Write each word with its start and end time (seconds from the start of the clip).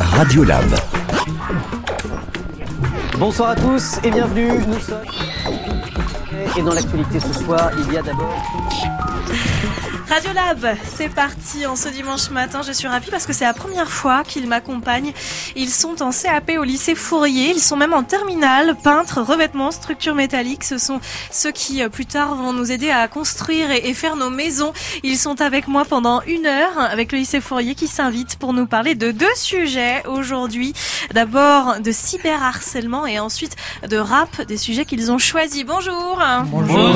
Radiolab. 0.00 0.64
Bonsoir 3.18 3.50
à 3.50 3.54
tous 3.56 3.98
et 4.04 4.10
bienvenue. 4.10 4.50
Nous 4.68 4.78
sommes. 4.80 4.98
Et 6.56 6.62
dans 6.62 6.72
l'actualité 6.72 7.18
ce 7.20 7.32
soir, 7.32 7.70
il 7.78 7.92
y 7.92 7.98
a 7.98 8.02
d'abord. 8.02 8.34
Radiolab, 10.08 10.76
c'est 10.96 11.08
parti 11.08 11.66
en 11.66 11.74
ce 11.74 11.88
dimanche 11.88 12.30
matin. 12.30 12.60
Je 12.62 12.70
suis 12.70 12.86
ravie 12.86 13.10
parce 13.10 13.26
que 13.26 13.32
c'est 13.32 13.44
la 13.44 13.52
première 13.52 13.90
fois 13.90 14.22
qu'ils 14.22 14.46
m'accompagnent. 14.46 15.12
Ils 15.56 15.68
sont 15.68 16.00
en 16.00 16.10
CAP 16.10 16.52
au 16.60 16.62
lycée 16.62 16.94
Fourier. 16.94 17.50
Ils 17.50 17.60
sont 17.60 17.76
même 17.76 17.92
en 17.92 18.04
terminale, 18.04 18.76
peintres, 18.84 19.20
revêtements, 19.20 19.72
structures 19.72 20.14
métalliques. 20.14 20.62
Ce 20.62 20.78
sont 20.78 21.00
ceux 21.32 21.50
qui 21.50 21.82
euh, 21.82 21.88
plus 21.88 22.06
tard 22.06 22.36
vont 22.36 22.52
nous 22.52 22.70
aider 22.70 22.88
à 22.90 23.08
construire 23.08 23.72
et 23.72 23.94
faire 23.94 24.14
nos 24.14 24.30
maisons. 24.30 24.72
Ils 25.02 25.18
sont 25.18 25.40
avec 25.40 25.66
moi 25.66 25.84
pendant 25.84 26.22
une 26.22 26.46
heure 26.46 26.78
avec 26.78 27.10
le 27.10 27.18
lycée 27.18 27.40
Fourier 27.40 27.74
qui 27.74 27.88
s'invite 27.88 28.36
pour 28.36 28.52
nous 28.52 28.66
parler 28.66 28.94
de 28.94 29.10
deux 29.10 29.34
sujets 29.34 30.04
aujourd'hui. 30.06 30.72
D'abord 31.14 31.80
de 31.80 31.90
cyberharcèlement 31.90 33.06
et 33.06 33.18
ensuite 33.18 33.56
de 33.88 33.96
rap, 33.96 34.42
des 34.42 34.56
sujets 34.56 34.84
qu'ils 34.84 35.10
ont 35.10 35.18
choisis. 35.18 35.64
Bonjour. 35.64 36.22
Bonjour. 36.46 36.94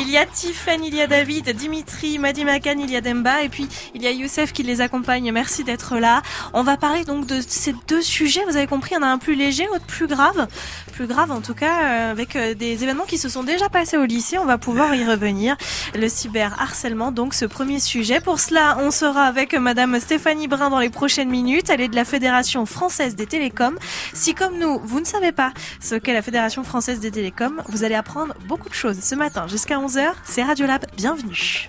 Il 0.00 0.08
y 0.10 0.16
a 0.16 0.24
Tiffany, 0.24 0.88
il 0.88 0.94
y 0.94 1.02
a 1.02 1.06
David, 1.06 1.50
Dimitri, 1.50 2.18
Madi 2.22 2.44
Makan, 2.44 2.78
il 2.78 2.88
y 2.88 2.96
a 2.96 3.00
Demba 3.00 3.42
et 3.42 3.48
puis 3.48 3.66
il 3.94 4.02
y 4.02 4.06
a 4.06 4.12
Youssef 4.12 4.52
qui 4.52 4.62
les 4.62 4.80
accompagne. 4.80 5.30
Merci 5.32 5.64
d'être 5.64 5.98
là. 5.98 6.22
On 6.52 6.62
va 6.62 6.76
parler 6.76 7.04
donc 7.04 7.26
de 7.26 7.40
ces 7.44 7.74
deux 7.88 8.00
sujets. 8.00 8.44
Vous 8.48 8.56
avez 8.56 8.68
compris, 8.68 8.92
il 8.92 8.94
y 8.94 8.98
en 8.98 9.02
a 9.02 9.08
un 9.08 9.18
plus 9.18 9.34
léger, 9.34 9.66
l'autre 9.66 9.86
plus 9.86 10.06
grave. 10.06 10.46
Plus 10.92 11.08
grave 11.08 11.32
en 11.32 11.40
tout 11.40 11.54
cas 11.54 11.82
euh, 11.82 12.10
avec 12.12 12.36
euh, 12.36 12.54
des 12.54 12.84
événements 12.84 13.06
qui 13.06 13.18
se 13.18 13.28
sont 13.28 13.42
déjà 13.42 13.68
passés 13.68 13.96
au 13.96 14.04
lycée. 14.04 14.38
On 14.38 14.44
va 14.44 14.56
pouvoir 14.56 14.94
y 14.94 15.04
revenir. 15.04 15.56
Le 15.96 16.08
cyberharcèlement, 16.08 17.10
donc 17.10 17.34
ce 17.34 17.44
premier 17.44 17.80
sujet. 17.80 18.20
Pour 18.20 18.38
cela, 18.38 18.78
on 18.80 18.92
sera 18.92 19.24
avec 19.24 19.54
Madame 19.54 19.98
Stéphanie 19.98 20.46
Brun 20.46 20.70
dans 20.70 20.78
les 20.78 20.90
prochaines 20.90 21.28
minutes. 21.28 21.70
Elle 21.70 21.80
est 21.80 21.88
de 21.88 21.96
la 21.96 22.04
Fédération 22.04 22.66
française 22.66 23.16
des 23.16 23.26
télécoms. 23.26 23.78
Si 24.14 24.34
comme 24.34 24.58
nous, 24.58 24.80
vous 24.84 25.00
ne 25.00 25.06
savez 25.06 25.32
pas 25.32 25.52
ce 25.80 25.96
qu'est 25.96 26.14
la 26.14 26.22
Fédération 26.22 26.62
française 26.62 27.00
des 27.00 27.10
télécoms, 27.10 27.62
vous 27.68 27.82
allez 27.82 27.96
apprendre 27.96 28.34
beaucoup 28.46 28.68
de 28.68 28.74
choses 28.74 29.00
ce 29.00 29.16
matin 29.16 29.48
jusqu'à 29.48 29.78
11h. 29.78 30.12
C'est 30.24 30.44
Radiolab. 30.44 30.86
Bienvenue. 30.96 31.68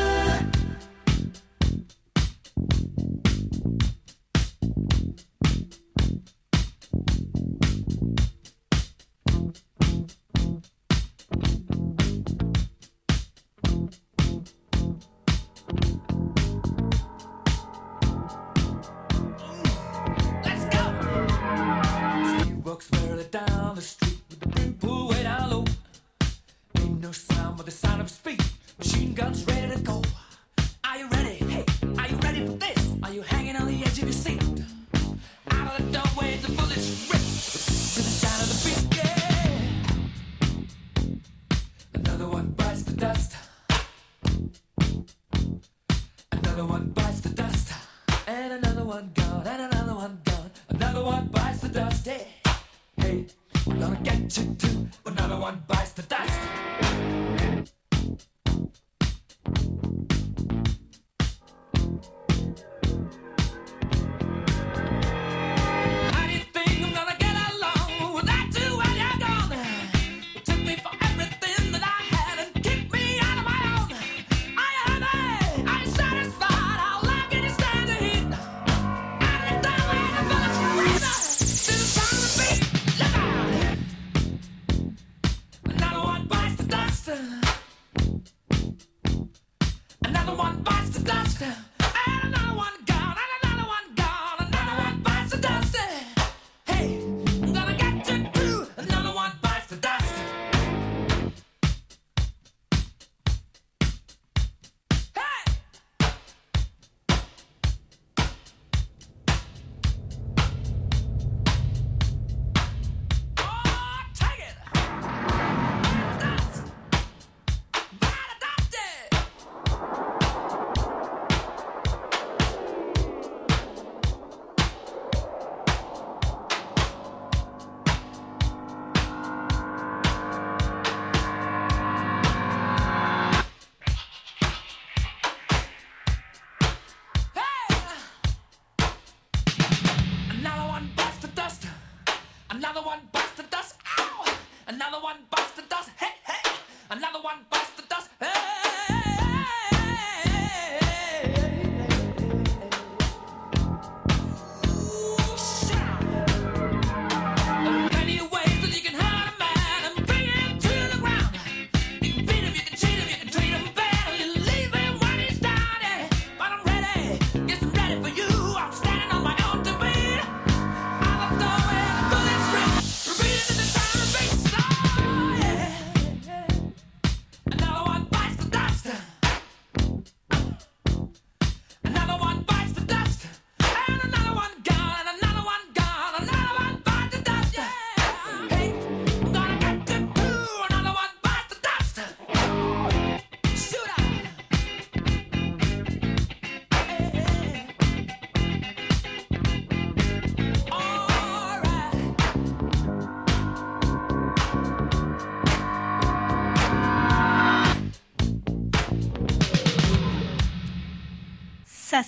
Another 142.51 142.81
one 142.81 142.99
busted 143.13 143.53
us. 143.53 143.75
Ow! 143.97 144.25
Another 144.67 144.99
one 144.99 145.15
busted 145.29 145.71
us. 145.71 145.87
Hey, 145.97 146.11
hey! 146.27 146.51
Another 146.89 147.21
one 147.21 147.45
busted. 147.49 147.70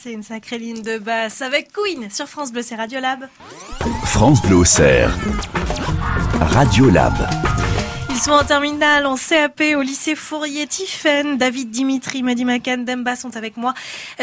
C'est 0.03 0.11
une 0.11 0.23
sacrée 0.23 0.57
ligne 0.57 0.81
de 0.81 0.97
basse 0.97 1.41
avec 1.41 1.69
Queen 1.71 2.09
sur 2.11 2.27
France 2.27 2.51
Bleu, 2.51 2.61
c'est 2.61 2.75
Radiolab. 2.75 3.29
France 4.03 4.41
Bleu. 4.41 4.63
Radiolab. 6.41 7.13
En 8.29 8.43
terminale, 8.45 9.05
en 9.05 9.17
CAP, 9.17 9.61
au 9.75 9.81
lycée 9.81 10.15
Fourier. 10.15 10.65
Tiffen, 10.65 11.37
David, 11.37 11.71
Dimitri, 11.71 12.23
Madi 12.23 12.45
Makan, 12.45 12.77
Demba 12.77 13.17
sont 13.17 13.35
avec 13.35 13.57
moi 13.57 13.73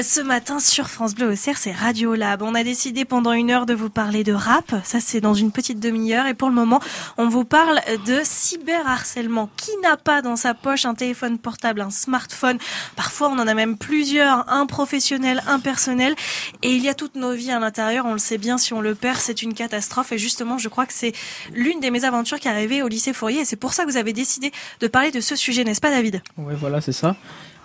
ce 0.01 0.21
matin 0.21 0.59
sur 0.59 0.89
France 0.89 1.15
Bleu 1.15 1.33
Auxerre, 1.33 1.59
c'est 1.59 1.73
Radio 1.73 2.15
Lab. 2.15 2.43
On 2.43 2.55
a 2.55 2.65
décidé 2.65 3.05
pendant 3.05 3.33
une 3.33 3.51
heure 3.51 3.67
de 3.67 3.75
vous 3.75 3.91
parler 3.91 4.25
de 4.25 4.33
rap. 4.33 4.75
Ça, 4.85 5.01
c'est 5.01 5.21
dans 5.21 5.35
une 5.35 5.53
petite 5.53 5.81
demi-heure. 5.81 6.27
Et 6.27 6.35
pour 6.35 6.49
le 6.49 6.55
moment, 6.55 6.81
on 7.19 7.29
vous 7.29 7.45
parle 7.45 7.81
de 8.07 8.21
cyberharcèlement. 8.23 9.51
Qui 9.57 9.71
n'a 9.83 9.97
pas 9.97 10.23
dans 10.23 10.37
sa 10.37 10.55
poche 10.55 10.87
un 10.87 10.95
téléphone 10.95 11.39
portable, 11.39 11.81
un 11.81 11.91
smartphone? 11.91 12.59
Parfois, 12.97 13.29
on 13.29 13.39
en 13.39 13.47
a 13.47 13.55
même 13.55 13.77
plusieurs, 13.77 14.51
un 14.51 14.67
professionnel, 14.67 15.43
un 15.47 15.61
personnel. 15.61 16.15
Et 16.63 16.73
il 16.73 16.83
y 16.83 16.89
a 16.89 16.95
toutes 16.95 17.17
nos 17.17 17.33
vies 17.33 17.53
à 17.53 17.59
l'intérieur. 17.59 18.07
On 18.07 18.15
le 18.15 18.19
sait 18.19 18.39
bien, 18.39 18.57
si 18.57 18.73
on 18.73 18.81
le 18.81 18.95
perd, 18.95 19.19
c'est 19.19 19.43
une 19.43 19.55
catastrophe. 19.55 20.13
Et 20.13 20.19
justement, 20.19 20.57
je 20.57 20.69
crois 20.69 20.87
que 20.87 20.95
c'est 20.95 21.13
l'une 21.53 21.81
des 21.81 21.91
mésaventures 21.91 22.41
qui 22.41 22.49
est 22.49 22.51
arrivée 22.51 22.83
au 22.83 22.89
lycée 22.89 23.13
Fourier. 23.13 23.41
Et 23.41 23.45
c'est 23.45 23.57
pour 23.57 23.75
ça 23.75 23.85
que 23.85 23.90
vous 23.91 23.97
avez 23.97 24.13
décidé 24.13 24.53
de 24.81 24.87
parler 24.87 25.11
de 25.11 25.21
ce 25.21 25.37
sujet, 25.37 25.65
n'est-ce 25.65 25.81
pas, 25.81 25.91
David? 25.91 26.23
Ouais, 26.39 26.55
voilà, 26.55 26.81
c'est 26.81 26.93
ça. 26.93 27.17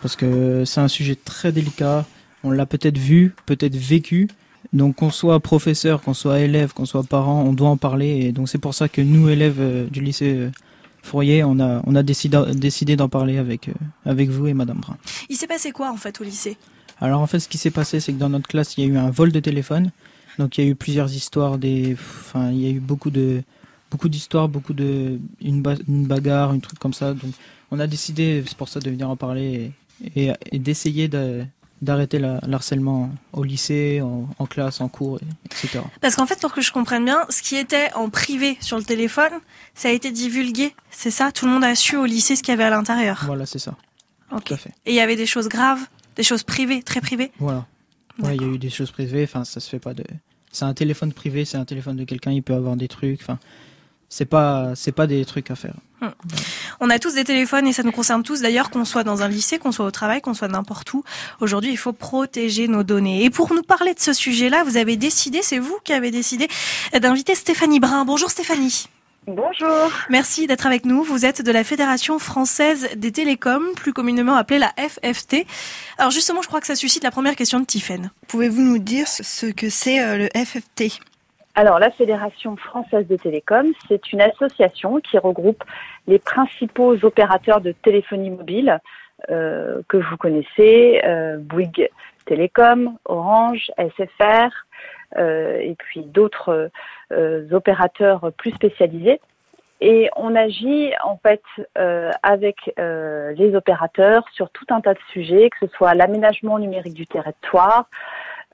Parce 0.01 0.15
que 0.15 0.65
c'est 0.65 0.81
un 0.81 0.87
sujet 0.87 1.15
très 1.15 1.51
délicat. 1.51 2.05
On 2.43 2.51
l'a 2.51 2.65
peut-être 2.65 2.97
vu, 2.97 3.33
peut-être 3.45 3.75
vécu. 3.75 4.27
Donc 4.73 4.97
qu'on 4.97 5.11
soit 5.11 5.39
professeur, 5.39 6.01
qu'on 6.01 6.13
soit 6.13 6.39
élève, 6.39 6.73
qu'on 6.73 6.85
soit 6.85 7.03
parent, 7.03 7.43
on 7.43 7.53
doit 7.53 7.69
en 7.69 7.77
parler. 7.77 8.25
Et 8.25 8.31
donc 8.31 8.49
c'est 8.49 8.57
pour 8.57 8.73
ça 8.73 8.89
que 8.89 9.01
nous, 9.01 9.29
élèves 9.29 9.59
euh, 9.59 9.87
du 9.87 10.01
lycée 10.01 10.33
euh, 10.35 10.51
Fourier, 11.03 11.43
on 11.43 11.59
a, 11.59 11.81
on 11.85 11.95
a 11.95 12.03
décidé, 12.03 12.41
décidé 12.53 12.95
d'en 12.95 13.07
parler 13.09 13.37
avec, 13.37 13.69
euh, 13.69 13.73
avec 14.05 14.29
vous 14.29 14.47
et 14.47 14.53
Madame 14.53 14.79
Brun. 14.79 14.97
Il 15.29 15.37
s'est 15.37 15.47
passé 15.47 15.71
quoi, 15.71 15.91
en 15.91 15.97
fait, 15.97 16.19
au 16.19 16.23
lycée? 16.23 16.57
Alors 16.99 17.21
en 17.21 17.27
fait, 17.27 17.39
ce 17.39 17.47
qui 17.47 17.57
s'est 17.57 17.71
passé, 17.71 17.99
c'est 17.99 18.13
que 18.13 18.17
dans 18.19 18.29
notre 18.29 18.47
classe, 18.47 18.77
il 18.77 18.83
y 18.83 18.87
a 18.87 18.89
eu 18.89 18.97
un 18.97 19.11
vol 19.11 19.31
de 19.31 19.39
téléphone. 19.39 19.91
Donc 20.39 20.57
il 20.57 20.63
y 20.63 20.67
a 20.67 20.69
eu 20.69 20.75
plusieurs 20.75 21.13
histoires, 21.13 21.57
des, 21.57 21.93
enfin 21.93 22.51
il 22.51 22.61
y 22.61 22.67
a 22.67 22.69
eu 22.69 22.79
beaucoup 22.79 23.11
de, 23.11 23.43
beaucoup 23.95 24.09
d'histoires, 24.09 24.49
beaucoup 24.49 24.73
de, 24.73 25.19
une, 25.41 25.61
ba- 25.61 25.75
une 25.87 26.05
bagarre, 26.05 26.51
un 26.51 26.59
truc 26.59 26.77
comme 26.79 26.93
ça. 26.93 27.13
Donc 27.13 27.31
on 27.71 27.79
a 27.79 27.87
décidé, 27.87 28.43
c'est 28.45 28.57
pour 28.57 28.67
ça, 28.69 28.79
de 28.79 28.89
venir 28.89 29.09
en 29.09 29.15
parler 29.15 29.71
et, 30.15 30.25
et- 30.27 30.33
et 30.51 30.59
d'essayer 30.59 31.07
de- 31.07 31.45
d'arrêter 31.81 32.19
l'harcèlement 32.19 33.09
au 33.33 33.43
lycée, 33.43 34.01
en, 34.01 34.27
en 34.39 34.45
classe, 34.45 34.81
en 34.81 34.87
cours, 34.89 35.19
et- 35.21 35.25
etc. 35.65 35.79
Parce 36.01 36.15
qu'en 36.15 36.25
fait, 36.25 36.39
pour 36.41 36.51
que 36.53 36.61
je 36.61 36.71
comprenne 36.71 37.05
bien, 37.05 37.19
ce 37.29 37.41
qui 37.41 37.55
était 37.55 37.89
en 37.93 38.09
privé 38.09 38.57
sur 38.59 38.77
le 38.77 38.83
téléphone, 38.83 39.33
ça 39.75 39.89
a 39.89 39.91
été 39.91 40.11
divulgué. 40.11 40.73
C'est 40.91 41.11
ça? 41.11 41.31
Tout 41.31 41.45
le 41.45 41.51
monde 41.53 41.63
a 41.63 41.75
su 41.75 41.95
au 41.97 42.05
lycée 42.05 42.35
ce 42.35 42.43
qu'il 42.43 42.51
y 42.53 42.55
avait 42.55 42.63
à 42.63 42.69
l'intérieur. 42.69 43.23
Voilà, 43.25 43.45
c'est 43.45 43.59
ça. 43.59 43.75
Ok. 44.31 44.45
Tout 44.45 44.53
à 44.55 44.57
fait. 44.57 44.71
Et 44.85 44.91
il 44.91 44.95
y 44.95 44.99
avait 45.01 45.15
des 45.17 45.25
choses 45.25 45.47
graves, 45.49 45.81
des 46.15 46.23
choses 46.23 46.43
privées, 46.43 46.81
très 46.81 47.01
privées? 47.01 47.31
Voilà. 47.39 47.65
Ouais, 48.23 48.35
il 48.35 48.41
y 48.41 48.45
a 48.45 48.47
eu 48.47 48.57
des 48.57 48.69
choses 48.69 48.91
privées. 48.91 49.23
Enfin, 49.25 49.43
ça 49.43 49.59
se 49.59 49.69
fait 49.69 49.79
pas 49.79 49.93
de. 49.93 50.03
C'est 50.51 50.63
un 50.65 50.73
téléphone 50.73 51.11
privé, 51.11 51.43
c'est 51.43 51.57
un 51.57 51.65
téléphone 51.65 51.97
de 51.97 52.05
quelqu'un. 52.05 52.31
Il 52.31 52.41
peut 52.41 52.53
avoir 52.55 52.77
des 52.77 52.87
trucs. 52.87 53.19
Enfin, 53.21 53.37
c'est 54.09 54.25
pas, 54.25 54.71
c'est 54.75 54.91
pas 54.91 55.07
des 55.07 55.25
trucs 55.25 55.51
à 55.51 55.55
faire. 55.55 55.75
On 56.79 56.89
a 56.89 56.99
tous 56.99 57.15
des 57.15 57.23
téléphones 57.23 57.67
et 57.67 57.73
ça 57.73 57.83
nous 57.83 57.91
concerne 57.91 58.23
tous 58.23 58.41
d'ailleurs, 58.41 58.69
qu'on 58.69 58.85
soit 58.85 59.03
dans 59.03 59.23
un 59.23 59.27
lycée, 59.27 59.57
qu'on 59.57 59.71
soit 59.71 59.85
au 59.85 59.91
travail, 59.91 60.21
qu'on 60.21 60.33
soit 60.33 60.47
n'importe 60.47 60.93
où. 60.93 61.03
Aujourd'hui, 61.39 61.71
il 61.71 61.77
faut 61.77 61.93
protéger 61.93 62.67
nos 62.67 62.83
données. 62.83 63.23
Et 63.23 63.29
pour 63.29 63.53
nous 63.53 63.63
parler 63.63 63.93
de 63.93 63.99
ce 63.99 64.13
sujet-là, 64.13 64.63
vous 64.63 64.77
avez 64.77 64.97
décidé, 64.97 65.41
c'est 65.41 65.59
vous 65.59 65.77
qui 65.83 65.93
avez 65.93 66.11
décidé 66.11 66.47
d'inviter 66.99 67.35
Stéphanie 67.35 67.79
Brun. 67.79 68.05
Bonjour 68.05 68.29
Stéphanie. 68.29 68.87
Bonjour. 69.27 69.91
Merci 70.09 70.45
d'être 70.45 70.67
avec 70.67 70.85
nous. 70.85 71.01
Vous 71.01 71.25
êtes 71.25 71.41
de 71.41 71.51
la 71.51 71.63
Fédération 71.63 72.19
française 72.19 72.89
des 72.95 73.11
télécoms, 73.11 73.73
plus 73.75 73.91
communément 73.91 74.35
appelée 74.35 74.59
la 74.59 74.71
FFT. 74.77 75.47
Alors 75.97 76.11
justement, 76.11 76.43
je 76.43 76.47
crois 76.47 76.61
que 76.61 76.67
ça 76.67 76.75
suscite 76.75 77.03
la 77.03 77.09
première 77.09 77.35
question 77.35 77.59
de 77.59 77.65
Tiffen. 77.65 78.11
Pouvez-vous 78.27 78.61
nous 78.61 78.77
dire 78.77 79.07
ce 79.07 79.47
que 79.47 79.69
c'est 79.71 79.99
euh, 79.99 80.17
le 80.17 80.29
FFT 80.35 80.99
Alors, 81.57 81.79
la 81.79 81.89
Fédération 81.89 82.57
française 82.57 83.07
des 83.07 83.17
télécoms, 83.17 83.71
c'est 83.87 84.11
une 84.11 84.19
association 84.19 84.99
qui 84.99 85.17
regroupe 85.17 85.63
les 86.05 86.19
principaux 86.19 86.97
opérateurs 87.05 87.61
de 87.61 87.71
téléphonie 87.71 88.29
mobile 88.29 88.79
euh, 89.29 89.81
que 89.87 89.95
vous 89.95 90.17
connaissez, 90.17 91.01
euh, 91.05 91.37
Bouygues 91.39 91.89
Télécom, 92.25 92.97
Orange, 93.05 93.71
SFR, 93.77 94.49
euh, 95.17 95.57
et 95.59 95.75
puis 95.75 96.01
d'autres 96.01 96.69
euh, 97.13 97.47
opérateurs 97.51 98.33
plus 98.37 98.51
spécialisés. 98.51 99.21
Et 99.79 100.09
on 100.17 100.35
agit 100.35 100.91
en 101.03 101.17
fait 101.17 101.43
euh, 101.77 102.11
avec 102.21 102.73
euh, 102.79 103.33
les 103.33 103.55
opérateurs 103.55 104.25
sur 104.33 104.49
tout 104.49 104.65
un 104.69 104.81
tas 104.81 104.93
de 104.93 104.99
sujets, 105.13 105.49
que 105.49 105.67
ce 105.67 105.73
soit 105.75 105.93
l'aménagement 105.93 106.59
numérique 106.59 106.93
du 106.93 107.07
territoire, 107.07 107.87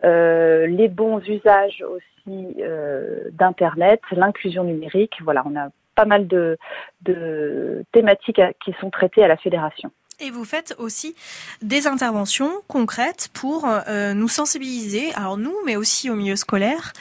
les 0.04 0.88
bons 0.88 1.20
usages 1.20 1.84
aussi 1.88 2.56
euh, 2.60 3.30
d'Internet, 3.32 4.02
l'inclusion 4.12 4.64
numérique. 4.64 5.14
Voilà, 5.24 5.44
on 5.46 5.56
a 5.56 5.70
pas 5.96 6.06
mal 6.06 6.28
de, 6.28 6.58
de 7.02 7.84
thématiques 7.92 8.40
à- 8.40 8.54
qui 8.64 8.74
sont 8.80 8.90
traitées 8.90 9.24
à 9.24 9.28
la 9.28 9.38
fédération. 9.38 9.92
Et 10.24 10.30
vous 10.30 10.46
faites 10.46 10.76
aussi 10.78 11.16
des 11.64 11.88
interventions 11.88 12.52
concrètes 12.68 13.30
pour 13.34 13.68
euh, 13.68 14.14
nous 14.14 14.28
sensibiliser, 14.28 15.12
alors 15.16 15.38
nous, 15.38 15.56
mais 15.66 15.76
aussi 15.76 16.12
au 16.12 16.16
milieu 16.16 16.36
scolaire, 16.36 16.94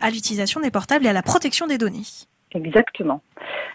à 0.00 0.08
l'utilisation 0.10 0.60
des 0.60 0.70
portables 0.70 1.04
et 1.04 1.10
à 1.10 1.12
la 1.12 1.22
protection 1.22 1.66
des 1.66 1.76
données. 1.76 2.06
Exactement. 2.52 3.20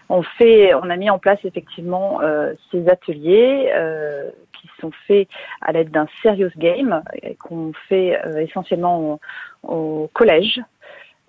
On 0.08 0.22
fait, 0.22 0.74
on 0.74 0.90
a 0.90 0.96
mis 0.96 1.08
en 1.08 1.20
place 1.20 1.38
effectivement 1.44 2.20
euh, 2.20 2.54
ces 2.72 2.88
ateliers 2.88 3.70
euh, 3.74 4.30
qui 4.60 4.68
sont 4.80 4.90
faits 5.06 5.28
à 5.60 5.72
l'aide 5.72 5.90
d'un 5.90 6.06
serious 6.22 6.50
game 6.56 7.02
qu'on 7.38 7.72
fait 7.88 8.20
euh, 8.24 8.40
essentiellement 8.40 9.20
au, 9.62 10.10
collège 10.12 10.60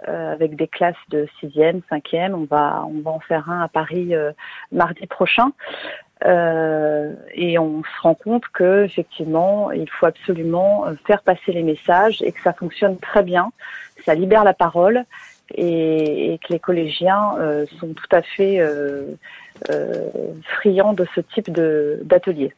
euh, 0.07 0.33
avec 0.33 0.55
des 0.55 0.67
classes 0.67 0.95
de 1.09 1.27
sixième, 1.39 1.81
cinquième. 1.89 2.33
On 2.33 2.45
va, 2.45 2.83
on 2.87 3.01
va 3.01 3.11
en 3.11 3.19
faire 3.19 3.49
un 3.49 3.61
à 3.61 3.67
Paris 3.67 4.15
euh, 4.15 4.31
mardi 4.71 5.05
prochain. 5.07 5.51
Et 6.23 7.57
on 7.57 7.81
se 7.81 8.01
rend 8.03 8.13
compte 8.13 8.47
que 8.49 8.83
effectivement, 8.83 9.71
il 9.71 9.89
faut 9.89 10.05
absolument 10.05 10.85
faire 11.07 11.23
passer 11.23 11.51
les 11.51 11.63
messages 11.63 12.21
et 12.21 12.31
que 12.31 12.39
ça 12.43 12.53
fonctionne 12.53 12.99
très 12.99 13.23
bien. 13.23 13.51
Ça 14.05 14.13
libère 14.13 14.43
la 14.43 14.53
parole 14.53 15.03
et, 15.55 16.39
que 16.43 16.53
les 16.53 16.59
collégiens 16.59 17.37
sont 17.79 17.95
tout 17.95 18.15
à 18.15 18.21
fait 18.21 18.61
friands 20.43 20.93
de 20.93 21.07
ce 21.15 21.21
type 21.21 21.49
d'atelier. 21.49 22.53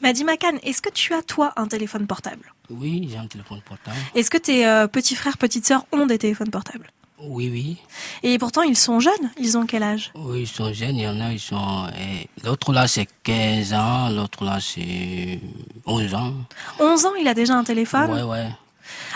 Madi 0.00 0.24
Makan, 0.24 0.56
est-ce 0.62 0.82
que 0.82 0.90
tu 0.90 1.12
as 1.14 1.22
toi 1.22 1.52
un 1.56 1.66
téléphone 1.66 2.06
portable? 2.06 2.52
Oui, 2.70 3.08
j'ai 3.10 3.18
un 3.18 3.26
téléphone 3.26 3.60
portable. 3.64 3.96
Est-ce 4.14 4.30
que 4.30 4.38
tes 4.38 4.66
euh, 4.66 4.86
petits 4.86 5.14
frères, 5.14 5.38
petites 5.38 5.66
sœurs 5.66 5.86
ont 5.92 6.06
des 6.06 6.18
téléphones 6.18 6.50
portables? 6.50 6.90
Oui, 7.20 7.48
oui. 7.50 7.76
Et 8.22 8.38
pourtant, 8.38 8.62
ils 8.62 8.76
sont 8.76 9.00
jeunes. 9.00 9.30
Ils 9.38 9.56
ont 9.56 9.64
quel 9.66 9.82
âge? 9.82 10.10
Oui, 10.14 10.40
ils 10.42 10.46
sont 10.48 10.72
jeunes. 10.72 10.96
Il 10.96 11.02
y 11.04 11.08
en 11.08 11.20
a, 11.20 11.32
ils 11.32 11.40
sont. 11.40 11.86
eh, 11.98 12.28
L'autre 12.44 12.72
là, 12.72 12.86
c'est 12.88 13.08
15 13.22 13.72
ans. 13.72 14.08
L'autre 14.10 14.44
là, 14.44 14.58
c'est 14.60 15.40
11 15.86 16.14
ans. 16.14 16.34
11 16.80 17.06
ans, 17.06 17.14
il 17.18 17.26
a 17.28 17.32
déjà 17.34 17.54
un 17.54 17.64
téléphone? 17.64 18.10
Ouais, 18.10 18.22
ouais. 18.22 18.48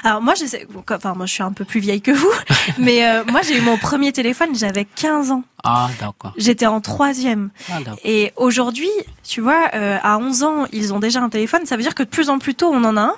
Alors 0.05 0.21
moi, 0.23 0.35
je 0.35 0.47
sais, 0.47 0.67
bon, 0.71 0.83
enfin 0.91 1.15
moi, 1.15 1.27
je 1.27 1.33
suis 1.33 1.43
un 1.43 1.53
peu 1.53 1.65
plus 1.65 1.81
vieille 1.81 2.01
que 2.01 2.11
vous, 2.11 2.31
mais 2.79 3.07
euh, 3.07 3.25
moi, 3.27 3.41
j'ai 3.43 3.59
eu 3.59 3.61
mon 3.61 3.77
premier 3.79 4.13
téléphone, 4.13 4.51
j'avais 4.55 4.85
15 4.85 5.31
ans. 5.31 5.43
Ah, 5.65 5.89
d'accord. 6.01 6.33
J'étais 6.37 6.67
en 6.67 6.81
troisième. 6.81 7.51
Ah. 7.71 7.79
Et 8.05 8.33
aujourd'hui, 8.37 8.89
tu 9.25 9.41
vois, 9.41 9.69
euh, 9.75 9.99
à 10.03 10.19
11 10.19 10.43
ans, 10.45 10.67
ils 10.73 10.95
ont 10.95 11.01
déjà 11.01 11.21
un 11.21 11.29
téléphone. 11.29 11.67
Ça 11.67 11.77
veut 11.77 11.83
dire 11.83 11.95
que 11.97 12.05
de 12.05 12.09
plus 12.09 12.31
en 12.31 12.39
plus 12.39 12.55
tôt, 12.55 12.71
on 12.73 12.85
en 12.85 12.97
a 12.97 13.01
un. 13.03 13.15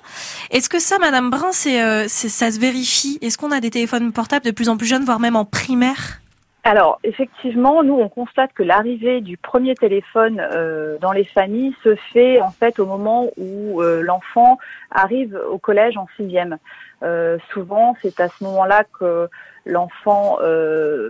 Est-ce 0.50 0.68
que 0.68 0.78
ça, 0.78 0.99
Madame 0.99 1.28
Brun, 1.30 1.52
c'est, 1.52 1.82
euh, 1.82 2.06
c'est- 2.08 2.28
ça 2.30 2.50
se 2.50 2.58
vérifie? 2.58 3.18
Est-ce 3.20 3.37
qu'on 3.37 3.50
a 3.52 3.60
des 3.60 3.70
téléphones 3.70 4.10
portables 4.12 4.44
de 4.44 4.50
plus 4.50 4.68
en 4.70 4.76
plus 4.76 4.87
jeunes, 4.87 5.04
voire 5.04 5.20
même 5.20 5.37
en 5.37 5.44
primaire? 5.44 6.20
Alors, 6.62 7.00
effectivement, 7.04 7.82
nous, 7.82 7.94
on 7.94 8.10
constate 8.10 8.52
que 8.52 8.62
l'arrivée 8.62 9.22
du 9.22 9.38
premier 9.38 9.74
téléphone 9.74 10.40
euh, 10.40 10.98
dans 10.98 11.12
les 11.12 11.24
familles 11.24 11.74
se 11.82 11.94
fait 12.12 12.40
en 12.42 12.50
fait 12.50 12.78
au 12.78 12.84
moment 12.84 13.28
où 13.38 13.80
euh, 13.80 14.02
l'enfant 14.02 14.58
arrive 14.90 15.40
au 15.50 15.56
collège 15.56 15.96
en 15.96 16.06
sixième. 16.16 16.58
Euh, 17.02 17.38
souvent, 17.52 17.96
c'est 18.02 18.20
à 18.20 18.28
ce 18.28 18.44
moment-là 18.44 18.84
que 18.98 19.30
l'enfant 19.64 20.38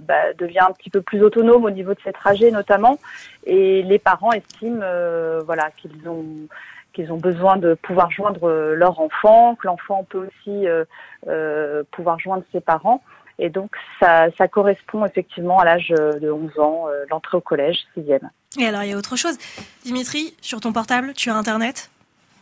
bah, 0.02 0.32
devient 0.38 0.60
un 0.60 0.72
petit 0.72 0.90
peu 0.90 1.00
plus 1.00 1.22
autonome 1.22 1.64
au 1.64 1.70
niveau 1.70 1.94
de 1.94 2.00
ses 2.04 2.12
trajets 2.12 2.50
notamment, 2.50 2.98
et 3.44 3.82
les 3.84 3.98
parents 4.00 4.32
estiment 4.32 4.84
voilà 5.44 5.70
qu'ils 5.76 6.08
ont 6.08 6.24
qu'ils 6.92 7.12
ont 7.12 7.16
besoin 7.16 7.56
de 7.56 7.74
pouvoir 7.74 8.10
joindre 8.10 8.50
leur 8.74 8.98
enfant, 8.98 9.54
que 9.54 9.68
l'enfant 9.68 10.04
peut 10.08 10.26
aussi 10.26 10.66
pouvoir 11.92 12.18
joindre 12.18 12.42
ses 12.50 12.60
parents. 12.60 13.02
Et 13.42 13.48
donc, 13.48 13.70
ça, 13.98 14.26
ça 14.36 14.46
correspond 14.48 15.04
effectivement 15.06 15.58
à 15.58 15.64
l'âge 15.64 15.88
de 15.88 16.30
11 16.30 16.58
ans, 16.58 16.84
euh, 16.88 17.04
l'entrée 17.10 17.38
au 17.38 17.40
collège, 17.40 17.78
sixième. 17.94 18.30
Et 18.58 18.66
alors, 18.66 18.82
il 18.82 18.90
y 18.90 18.92
a 18.92 18.96
autre 18.98 19.16
chose. 19.16 19.36
Dimitri, 19.84 20.34
sur 20.42 20.60
ton 20.60 20.72
portable, 20.72 21.14
tu 21.14 21.30
as 21.30 21.34
Internet? 21.34 21.90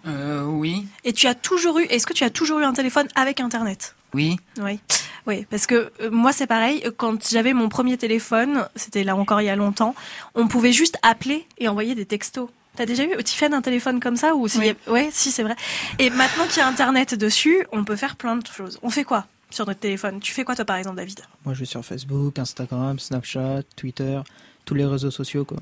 Euh, 0.07 0.43
oui, 0.45 0.87
Et 1.05 1.13
tu 1.13 1.27
as 1.27 1.35
toujours 1.35 1.79
eu, 1.79 1.85
est-ce 1.85 2.07
que 2.07 2.13
tu 2.13 2.25
as 2.25 2.31
toujours 2.31 2.61
eu 2.61 2.65
un 2.65 2.73
téléphone 2.73 3.09
avec 3.15 3.41
Internet? 3.41 3.95
Oui. 4.15 4.39
Oui, 4.63 4.81
oui, 5.27 5.47
parce 5.51 5.67
que 5.67 5.93
euh, 6.01 6.11
moi 6.11 6.33
c'est 6.33 6.47
pareil. 6.47 6.83
Quand 6.97 7.29
j'avais 7.29 7.53
mon 7.53 7.69
premier 7.69 7.99
téléphone, 7.99 8.67
c'était 8.75 9.05
là 9.05 9.17
encore 9.17 9.41
il 9.43 9.47
y 9.47 9.51
a 9.51 9.57
longtemps, 9.57 9.95
on 10.35 10.47
pouvait 10.49 10.73
juste 10.73 10.99
appeler 11.03 11.47
et 11.59 11.69
envoyer 11.69 11.95
des 11.95 12.07
textos. 12.07 12.49
T'as 12.77 12.87
déjà 12.87 13.03
eu 13.05 13.23
Tiffany 13.25 13.55
un 13.55 13.61
téléphone 13.61 13.99
comme 14.01 14.17
ça 14.17 14.35
ou 14.37 14.47
a- 14.47 14.91
Ouais, 14.91 15.09
si 15.11 15.31
c'est 15.33 15.43
vrai. 15.43 15.57
Et 15.99 16.11
maintenant 16.11 16.45
qu'il 16.47 16.59
y 16.59 16.61
a 16.61 16.67
Internet 16.69 17.15
dessus, 17.17 17.67
on 17.73 17.85
peut 17.85 17.97
faire 17.97 18.15
plein 18.17 18.37
de 18.37 18.47
choses. 18.47 18.79
On 18.83 18.91
fait 18.91 19.05
quoi? 19.05 19.27
Sur 19.51 19.67
notre 19.67 19.81
téléphone 19.81 20.21
Tu 20.21 20.33
fais 20.33 20.45
quoi 20.45 20.55
toi 20.55 20.65
par 20.65 20.77
exemple, 20.77 20.97
David? 20.97 21.21
Moi, 21.45 21.55
je 21.55 21.61
vais 21.61 21.67
sur 21.67 21.85
Facebook, 21.85 22.39
Instagram, 22.39 22.99
Snapchat, 22.99 23.63
Twitter, 23.77 24.21
tous 24.65 24.75
les 24.75 24.85
réseaux 24.85 25.11
sociaux. 25.11 25.45
Quoi. 25.45 25.59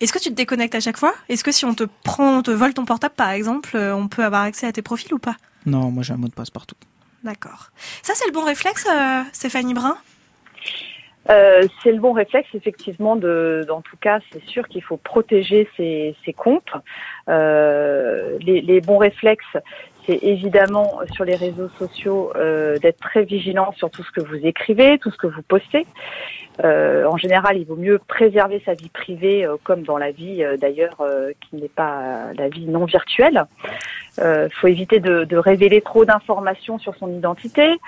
Est-ce 0.00 0.12
que 0.12 0.18
tu 0.18 0.30
te 0.30 0.34
déconnectes 0.34 0.74
à 0.74 0.80
chaque 0.80 0.96
fois? 0.96 1.14
Est-ce 1.28 1.44
que 1.44 1.52
si 1.52 1.64
on 1.64 1.74
te 1.74 1.84
prend, 2.04 2.38
on 2.38 2.42
te 2.42 2.50
vole 2.50 2.74
ton 2.74 2.84
portable 2.84 3.14
par 3.14 3.30
exemple, 3.30 3.76
euh, 3.76 3.94
on 3.94 4.08
peut 4.08 4.24
avoir 4.24 4.42
accès 4.42 4.66
à 4.66 4.72
tes 4.72 4.82
profils 4.82 5.12
ou 5.12 5.18
pas? 5.18 5.36
Non, 5.66 5.90
moi 5.90 6.02
j'ai 6.02 6.14
un 6.14 6.16
mot 6.16 6.28
de 6.28 6.32
passe 6.32 6.50
partout. 6.50 6.76
D'accord. 7.22 7.70
Ça 8.02 8.14
c'est 8.14 8.26
le 8.26 8.32
bon 8.32 8.44
réflexe, 8.44 8.86
euh, 8.90 9.22
Stéphanie 9.32 9.74
Brun? 9.74 9.98
Euh, 11.28 11.68
c'est 11.82 11.92
le 11.92 12.00
bon 12.00 12.12
réflexe, 12.12 12.48
effectivement. 12.54 13.14
De, 13.14 13.66
en 13.70 13.82
tout 13.82 13.96
cas, 14.00 14.20
c'est 14.32 14.44
sûr 14.46 14.66
qu'il 14.68 14.82
faut 14.82 14.96
protéger 14.96 15.68
ses, 15.76 16.16
ses 16.24 16.32
comptes. 16.32 16.72
Euh, 17.28 18.38
les, 18.40 18.60
les 18.62 18.80
bons 18.80 18.98
réflexes, 18.98 19.56
c'est 20.06 20.18
évidemment 20.22 21.00
sur 21.12 21.24
les 21.24 21.36
réseaux 21.36 21.68
sociaux 21.78 22.32
euh, 22.36 22.78
d'être 22.78 23.00
très 23.00 23.24
vigilant 23.24 23.72
sur 23.72 23.90
tout 23.90 24.02
ce 24.02 24.10
que 24.10 24.20
vous 24.20 24.46
écrivez, 24.46 24.98
tout 24.98 25.10
ce 25.10 25.16
que 25.16 25.26
vous 25.26 25.42
postez. 25.42 25.86
Euh, 26.64 27.06
en 27.06 27.16
général, 27.16 27.56
il 27.56 27.64
vaut 27.64 27.76
mieux 27.76 27.98
préserver 27.98 28.62
sa 28.66 28.74
vie 28.74 28.90
privée, 28.90 29.44
euh, 29.44 29.56
comme 29.62 29.82
dans 29.82 29.96
la 29.96 30.10
vie 30.10 30.42
euh, 30.42 30.56
d'ailleurs, 30.56 31.00
euh, 31.00 31.32
qui 31.40 31.56
n'est 31.56 31.68
pas 31.68 32.00
euh, 32.00 32.32
la 32.36 32.48
vie 32.48 32.66
non 32.66 32.84
virtuelle. 32.84 33.44
Il 34.18 34.50
faut 34.52 34.66
éviter 34.66 35.00
de, 35.00 35.24
de 35.24 35.36
révéler 35.38 35.80
trop 35.80 36.04
d'informations 36.04 36.78
sur 36.78 36.94
son 36.96 37.08
identité. 37.08 37.78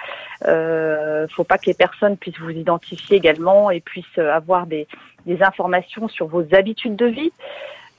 Euh, 0.47 1.26
faut 1.28 1.45
pas 1.45 1.59
que 1.59 1.66
les 1.66 1.75
personnes 1.75 2.16
puissent 2.16 2.38
vous 2.38 2.50
identifier 2.50 3.19
également 3.19 3.71
et 3.71 3.81
puissent 3.81 4.16
avoir 4.16 4.66
des, 4.66 4.87
des 5.26 5.42
informations 5.42 6.09
sur 6.09 6.28
vos 6.28 6.42
habitudes 6.54 6.97
de 6.97 7.07
vie. 7.07 7.33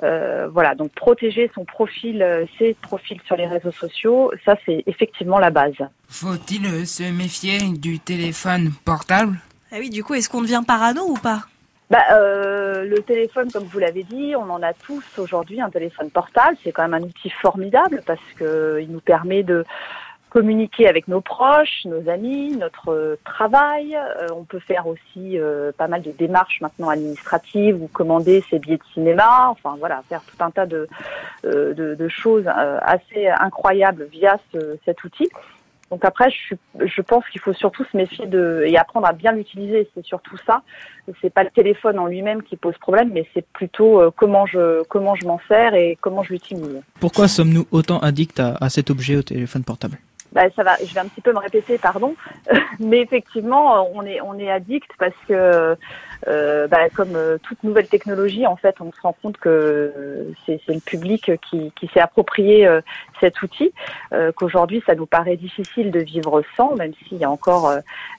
Euh, 0.02 0.48
voilà, 0.52 0.74
donc 0.74 0.92
protéger 0.94 1.52
son 1.54 1.66
profil, 1.66 2.24
euh, 2.24 2.46
ses 2.58 2.74
profils 2.74 3.22
sur 3.26 3.36
les 3.36 3.46
réseaux 3.46 3.72
sociaux, 3.72 4.32
ça 4.44 4.56
c'est 4.66 4.84
effectivement 4.88 5.38
la 5.38 5.52
base. 5.52 5.76
Faut-il 6.10 6.66
euh, 6.66 6.86
se 6.86 7.04
méfier 7.12 7.60
du 7.78 8.00
téléphone 8.00 8.72
portable? 8.86 9.38
Ah 9.72 9.76
oui, 9.80 9.90
du 9.90 10.04
coup, 10.04 10.16
est-ce 10.16 10.30
qu'on 10.30 10.42
devient 10.42 10.64
parano 10.66 11.04
ou 11.08 11.14
pas? 11.16 11.44
Bah, 11.90 12.04
euh, 12.12 12.86
le 12.86 13.02
téléphone, 13.04 13.52
comme 13.52 13.66
vous 13.66 13.78
l'avez 13.78 14.04
dit, 14.04 14.34
on 14.36 14.50
en 14.50 14.64
a 14.64 14.74
tous 14.74 15.04
aujourd'hui 15.20 15.62
un 15.62 15.70
téléphone 15.70 16.10
portable. 16.10 16.58
C'est 16.64 16.72
quand 16.72 16.88
même 16.88 16.96
un 16.96 17.06
outil 17.06 17.30
formidable 17.30 18.02
parce 18.06 18.20
que 18.36 18.80
il 18.82 18.92
nous 18.92 19.00
permet 19.00 19.44
de 19.44 19.64
communiquer 20.34 20.88
avec 20.88 21.08
nos 21.08 21.22
proches, 21.22 21.86
nos 21.86 22.10
amis, 22.10 22.58
notre 22.58 22.90
euh, 22.90 23.20
travail. 23.24 23.96
Euh, 23.96 24.30
on 24.36 24.44
peut 24.46 24.60
faire 24.60 24.88
aussi 24.88 25.38
euh, 25.38 25.72
pas 25.78 25.88
mal 25.88 26.02
de 26.02 26.10
démarches 26.10 26.60
maintenant 26.60 26.90
administratives 26.90 27.80
ou 27.80 27.88
commander 27.88 28.44
ses 28.50 28.58
billets 28.58 28.78
de 28.78 28.84
cinéma. 28.96 29.50
Enfin 29.52 29.75
voilà, 29.78 30.02
faire 30.10 30.24
tout 30.24 30.44
un 30.44 30.50
tas 30.50 30.66
de, 30.66 30.88
de, 31.44 32.08
choses 32.08 32.46
assez 32.48 33.28
incroyables 33.28 34.08
via 34.12 34.40
ce- 34.52 34.78
cet 34.86 35.04
outil. 35.04 35.30
Donc 35.92 36.04
après, 36.04 36.32
je, 36.32 36.56
je 36.84 37.02
pense 37.02 37.24
qu'il 37.30 37.40
faut 37.40 37.54
surtout 37.54 37.84
se 37.86 37.96
méfier 37.96 38.25
de 38.25 38.63
et 38.66 38.75
apprendre 38.78 39.06
à 39.08 39.13
bien 39.13 39.32
l'utiliser. 39.34 39.88
C'est 39.94 40.04
surtout 40.04 40.38
ça. 40.48 40.63
C'est 41.22 41.30
pas 41.32 41.44
le 41.44 41.52
téléphone 41.52 42.00
en 42.00 42.08
lui-même 42.08 42.42
qui 42.42 42.56
pose 42.56 42.78
problème, 42.80 43.12
mais 43.13 43.28
c'est 43.36 43.46
plutôt 43.54 44.02
comment 44.16 44.48
je 44.48 44.84
comment 44.86 45.13
je 45.13 45.28
m'en 45.28 45.40
sers 45.48 45.75
et 45.75 45.98
comment 46.02 46.24
je 46.24 46.34
l'utilise. 46.34 46.82
Pourquoi 47.00 47.28
sommes-nous 47.28 47.68
autant 47.72 48.00
addicts 48.00 48.40
à 48.40 48.70
cet 48.70 48.90
objet 48.90 49.16
au 49.16 49.22
téléphone 49.22 49.63
portable? 49.63 49.98
Bah, 50.34 50.50
ça 50.56 50.63
va, 50.63 50.78
je 50.84 50.92
vais 50.92 51.00
un 51.00 51.08
petit 51.08 51.22
peu 51.22 51.32
me 51.32 51.38
répéter, 51.38 51.78
pardon, 51.78 52.16
mais 52.80 53.02
effectivement, 53.02 53.88
on 53.96 54.04
est 54.04 54.20
on 54.22 54.38
est 54.40 54.50
addict 54.50 54.90
parce 54.98 55.13
que 55.28 55.78
euh, 56.27 56.68
bah, 56.68 56.89
comme 56.96 57.15
euh, 57.15 57.38
toute 57.42 57.63
nouvelle 57.63 57.88
technologie, 57.88 58.46
en 58.48 58.56
fait, 58.56 58.75
on 58.80 58.92
se 58.92 59.01
rend 59.01 59.15
compte 59.22 59.38
que 59.38 59.50
euh, 59.50 60.32
c'est 60.46 60.60
le 60.68 60.80
public 60.80 61.32
qui, 61.50 61.72
qui 61.75 61.88
s'est 61.88 62.00
approprié 62.00 62.65
euh, 62.68 62.82
cet 63.20 63.42
outil, 63.42 63.74
euh, 64.13 64.32
qu'aujourd'hui, 64.32 64.84
ça 64.86 64.96
nous 64.96 65.06
paraît 65.06 65.38
difficile 65.38 65.92
de 65.92 66.00
vivre 66.00 66.44
sans, 66.56 66.75
même 66.75 66.94
s'il 67.08 67.18
y 67.18 67.24
a 67.24 67.30
encore 67.30 67.74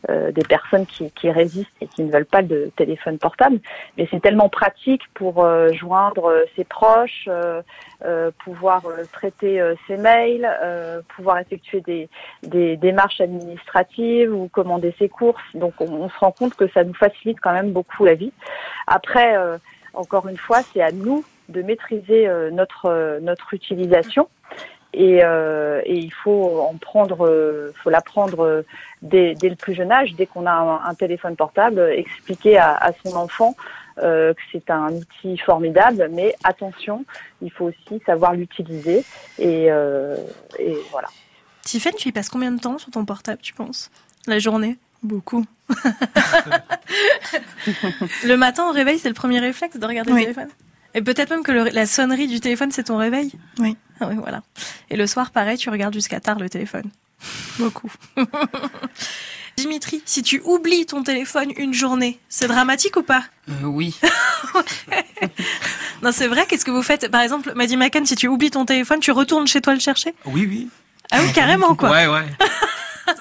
euh, 0.08 0.32
des 0.32 0.42
personnes 0.42 0.86
qui, 0.86 1.10
qui 1.12 1.30
résistent 1.30 1.70
et 1.80 1.86
qui 1.86 2.02
ne 2.02 2.12
veulent 2.12 2.26
pas 2.26 2.42
de 2.42 2.70
téléphone 2.76 3.18
portable. 3.18 3.58
Mais 3.96 4.08
c'est 4.10 4.20
tellement 4.20 4.48
pratique 4.48 5.02
pour 5.14 5.46
joindre 5.72 6.44
ses 6.56 6.64
proches, 6.64 7.28
pouvoir 8.44 8.82
traiter 9.12 9.62
ses 9.86 9.96
mails, 9.96 10.48
pouvoir 11.14 11.38
effectuer 11.38 11.80
des, 11.80 12.08
des 12.42 12.76
démarches 12.76 13.20
administratives 13.20 14.34
ou 14.34 14.48
commander 14.48 14.94
ses 14.98 15.08
courses. 15.08 15.42
Donc 15.54 15.74
on, 15.80 15.86
on 15.92 16.08
se 16.08 16.18
rend 16.18 16.32
compte 16.32 16.54
que 16.54 16.68
ça 16.68 16.84
nous 16.84 16.94
facilite 16.94 17.38
quand 17.40 17.52
même 17.52 17.72
beaucoup 17.72 17.93
la 18.02 18.14
vie. 18.14 18.32
Après, 18.88 19.36
euh, 19.36 19.58
encore 19.94 20.26
une 20.28 20.36
fois, 20.36 20.62
c'est 20.72 20.82
à 20.82 20.90
nous 20.90 21.24
de 21.48 21.62
maîtriser 21.62 22.26
euh, 22.26 22.50
notre 22.50 22.86
euh, 22.86 23.20
notre 23.20 23.54
utilisation. 23.54 24.28
Et, 24.96 25.22
il 25.86 26.12
faut 26.12 26.60
en 26.60 26.76
prendre, 26.76 27.26
euh, 27.26 27.72
faut 27.82 27.90
l'apprendre 27.90 28.44
euh, 28.44 28.62
dès, 29.02 29.34
dès 29.34 29.48
le 29.48 29.56
plus 29.56 29.74
jeune 29.74 29.90
âge, 29.90 30.14
dès 30.14 30.26
qu'on 30.26 30.46
a 30.46 30.52
un, 30.52 30.94
téléphone 30.94 31.34
portable, 31.34 31.80
expliquer 31.80 32.58
à, 32.58 32.92
son 33.04 33.16
enfant 33.16 33.56
que 33.96 34.34
c'est 34.52 34.70
un 34.70 34.92
outil 34.92 35.36
formidable, 35.38 36.08
mais 36.12 36.36
attention, 36.44 37.04
il 37.42 37.50
faut 37.50 37.66
aussi 37.66 38.00
savoir 38.06 38.34
l'utiliser 38.34 39.04
et, 39.38 39.66
et 39.66 40.76
voilà. 40.92 41.08
Tiffany, 41.62 41.96
tu 41.96 42.08
y 42.08 42.12
passes 42.12 42.28
combien 42.28 42.52
de 42.52 42.60
temps 42.60 42.78
sur 42.78 42.90
ton 42.90 43.04
portable, 43.04 43.40
tu 43.40 43.52
penses? 43.52 43.90
La 44.26 44.38
journée? 44.38 44.78
Beaucoup. 45.04 45.44
Le 48.24 48.36
matin, 48.36 48.64
au 48.68 48.72
réveil, 48.72 48.98
c'est 48.98 49.08
le 49.08 49.14
premier 49.14 49.38
réflexe 49.40 49.76
de 49.76 49.86
regarder 49.86 50.12
Oui. 50.12 50.20
le 50.20 50.24
téléphone? 50.32 50.48
Et 50.94 51.02
peut-être 51.02 51.30
même 51.30 51.42
que 51.42 51.52
le- 51.52 51.70
la 51.70 51.86
sonnerie 51.86 52.26
du 52.28 52.40
téléphone, 52.40 52.70
c'est 52.70 52.84
ton 52.84 52.96
réveil? 52.96 53.32
Oui. 53.58 53.76
Ah 54.00 54.06
oui, 54.08 54.16
voilà. 54.16 54.42
Et 54.90 54.96
le 54.96 55.06
soir, 55.06 55.30
pareil, 55.30 55.56
tu 55.58 55.70
regardes 55.70 55.94
jusqu'à 55.94 56.20
tard 56.20 56.38
le 56.38 56.48
téléphone. 56.48 56.84
Beaucoup. 57.58 57.90
Dimitri, 59.56 60.02
si 60.04 60.22
tu 60.22 60.40
oublies 60.44 60.84
ton 60.86 61.02
téléphone 61.02 61.52
une 61.56 61.72
journée, 61.74 62.18
c'est 62.28 62.48
dramatique 62.48 62.96
ou 62.96 63.02
pas? 63.02 63.24
Euh, 63.48 63.64
Oui. 63.64 63.98
Non, 66.02 66.12
c'est 66.12 66.26
vrai, 66.28 66.44
qu'est-ce 66.46 66.64
que 66.66 66.70
vous 66.70 66.82
faites? 66.82 67.08
Par 67.10 67.22
exemple, 67.22 67.52
Maddy 67.54 67.76
McCann, 67.78 68.04
si 68.04 68.14
tu 68.14 68.28
oublies 68.28 68.50
ton 68.50 68.66
téléphone, 68.66 69.00
tu 69.00 69.10
retournes 69.10 69.46
chez 69.46 69.62
toi 69.62 69.72
le 69.72 69.80
chercher? 69.80 70.14
Oui, 70.26 70.44
oui. 70.46 70.68
Ah 71.10 71.20
oui, 71.22 71.32
carrément, 71.32 71.74
quoi. 71.74 71.90
Ouais, 71.90 72.06
ouais. 72.06 72.24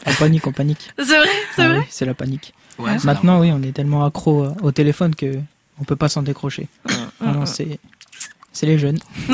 On 0.05 0.13
panique, 0.13 0.47
on 0.47 0.51
panique. 0.51 0.89
C'est 0.97 1.03
vrai, 1.17 1.27
c'est 1.55 1.61
Ah 1.63 1.67
vrai 1.69 1.79
oui, 1.79 1.85
c'est 1.89 2.05
la 2.05 2.13
panique. 2.13 2.53
Ouais, 2.79 2.95
Maintenant, 3.03 3.39
oui, 3.39 3.51
on 3.51 3.61
est 3.61 3.71
tellement 3.71 4.05
accro 4.05 4.43
euh, 4.45 4.53
au 4.61 4.71
téléphone 4.71 5.13
que 5.15 5.39
on 5.79 5.83
peut 5.83 5.95
pas 5.95 6.09
s'en 6.09 6.21
décrocher. 6.23 6.67
Mm, 6.85 6.91
Ah 7.21 7.25
non, 7.33 7.45
c'est 7.45 7.79
c'est 8.53 8.65
les 8.65 8.77
jeunes. 8.77 8.99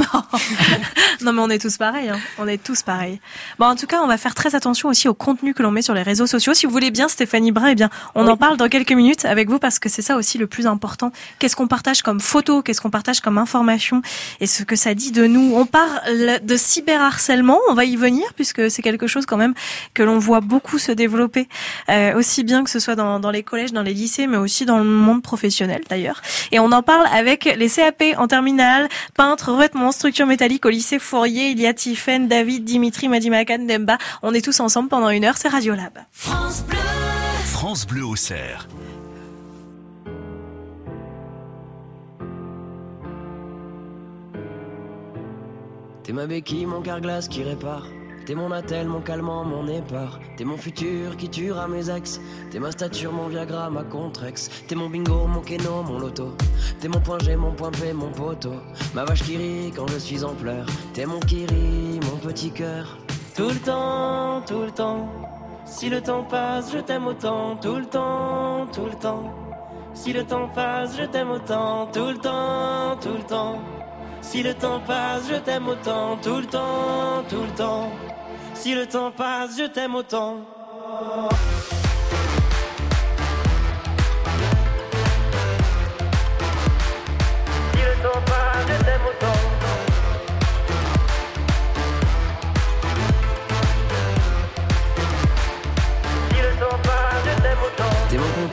Non, 1.22 1.34
mais 1.34 1.42
on 1.42 1.50
est 1.50 1.60
tous 1.60 1.78
pareils. 1.78 2.10
Hein. 2.10 2.20
On 2.38 2.48
est 2.48 2.62
tous 2.62 2.82
pareils. 2.82 3.20
Bon, 3.58 3.66
en 3.66 3.76
tout 3.76 3.88
cas, 3.88 4.02
on 4.02 4.08
va 4.08 4.18
faire 4.18 4.36
très 4.36 4.56
attention 4.56 4.88
aussi 4.88 5.10
au 5.10 5.14
contenu 5.14 5.54
que 5.54 5.62
l'on 5.62 5.72
met 5.72 5.82
sur 5.82 5.94
les 5.94 6.02
réseaux 6.02 6.28
sociaux. 6.28 6.54
Si 6.54 6.66
vous 6.66 6.72
voulez 6.72 6.92
bien, 6.92 7.10
Stéphanie 7.10 7.52
Brun, 7.52 7.68
eh 7.68 7.76
bien, 7.76 7.90
on 8.16 8.28
en 8.28 8.38
parle 8.38 8.56
dans 8.56 8.70
quelques 8.70 8.94
minutes 8.94 9.26
avec 9.26 9.50
vous 9.50 9.60
parce 9.60 9.80
que 9.80 9.90
c'est 9.90 10.02
ça 10.02 10.16
aussi 10.16 10.38
le 10.38 10.48
plus 10.48 10.66
important. 10.66 11.12
Qu'est-ce 11.40 11.56
qu'on 11.56 11.68
partage 11.68 12.04
comme 12.04 12.22
photo? 12.22 12.62
Qu'est-ce 12.62 12.80
qu'on 12.80 12.90
partage 12.90 13.20
comme 13.20 13.38
information? 13.38 14.02
Et 14.40 14.48
ce 14.48 14.64
que 14.64 14.78
ça 14.78 14.94
dit 14.94 15.12
de 15.12 15.26
nous? 15.26 15.54
On 15.56 15.66
parle 15.66 16.00
de 16.42 16.58
cyberharcèlement. 16.58 17.60
On 17.70 17.74
va 17.74 17.84
y 17.84 17.98
venir 17.98 18.26
puisque 18.36 18.72
c'est 18.72 18.82
quelque 18.82 19.08
chose 19.08 19.26
quand 19.26 19.38
même 19.38 19.54
que 19.94 20.04
l'on 20.04 20.20
voit 20.20 20.42
beaucoup 20.42 20.78
se 20.78 20.92
développer, 20.92 21.50
euh, 21.90 22.16
aussi 22.16 22.44
bien 22.44 22.64
que 22.64 22.70
ce 22.70 22.80
soit 22.80 22.96
dans, 22.96 23.20
dans 23.20 23.32
les 23.32 23.44
collèges, 23.44 23.74
dans 23.74 23.82
les 23.82 23.94
lycées, 23.94 24.28
mais 24.28 24.38
aussi 24.38 24.66
dans 24.66 24.78
le 24.78 24.86
monde 24.86 25.22
professionnel 25.22 25.82
d'ailleurs. 25.90 26.22
Et 26.52 26.60
on 26.60 26.72
en 26.72 26.82
parle 26.82 27.08
avec 27.12 27.44
les 27.44 27.70
CAP 27.70 28.04
en 28.18 28.28
terminale, 28.28 28.88
peintre, 29.20 29.52
revêtement, 29.52 29.92
structure 29.92 30.26
métallique 30.26 30.66
au 30.66 30.70
lycée 30.70 30.98
Fourier. 30.98 31.50
Il 31.50 31.60
y 31.60 31.68
a 31.68 31.74
Tiffen, 31.74 32.30
David, 32.30 32.64
Dimitri, 32.64 33.10
Madimakan, 33.10 33.66
Demba. 33.66 33.98
On 34.24 34.34
est 34.34 34.40
tous 34.40 34.62
ensemble 34.62 34.88
pendant 34.88 35.10
une 35.10 35.26
heure. 35.26 35.36
C'est 35.36 35.50
Radiolab. 35.50 36.00
France 36.14 37.86
Bleu 37.86 38.06
au 38.06 38.16
cerf. 38.16 38.70
T'es 46.04 46.14
ma 46.14 46.26
béquille, 46.26 46.66
mon 46.66 46.82
carglass 46.82 47.28
qui 47.28 47.44
répare. 47.44 47.88
T'es 48.30 48.36
mon 48.36 48.52
attel, 48.52 48.88
mon 48.88 49.02
calmant, 49.02 49.44
mon 49.44 49.68
épar. 49.68 50.20
T'es 50.38 50.46
mon 50.46 50.56
futur 50.56 51.18
qui 51.18 51.30
tuera 51.30 51.68
mes 51.68 51.90
ex. 51.90 52.22
T'es 52.52 52.60
ma 52.60 52.70
stature, 52.70 53.12
mon 53.12 53.28
Viagra, 53.28 53.72
ma 53.72 53.82
contrex. 53.82 54.52
T'es 54.68 54.76
mon 54.76 54.88
bingo, 54.88 55.26
mon 55.26 55.42
keno, 55.42 55.82
mon 55.82 55.98
loto. 55.98 56.38
T'es 56.80 56.90
mon 56.90 57.00
point 57.00 57.18
G, 57.18 57.36
mon 57.36 57.54
point 57.54 57.72
P, 57.72 57.92
mon 57.92 58.12
poteau. 58.12 58.54
Ma 58.94 59.04
vache 59.04 59.24
qui 59.24 59.36
rit 59.36 59.74
quand 59.76 59.88
je 59.88 59.98
suis 59.98 60.24
en 60.24 60.36
pleurs. 60.36 60.68
T'es 60.94 61.08
mon 61.08 61.20
kiri, 61.22 62.00
mon 62.04 62.18
petit 62.18 62.52
cœur. 62.52 63.00
Tout 63.36 63.50
le 63.50 63.60
temps, 63.62 64.44
tout 64.46 64.62
le 64.62 64.72
temps. 64.74 65.10
Si 65.66 65.90
le 65.90 66.00
temps 66.00 66.24
passe, 66.24 66.72
je 66.72 66.78
t'aime 66.82 67.08
autant. 67.08 67.56
Tout 67.56 67.78
le 67.78 67.86
temps, 67.88 68.68
tout 68.72 68.86
le 68.86 69.00
temps. 69.00 69.24
Si 69.96 70.14
le 70.14 70.24
temps 70.24 70.48
passe, 70.54 70.96
je 70.96 71.06
t'aime 71.06 71.32
autant. 71.32 71.88
Tout 71.92 72.10
le 72.10 72.18
temps, 72.20 72.96
tout 73.02 73.18
le 73.18 73.24
temps. 73.24 73.60
Si 74.22 74.44
le 74.44 74.54
temps 74.54 74.82
passe, 74.86 75.24
je 75.28 75.40
t'aime 75.40 75.68
autant. 75.68 76.16
Tout 76.22 76.38
le 76.38 76.46
temps, 76.46 77.24
tout 77.28 77.42
le 77.42 77.58
temps. 77.58 77.90
Si 78.62 78.76
le 78.76 78.86
temps 78.86 79.10
passe, 79.10 79.58
je 79.58 79.68
t'aime 79.68 79.96
autant. 79.96 80.42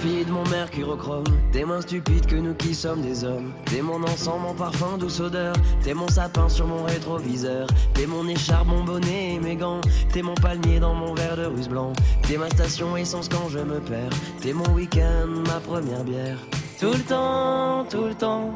Mon 0.06 0.44
mercurochrome. 0.50 1.24
T'es 1.50 1.64
moins 1.64 1.80
stupide 1.80 2.26
que 2.26 2.36
nous 2.36 2.54
qui 2.54 2.76
sommes 2.76 3.00
des 3.00 3.24
hommes. 3.24 3.52
T'es 3.64 3.82
mon 3.82 4.00
encens, 4.04 4.38
mon 4.40 4.54
parfum, 4.54 4.98
douce 4.98 5.18
odeur. 5.18 5.56
T'es 5.82 5.94
mon 5.94 6.06
sapin 6.06 6.48
sur 6.48 6.68
mon 6.68 6.84
rétroviseur. 6.84 7.66
T'es 7.92 8.06
mon 8.06 8.28
écharpe, 8.28 8.68
mon 8.68 8.84
bonnet 8.84 9.34
et 9.34 9.40
mes 9.40 9.56
gants. 9.56 9.80
T'es 10.12 10.22
mon 10.22 10.34
palmier 10.34 10.78
dans 10.78 10.94
mon 10.94 11.12
verre 11.14 11.36
de 11.36 11.46
russe 11.46 11.68
blanc. 11.68 11.92
T'es 12.22 12.36
ma 12.36 12.48
station 12.50 12.96
essence 12.96 13.28
quand 13.28 13.48
je 13.48 13.58
me 13.58 13.80
perds. 13.80 14.12
T'es 14.40 14.52
mon 14.52 14.68
week-end, 14.74 15.26
ma 15.48 15.58
première 15.58 16.04
bière. 16.04 16.38
Tout 16.78 16.92
le 16.92 17.02
temps, 17.02 17.84
tout 17.90 18.04
le 18.04 18.14
temps. 18.14 18.52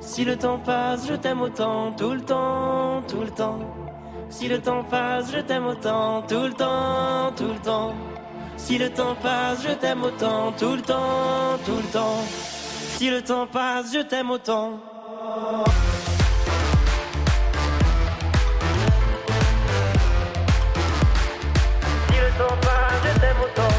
Si 0.00 0.24
le 0.24 0.36
temps 0.36 0.58
passe, 0.58 1.06
je 1.08 1.14
t'aime 1.14 1.42
autant. 1.42 1.92
Tout 1.92 2.10
le 2.10 2.22
temps, 2.22 3.02
tout 3.06 3.20
le 3.20 3.30
temps. 3.30 3.60
Si 4.30 4.48
le 4.48 4.60
temps 4.60 4.82
passe, 4.82 5.30
je 5.32 5.38
t'aime 5.38 5.66
autant. 5.66 6.22
Tout 6.22 6.42
le 6.42 6.52
temps, 6.54 7.32
tout 7.36 7.52
le 7.52 7.60
temps. 7.62 7.94
Si 8.58 8.76
le 8.76 8.90
temps 8.90 9.14
passe, 9.14 9.62
je 9.62 9.72
t'aime 9.74 10.02
autant. 10.02 10.52
Tout 10.52 10.74
le 10.74 10.82
temps, 10.82 11.58
tout 11.64 11.76
le 11.76 11.90
temps. 11.92 12.22
Si 12.96 13.08
le 13.08 13.22
temps 13.22 13.46
passe, 13.46 13.94
je 13.94 14.00
t'aime 14.00 14.30
autant. 14.30 14.80
Si 22.08 22.16
le 22.18 22.38
temps 22.38 22.56
passe, 22.60 23.00
je 23.04 23.20
t'aime 23.20 23.36
autant. 23.42 23.74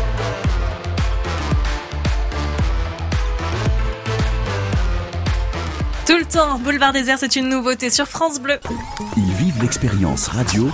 Tout 6.07 6.17
le 6.17 6.25
temps, 6.25 6.57
Boulevard 6.57 6.93
Désert, 6.93 7.17
c'est 7.19 7.35
une 7.35 7.49
nouveauté 7.49 7.89
sur 7.91 8.07
France 8.07 8.39
Bleu. 8.39 8.59
Ils 9.17 9.33
vivent 9.33 9.61
l'expérience 9.61 10.27
radio 10.29 10.69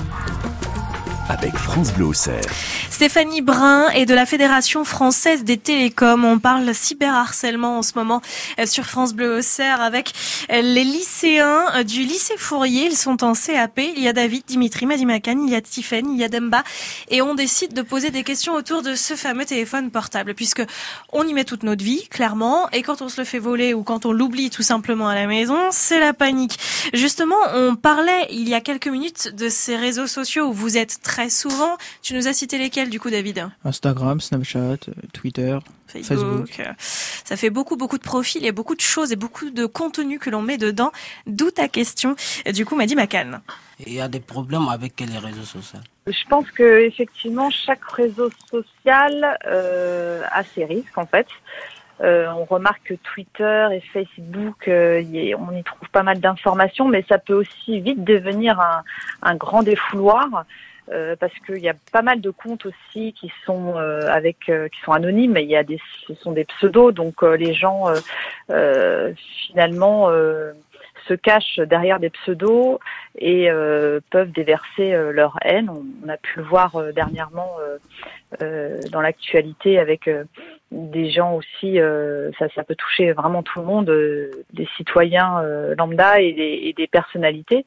avec 1.28 1.56
France 1.58 1.92
Bleu 1.92 2.06
Auxerre. 2.06 2.46
Stéphanie 2.96 3.42
Brun 3.42 3.90
est 3.90 4.06
de 4.06 4.14
la 4.14 4.26
Fédération 4.26 4.86
française 4.86 5.44
des 5.44 5.58
télécoms. 5.58 6.24
On 6.24 6.40
parle 6.40 6.74
cyberharcèlement 6.74 7.80
en 7.80 7.82
ce 7.82 7.92
moment 7.98 8.22
euh, 8.58 8.66
sur 8.66 8.86
France 8.86 9.14
Bleu 9.14 9.40
Auxerre 9.40 9.82
avec 9.82 10.14
euh, 10.50 10.62
les 10.62 10.86
lycéens 10.86 11.76
euh, 11.76 11.84
du 11.84 12.04
lycée 12.04 12.38
Fourier. 12.38 12.86
Ils 12.86 12.96
sont 12.96 13.22
en 13.26 13.34
CAP. 13.34 13.80
Il 13.80 14.02
y 14.02 14.08
a 14.08 14.14
David, 14.14 14.44
Dimitri, 14.48 14.86
Madimakan, 14.86 15.44
il 15.46 15.52
y 15.52 15.56
a 15.56 15.62
Tiffen, 15.62 16.10
il 16.10 16.18
y 16.18 16.24
a 16.24 16.30
Demba. 16.30 16.64
Et 17.10 17.22
on 17.22 17.36
décide 17.36 17.74
de 17.74 17.82
poser 17.82 18.12
des 18.12 18.24
questions 18.24 18.54
autour 18.54 18.82
de 18.82 18.96
ce 18.96 19.16
fameux 19.16 19.44
téléphone 19.44 19.92
portable 19.92 20.34
puisque 20.34 20.64
on 21.12 21.28
y 21.28 21.34
met 21.34 21.44
toute 21.44 21.64
notre 21.64 21.84
vie, 21.84 22.08
clairement. 22.08 22.70
Et 22.72 22.82
quand 22.82 23.02
on 23.02 23.10
se 23.10 23.20
le 23.20 23.26
fait 23.26 23.40
voler 23.40 23.74
ou 23.74 23.84
quand 23.84 24.06
on 24.06 24.14
l'oublie 24.14 24.50
tout 24.50 24.64
simplement 24.64 25.10
à 25.10 25.16
la 25.16 25.28
maison, 25.28 25.58
c'est 25.70 26.00
la 26.00 26.14
panique. 26.14 26.58
Justement, 26.94 27.36
on 27.56 27.76
parlait 27.76 28.28
il 28.30 28.48
y 28.48 28.54
a 28.54 28.62
quelques 28.62 28.88
minutes 28.88 29.36
de 29.36 29.50
ces 29.50 29.76
réseaux 29.76 30.08
sociaux 30.08 30.46
où 30.46 30.54
vous 30.54 30.78
êtes 30.78 31.02
très 31.04 31.30
souvent. 31.30 31.78
Tu 32.02 32.14
nous 32.14 32.30
as 32.30 32.34
cité 32.34 32.58
lesquels? 32.58 32.85
Du 32.90 33.00
coup, 33.00 33.10
David 33.10 33.48
Instagram, 33.64 34.20
Snapchat, 34.22 34.60
euh, 34.60 34.94
Twitter, 35.14 35.58
Facebook. 35.88 36.48
Facebook. 36.48 36.76
Ça 37.24 37.36
fait 37.38 37.50
beaucoup, 37.50 37.76
beaucoup 37.78 37.98
de 37.98 38.04
profils 38.04 38.46
et 38.46 38.52
beaucoup 38.52 38.76
de 38.76 38.82
choses 38.82 39.12
et 39.12 39.16
beaucoup 39.16 39.50
de 39.50 39.66
contenu 39.66 40.20
que 40.20 40.30
l'on 40.30 40.42
met 40.42 40.58
dedans. 40.58 40.92
D'où 41.28 41.52
ta 41.52 41.68
question. 41.68 42.16
Du 42.54 42.66
coup, 42.66 42.76
m'a 42.76 42.86
dit 42.86 42.96
Macan. 42.96 43.40
Il 43.86 43.94
y 43.94 44.00
a 44.02 44.08
des 44.08 44.20
problèmes 44.20 44.68
avec 44.70 45.00
les 45.02 45.18
réseaux 45.18 45.44
sociaux. 45.44 45.80
Je 46.08 46.24
pense 46.30 46.50
que 46.52 46.82
effectivement 46.86 47.50
chaque 47.50 47.84
réseau 47.92 48.30
social 48.50 49.38
euh, 49.48 50.22
a 50.32 50.44
ses 50.44 50.66
risques 50.66 50.98
en 50.98 51.06
fait. 51.06 51.28
Euh, 52.02 52.28
on 52.38 52.44
remarque 52.46 52.84
que 52.84 52.94
Twitter 52.96 53.68
et 53.74 53.82
Facebook, 53.94 54.68
euh, 54.68 55.00
y 55.02 55.30
est- 55.30 55.36
on 55.36 55.52
y 55.58 55.64
trouve 55.64 55.88
pas 55.94 56.04
mal 56.04 56.20
d'informations, 56.20 56.88
mais 56.90 57.06
ça 57.08 57.18
peut 57.18 57.34
aussi 57.34 57.80
vite 57.80 58.04
devenir 58.04 58.60
un, 58.60 58.84
un 59.22 59.36
grand 59.36 59.64
défouloir. 59.64 60.44
Euh, 60.92 61.16
parce 61.20 61.34
qu'il 61.46 61.60
y 61.60 61.70
a 61.70 61.74
pas 61.92 62.02
mal 62.02 62.22
de 62.22 62.30
comptes 62.30 62.66
aussi 62.66 63.14
qui 63.14 63.32
sont 63.46 63.76
euh, 63.78 64.08
avec 64.08 64.50
euh, 64.50 64.68
qui 64.68 64.80
sont 64.82 64.92
anonymes 64.92 65.38
il 65.38 65.50
y 65.50 65.56
a 65.56 65.64
des 65.64 65.80
ce 66.08 66.14
sont 66.16 66.32
des 66.32 66.46
pseudos 66.46 66.92
donc 66.92 67.24
euh, 67.24 67.36
les 67.38 67.54
gens 67.54 67.86
euh, 68.52 69.14
finalement 69.48 70.10
se 71.08 71.14
cachent 71.14 71.60
derrière 71.60 72.00
des 72.00 72.10
pseudos 72.10 72.80
et 73.20 73.48
peuvent 74.10 74.32
déverser 74.32 74.96
leur 75.12 75.38
haine. 75.44 75.70
On, 75.70 76.10
a 76.10 76.18
pu 76.18 76.40
le 76.40 76.46
voir 76.46 76.82
dernièrement 76.94 77.52
dans 78.40 79.02
l'actualité 79.02 79.78
avec 79.78 80.10
des 80.72 81.10
gens 81.10 81.36
aussi, 81.36 81.80
euh, 81.80 82.32
ça, 82.38 82.48
ça 82.56 82.64
peut 82.64 82.76
toucher 82.76 83.14
vraiment 83.14 83.44
tout 83.44 83.60
le 83.60 83.66
monde, 83.66 83.90
euh, 83.90 84.32
des 84.54 84.68
citoyens 84.78 85.40
euh, 85.42 85.76
lambda 85.78 86.20
et 86.20 86.34
des, 86.34 86.60
et 86.64 86.74
des 86.74 86.88
personnalités. 86.88 87.66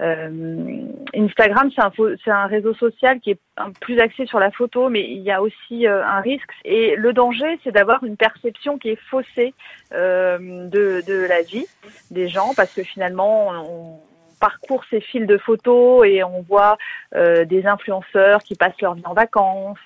Euh, 0.00 0.86
Instagram, 1.14 1.70
c'est 1.74 2.30
un, 2.30 2.46
réseau 2.46 2.74
social 2.74 3.20
qui 3.20 3.32
est 3.32 3.40
plus 3.80 3.98
axé 4.00 4.26
sur 4.26 4.38
la 4.38 4.50
photo, 4.50 4.88
mais 4.88 5.02
il 5.02 5.22
y 5.22 5.30
a 5.30 5.42
aussi 5.42 5.86
euh, 5.86 6.04
un 6.04 6.20
risque. 6.20 6.50
Et 6.64 6.96
le 6.96 7.12
danger, 7.12 7.58
c'est 7.62 7.72
d'avoir 7.72 8.02
une 8.04 8.16
perception 8.16 8.78
qui 8.78 8.90
est 8.90 9.00
faussée 9.10 9.54
euh, 9.92 10.68
de, 10.68 11.26
la 11.28 11.42
vie 11.42 11.66
des 12.10 12.28
gens, 12.28 12.54
parce 12.56 12.72
que 12.72 12.82
finalement, 12.82 13.50
on, 13.68 14.00
parcourt 14.40 14.82
ces 14.88 15.02
fils 15.02 15.26
de 15.26 15.36
photos 15.36 16.06
et 16.06 16.24
on 16.24 16.40
voit 16.40 16.78
des 17.14 17.66
influenceurs 17.66 18.42
qui 18.42 18.54
passent 18.54 18.80
leur 18.80 18.94
vie 18.94 19.02
en 19.04 19.12
vacances, 19.12 19.76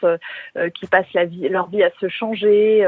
qui 0.77 0.87
passent 0.87 1.12
la 1.12 1.24
leur 1.24 1.68
vie 1.70 1.83
à 1.83 1.90
se 2.00 2.07
changer. 2.07 2.87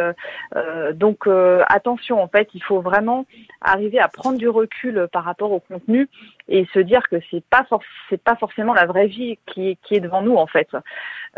donc 0.95 1.27
attention, 1.67 2.23
en 2.23 2.29
fait, 2.29 2.49
il 2.55 2.62
faut 2.62 2.81
vraiment 2.81 3.27
arriver 3.61 3.99
à 3.99 4.07
prendre 4.07 4.39
du 4.39 4.49
recul 4.49 5.09
par 5.11 5.25
rapport 5.25 5.51
au 5.51 5.59
contenu 5.59 6.09
et 6.48 6.66
se 6.72 6.78
dire 6.78 7.09
que 7.09 7.16
c'est 7.30 7.44
pas 7.44 7.66
c'est 8.09 8.22
pas 8.22 8.37
forcément 8.37 8.74
la 8.74 8.87
vraie 8.87 9.06
vie 9.06 9.38
qui 9.46 9.70
est, 9.70 9.78
qui 9.82 9.94
est 9.94 10.00
devant 10.00 10.22
nous 10.22 10.37
en 10.37 10.46
fait. 10.46 10.68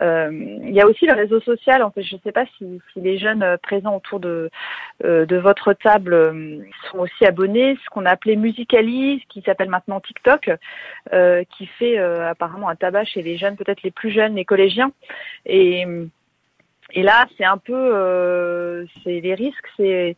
Euh, 0.01 0.31
Il 0.33 0.75
y 0.75 0.81
a 0.81 0.87
aussi 0.87 1.07
le 1.07 1.15
réseau 1.15 1.41
social. 1.41 1.83
En 1.83 1.91
fait, 1.91 2.03
je 2.03 2.17
ne 2.17 2.21
sais 2.21 2.33
pas 2.33 2.45
si, 2.57 2.81
si 2.93 3.01
les 3.01 3.19
jeunes 3.19 3.43
euh, 3.43 3.57
présents 3.57 3.97
autour 3.97 4.21
de 4.21 4.51
euh, 5.05 5.27
de 5.27 5.37
votre 5.37 5.73
table 5.73 6.13
euh, 6.15 6.59
sont 6.91 6.99
aussi 6.99 7.25
abonnés. 7.25 7.77
Ce 7.85 7.91
qu'on 7.91 8.07
a 8.07 8.11
appelé 8.11 8.37
Musicali, 8.37 9.25
qui 9.29 9.43
s'appelle 9.43 9.71
maintenant 9.71 10.01
TikTok, 10.01 10.51
euh, 11.13 11.43
qui 11.57 11.67
fait 11.67 11.99
euh, 11.99 12.29
apparemment 12.31 12.69
un 12.69 12.77
tabac 12.77 13.05
chez 13.05 13.23
les 13.23 13.37
jeunes, 13.39 13.57
peut-être 13.57 13.83
les 13.83 13.91
plus 13.91 14.11
jeunes, 14.11 14.35
les 14.35 14.45
collégiens. 14.45 14.93
Et 15.47 15.87
et 16.93 17.03
là, 17.03 17.27
c'est 17.37 17.45
un 17.45 17.59
peu, 17.59 17.75
euh, 17.75 18.87
c'est 19.05 19.21
les 19.21 19.35
risques, 19.35 19.69
c'est 19.77 20.17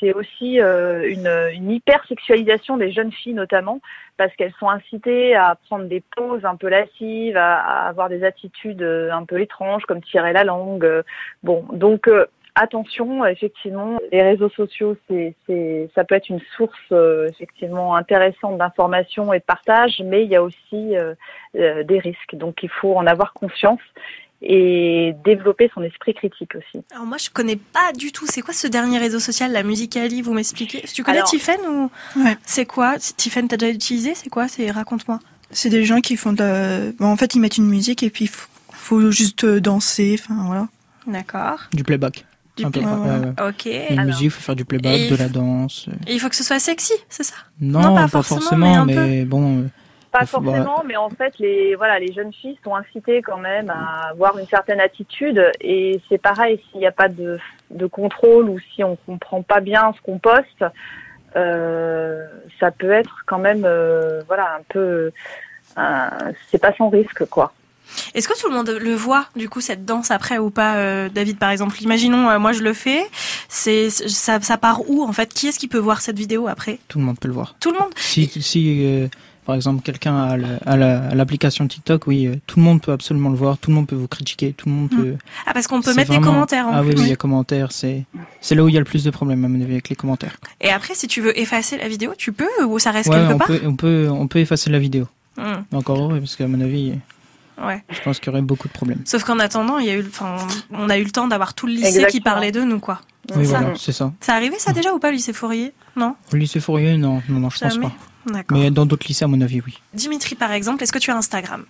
c'est 0.00 0.12
aussi 0.12 0.60
euh, 0.60 1.08
une, 1.08 1.28
une 1.54 1.70
hypersexualisation 1.70 2.76
des 2.76 2.92
jeunes 2.92 3.12
filles 3.12 3.34
notamment 3.34 3.80
parce 4.16 4.34
qu'elles 4.36 4.54
sont 4.58 4.68
incitées 4.68 5.34
à 5.34 5.56
prendre 5.66 5.86
des 5.86 6.02
poses 6.16 6.44
un 6.44 6.56
peu 6.56 6.68
lascives, 6.68 7.36
à, 7.36 7.86
avoir 7.86 8.08
des 8.08 8.24
attitudes 8.24 8.82
euh, 8.82 9.10
un 9.12 9.24
peu 9.24 9.40
étranges 9.40 9.84
comme 9.84 10.02
tirer 10.02 10.32
la 10.32 10.44
langue. 10.44 11.02
Bon, 11.42 11.64
donc 11.72 12.08
euh, 12.08 12.26
attention, 12.54 13.26
effectivement, 13.26 13.98
les 14.12 14.22
réseaux 14.22 14.48
sociaux, 14.48 14.96
c'est, 15.08 15.34
ça 15.94 16.04
peut 16.04 16.14
être 16.14 16.30
une 16.30 16.40
source 16.56 16.92
effectivement 17.28 17.96
intéressante 17.96 18.56
d'information 18.56 19.32
et 19.34 19.40
de 19.40 19.44
partage, 19.44 20.00
mais 20.02 20.24
il 20.24 20.30
y 20.30 20.36
a 20.36 20.42
aussi 20.42 20.94
des 21.54 21.98
risques. 21.98 22.34
Donc 22.34 22.62
il 22.62 22.70
faut 22.70 22.96
en 22.96 23.06
avoir 23.06 23.34
conscience 23.34 23.82
et 24.42 25.14
développer 25.24 25.70
son 25.74 25.82
esprit 25.82 26.14
critique 26.14 26.54
aussi. 26.54 26.84
Alors 26.92 27.06
moi, 27.06 27.16
je 27.18 27.30
connais 27.30 27.56
pas 27.56 27.92
du 27.96 28.12
tout. 28.12 28.26
C'est 28.26 28.42
quoi 28.42 28.52
ce 28.54 28.66
dernier 28.66 28.98
réseau 28.98 29.18
social, 29.18 29.52
la 29.52 29.62
Musicali 29.62 30.22
Vous 30.22 30.32
m'expliquez? 30.34 30.82
Tu 30.92 31.02
connais 31.02 31.18
Alors- 31.18 31.30
Tiffen 31.30 31.58
ou? 31.68 31.90
Ouais. 32.16 32.36
C'est 32.44 32.66
quoi? 32.66 32.96
Tiffen, 32.98 33.48
t'as 33.48 33.56
déjà 33.56 33.72
utilisé? 33.72 34.14
C'est 34.14 34.28
quoi? 34.28 34.46
C'est 34.48 34.70
raconte-moi. 34.70 35.18
C'est 35.50 35.70
des 35.70 35.84
gens 35.84 36.00
qui 36.00 36.16
font 36.16 36.32
de 36.32 36.38
la... 36.42 36.92
bon, 36.98 37.06
en 37.06 37.16
fait, 37.16 37.34
ils 37.34 37.40
mettent 37.40 37.56
une 37.56 37.68
musique 37.68 38.02
et 38.02 38.10
puis 38.10 38.24
il 38.24 38.28
faut, 38.28 38.48
faut 38.72 39.10
juste 39.10 39.44
euh, 39.44 39.60
danser, 39.60 40.18
enfin 40.20 40.34
voilà. 40.46 40.68
D'accord. 41.06 41.60
Du 41.72 41.84
playback. 41.84 42.24
Du 42.56 42.64
Un 42.64 42.70
peu, 42.70 42.80
play- 42.80 42.88
ouais. 42.90 43.48
Ok. 43.48 43.66
Une 43.90 43.98
Alors- 43.98 44.06
musique, 44.06 44.24
il 44.24 44.30
faut 44.30 44.40
faire 44.40 44.56
du 44.56 44.64
playback, 44.64 45.08
de 45.10 45.16
la 45.16 45.28
danse. 45.28 45.86
euh. 45.88 45.92
Et 46.06 46.14
il 46.14 46.20
faut 46.20 46.28
que 46.28 46.36
ce 46.36 46.42
soit 46.44 46.58
sexy, 46.58 46.94
c'est 47.08 47.22
ça? 47.22 47.34
Non, 47.60 47.80
Non, 47.80 47.94
pas 47.94 48.02
pas, 48.02 48.08
forcément, 48.08 48.40
forcément, 48.40 48.84
mais 48.86 48.94
un 48.96 49.06
mais, 49.06 49.24
bon. 49.24 49.68
Pas 50.18 50.26
forcément, 50.26 50.82
mais 50.84 50.96
en 50.96 51.10
fait, 51.10 51.34
les 51.38 51.74
voilà, 51.74 51.98
les 51.98 52.12
jeunes 52.12 52.32
filles 52.32 52.58
sont 52.64 52.74
incitées 52.74 53.22
quand 53.22 53.38
même 53.38 53.70
à 53.70 54.08
avoir 54.10 54.38
une 54.38 54.46
certaine 54.46 54.80
attitude. 54.80 55.52
Et 55.60 56.00
c'est 56.08 56.18
pareil, 56.18 56.60
s'il 56.70 56.80
n'y 56.80 56.86
a 56.86 56.92
pas 56.92 57.08
de, 57.08 57.38
de 57.70 57.86
contrôle 57.86 58.48
ou 58.48 58.58
si 58.74 58.82
on 58.82 58.96
comprend 58.96 59.42
pas 59.42 59.60
bien 59.60 59.92
ce 59.96 60.00
qu'on 60.00 60.18
poste, 60.18 60.64
euh, 61.36 62.26
ça 62.58 62.70
peut 62.70 62.92
être 62.92 63.24
quand 63.26 63.38
même, 63.38 63.64
euh, 63.64 64.22
voilà, 64.26 64.56
un 64.58 64.62
peu, 64.68 65.12
euh, 65.78 66.32
c'est 66.50 66.60
pas 66.60 66.72
sans 66.76 66.88
risque, 66.88 67.24
quoi. 67.26 67.52
Est-ce 68.14 68.26
que 68.26 68.36
tout 68.40 68.48
le 68.48 68.54
monde 68.54 68.70
le 68.70 68.94
voit, 68.94 69.26
du 69.36 69.48
coup, 69.48 69.60
cette 69.60 69.84
danse 69.84 70.10
après 70.10 70.38
ou 70.38 70.50
pas, 70.50 70.76
euh, 70.76 71.08
David, 71.08 71.38
par 71.38 71.50
exemple? 71.50 71.80
Imaginons, 71.80 72.28
euh, 72.28 72.38
moi 72.40 72.52
je 72.52 72.62
le 72.62 72.72
fais. 72.72 73.06
C'est 73.48 73.90
ça, 73.90 74.40
ça 74.40 74.56
part 74.56 74.90
où 74.90 75.04
en 75.04 75.12
fait? 75.12 75.32
Qui 75.32 75.46
est-ce 75.46 75.58
qui 75.58 75.68
peut 75.68 75.78
voir 75.78 76.00
cette 76.00 76.18
vidéo 76.18 76.48
après? 76.48 76.80
Tout 76.88 76.98
le 76.98 77.04
monde 77.04 77.18
peut 77.20 77.28
le 77.28 77.34
voir. 77.34 77.54
Tout 77.60 77.70
le 77.70 77.78
monde? 77.78 77.92
Si, 77.94 78.26
si 78.42 78.84
euh, 78.84 79.06
par 79.46 79.54
exemple, 79.54 79.82
quelqu'un 79.82 80.16
a 80.66 80.76
l'application 81.14 81.66
TikTok, 81.68 82.06
oui, 82.08 82.26
euh, 82.26 82.34
tout 82.46 82.58
le 82.58 82.64
monde 82.64 82.82
peut 82.82 82.92
absolument 82.92 83.30
le 83.30 83.36
voir, 83.36 83.56
tout 83.58 83.70
le 83.70 83.76
monde 83.76 83.86
peut 83.86 83.94
vous 83.96 84.08
critiquer, 84.08 84.52
tout 84.52 84.68
le 84.68 84.74
monde 84.74 84.88
Hmm. 84.92 84.96
peut. 85.02 85.16
Ah, 85.46 85.52
parce 85.54 85.66
qu'on 85.68 85.80
peut 85.80 85.94
mettre 85.94 86.10
des 86.10 86.20
commentaires 86.20 86.66
en 86.66 86.72
Ah 86.72 86.82
oui, 86.82 86.90
plus. 86.90 86.98
oui, 86.98 87.06
il 87.06 87.10
y 87.10 87.12
a 87.12 87.16
commentaires, 87.16 87.70
c'est 87.72 88.04
c'est 88.40 88.54
là 88.54 88.64
où 88.64 88.68
il 88.68 88.74
y 88.74 88.76
a 88.76 88.80
le 88.80 88.84
plus 88.84 89.04
de 89.04 89.10
problèmes, 89.10 89.44
à 89.44 89.48
mon 89.48 89.60
avis, 89.60 89.72
avec 89.74 89.88
les 89.88 89.96
commentaires. 89.96 90.36
Et 90.60 90.70
après, 90.70 90.94
si 90.94 91.06
tu 91.06 91.20
veux 91.20 91.38
effacer 91.38 91.78
la 91.78 91.88
vidéo, 91.88 92.12
tu 92.18 92.32
peux 92.32 92.48
ou 92.66 92.78
ça 92.78 92.90
reste 92.90 93.08
Ouais, 93.08 93.16
quelque 93.16 93.32
on 93.34 93.38
part 93.38 93.46
peut, 93.46 93.60
on, 93.64 93.76
peut, 93.76 94.08
on 94.10 94.26
peut 94.28 94.38
effacer 94.40 94.68
la 94.70 94.78
vidéo. 94.80 95.06
Hmm, 95.38 95.62
Encore 95.76 95.98
heureux, 96.00 96.18
parce 96.18 96.34
qu'à 96.36 96.48
mon 96.48 96.60
avis, 96.60 96.94
Ouais. 97.62 97.82
je 97.90 98.00
pense 98.02 98.18
qu'il 98.18 98.26
y 98.26 98.30
aurait 98.30 98.42
beaucoup 98.42 98.68
de 98.68 98.72
problèmes. 98.72 99.00
Sauf 99.04 99.24
qu'en 99.24 99.38
attendant, 99.38 99.78
il 99.78 99.86
y 99.86 99.90
a 99.90 99.94
eu, 99.94 100.04
enfin, 100.08 100.36
on 100.72 100.90
a 100.90 100.98
eu 100.98 101.04
le 101.04 101.10
temps 101.10 101.26
d'avoir 101.28 101.54
tout 101.54 101.66
le 101.66 101.72
lycée 101.72 102.04
qui 102.10 102.20
parlait 102.20 102.52
de 102.52 102.60
nous, 102.62 102.80
quoi. 102.80 103.00
Oui, 103.34 103.44
Ça. 103.46 103.58
voilà, 103.60 103.74
c'est 103.76 103.92
ça. 103.92 104.12
C'est 104.20 104.32
arrivé 104.32 104.56
ça 104.58 104.72
déjà 104.72 104.92
ou 104.92 104.98
pas 104.98 105.10
lycée 105.10 105.32
Fourier? 105.32 105.72
Non? 105.96 106.14
Au 106.32 106.36
lycée 106.36 106.60
Fourier, 106.60 106.96
non, 106.96 107.22
non, 107.28 107.40
non, 107.40 107.50
je 107.50 107.58
pense 107.58 107.74
Jamais 107.74 107.86
pas. 107.86 107.92
Mais 108.50 108.70
dans 108.70 108.86
d'autres 108.86 109.06
lycées, 109.06 109.24
à 109.24 109.28
mon 109.28 109.40
avis, 109.40 109.60
oui. 109.66 109.78
Dimitri, 109.94 110.34
par 110.34 110.52
exemple, 110.52 110.82
est-ce 110.82 110.92
que 110.92 110.98
tu 110.98 111.10
as 111.10 111.16
Instagram? 111.16 111.64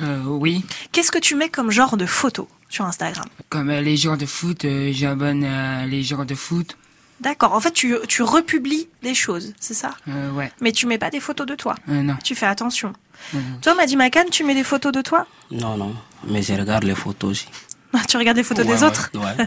Euh, 0.00 0.22
oui. 0.24 0.64
Qu'est-ce 0.92 1.10
que 1.12 1.18
tu 1.18 1.34
mets 1.34 1.48
comme 1.50 1.70
genre 1.70 1.96
de 1.96 2.06
photos 2.06 2.46
sur 2.68 2.84
Instagram? 2.86 3.26
Comme 3.50 3.70
euh, 3.70 3.80
les 3.80 3.96
joueurs 3.96 4.16
de 4.16 4.26
foot, 4.26 4.64
euh, 4.64 4.90
j'abonne 4.92 5.44
à 5.44 5.86
les 5.86 6.02
joueurs 6.02 6.24
de 6.24 6.34
foot. 6.34 6.76
D'accord. 7.20 7.52
En 7.52 7.60
fait, 7.60 7.70
tu, 7.72 7.94
tu 8.08 8.22
republies 8.22 8.88
des 9.02 9.14
choses, 9.14 9.52
c'est 9.60 9.74
ça? 9.74 9.94
Euh, 10.08 10.30
ouais. 10.32 10.50
Mais 10.60 10.72
tu 10.72 10.86
mets 10.86 10.98
pas 10.98 11.10
des 11.10 11.20
photos 11.20 11.46
de 11.46 11.54
toi. 11.54 11.74
Euh, 11.88 12.02
non. 12.02 12.16
Tu 12.24 12.34
fais 12.34 12.46
attention. 12.46 12.92
Euh, 13.34 13.38
Toi, 13.60 13.74
Madi 13.76 13.96
Macan, 13.96 14.24
tu 14.30 14.42
mets 14.44 14.54
des 14.54 14.64
photos 14.64 14.90
de 14.92 15.02
toi? 15.02 15.26
Non, 15.50 15.76
non. 15.76 15.94
Mais 16.26 16.42
je 16.42 16.54
regarde 16.54 16.82
les 16.84 16.94
photos 16.96 17.30
aussi. 17.30 17.48
Tu 18.08 18.16
regardes 18.16 18.38
des 18.38 18.42
photos 18.42 18.64
Ouais, 18.66 18.74
des 18.74 18.80
ouais, 18.82 18.88
autres? 18.88 19.10
Ouais. 19.14 19.46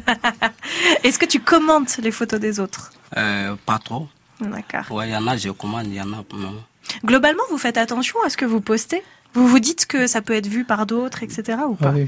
Est-ce 1.03 1.17
que 1.19 1.25
tu 1.25 1.39
commentes 1.39 1.97
les 1.97 2.11
photos 2.11 2.39
des 2.39 2.59
autres? 2.59 2.91
Euh, 3.17 3.55
pas 3.65 3.79
trop. 3.79 4.07
D'accord. 4.41 4.91
Ouais, 4.95 5.09
il 5.09 5.13
y 5.13 5.15
en 5.17 5.25
a, 5.27 5.37
je 5.37 5.49
commande, 5.49 5.87
il 5.87 5.93
y 5.95 6.01
en 6.01 6.11
a, 6.13 6.23
non. 6.35 6.55
Globalement, 7.03 7.43
vous 7.49 7.57
faites 7.57 7.77
attention 7.77 8.17
à 8.25 8.29
ce 8.29 8.37
que 8.37 8.45
vous 8.45 8.61
postez 8.61 9.01
Vous 9.33 9.47
vous 9.47 9.59
dites 9.59 9.85
que 9.85 10.07
ça 10.07 10.21
peut 10.21 10.33
être 10.33 10.47
vu 10.47 10.65
par 10.65 10.85
d'autres, 10.85 11.23
etc. 11.23 11.59
ou 11.67 11.75
Ah 11.79 11.83
pas 11.85 11.91
oui. 11.93 12.07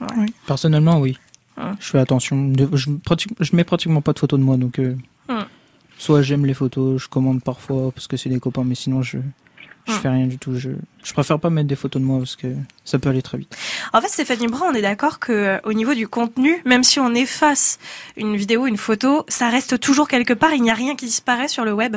Ouais. 0.00 0.26
Personnellement, 0.46 0.98
oui. 1.00 1.18
Hum. 1.56 1.76
Je 1.80 1.86
fais 1.90 1.98
attention. 1.98 2.52
Je, 2.72 2.90
pratique- 2.90 3.34
je 3.40 3.54
mets 3.56 3.64
pratiquement 3.64 4.00
pas 4.00 4.12
de 4.12 4.18
photos 4.18 4.38
de 4.40 4.44
moi, 4.44 4.56
donc 4.56 4.78
euh, 4.78 4.96
Hum. 5.28 5.44
soit 5.98 6.22
j'aime 6.22 6.44
les 6.46 6.54
photos, 6.54 7.00
je 7.02 7.08
commande 7.08 7.42
parfois 7.42 7.92
parce 7.92 8.06
que 8.08 8.16
c'est 8.16 8.28
des 8.28 8.40
copains, 8.40 8.64
mais 8.64 8.74
sinon 8.74 9.02
je 9.02 9.18
je 9.86 9.92
Hum. 9.92 9.98
fais 9.98 10.08
rien 10.08 10.26
du 10.26 10.38
tout. 10.38 10.54
Je, 10.56 10.70
je 11.02 11.12
préfère 11.12 11.38
pas 11.38 11.50
mettre 11.50 11.68
des 11.68 11.76
photos 11.76 12.00
de 12.00 12.06
moi 12.06 12.18
parce 12.18 12.36
que 12.36 12.48
ça 12.84 12.98
peut 12.98 13.08
aller 13.08 13.22
très 13.22 13.38
vite. 13.38 13.56
En 13.92 14.00
fait, 14.00 14.08
Stéphanie 14.08 14.46
Brun, 14.46 14.66
on 14.70 14.74
est 14.74 14.82
d'accord 14.82 15.18
que 15.18 15.32
euh, 15.32 15.58
au 15.64 15.72
niveau 15.72 15.94
du 15.94 16.06
contenu, 16.08 16.62
même 16.64 16.84
si 16.84 17.00
on 17.00 17.12
efface 17.14 17.78
une 18.16 18.36
vidéo, 18.36 18.66
une 18.66 18.76
photo, 18.76 19.24
ça 19.28 19.48
reste 19.48 19.80
toujours 19.80 20.08
quelque 20.08 20.32
part. 20.34 20.54
Il 20.54 20.62
n'y 20.62 20.70
a 20.70 20.74
rien 20.74 20.94
qui 20.94 21.06
disparaît 21.06 21.48
sur 21.48 21.64
le 21.64 21.72
web. 21.72 21.96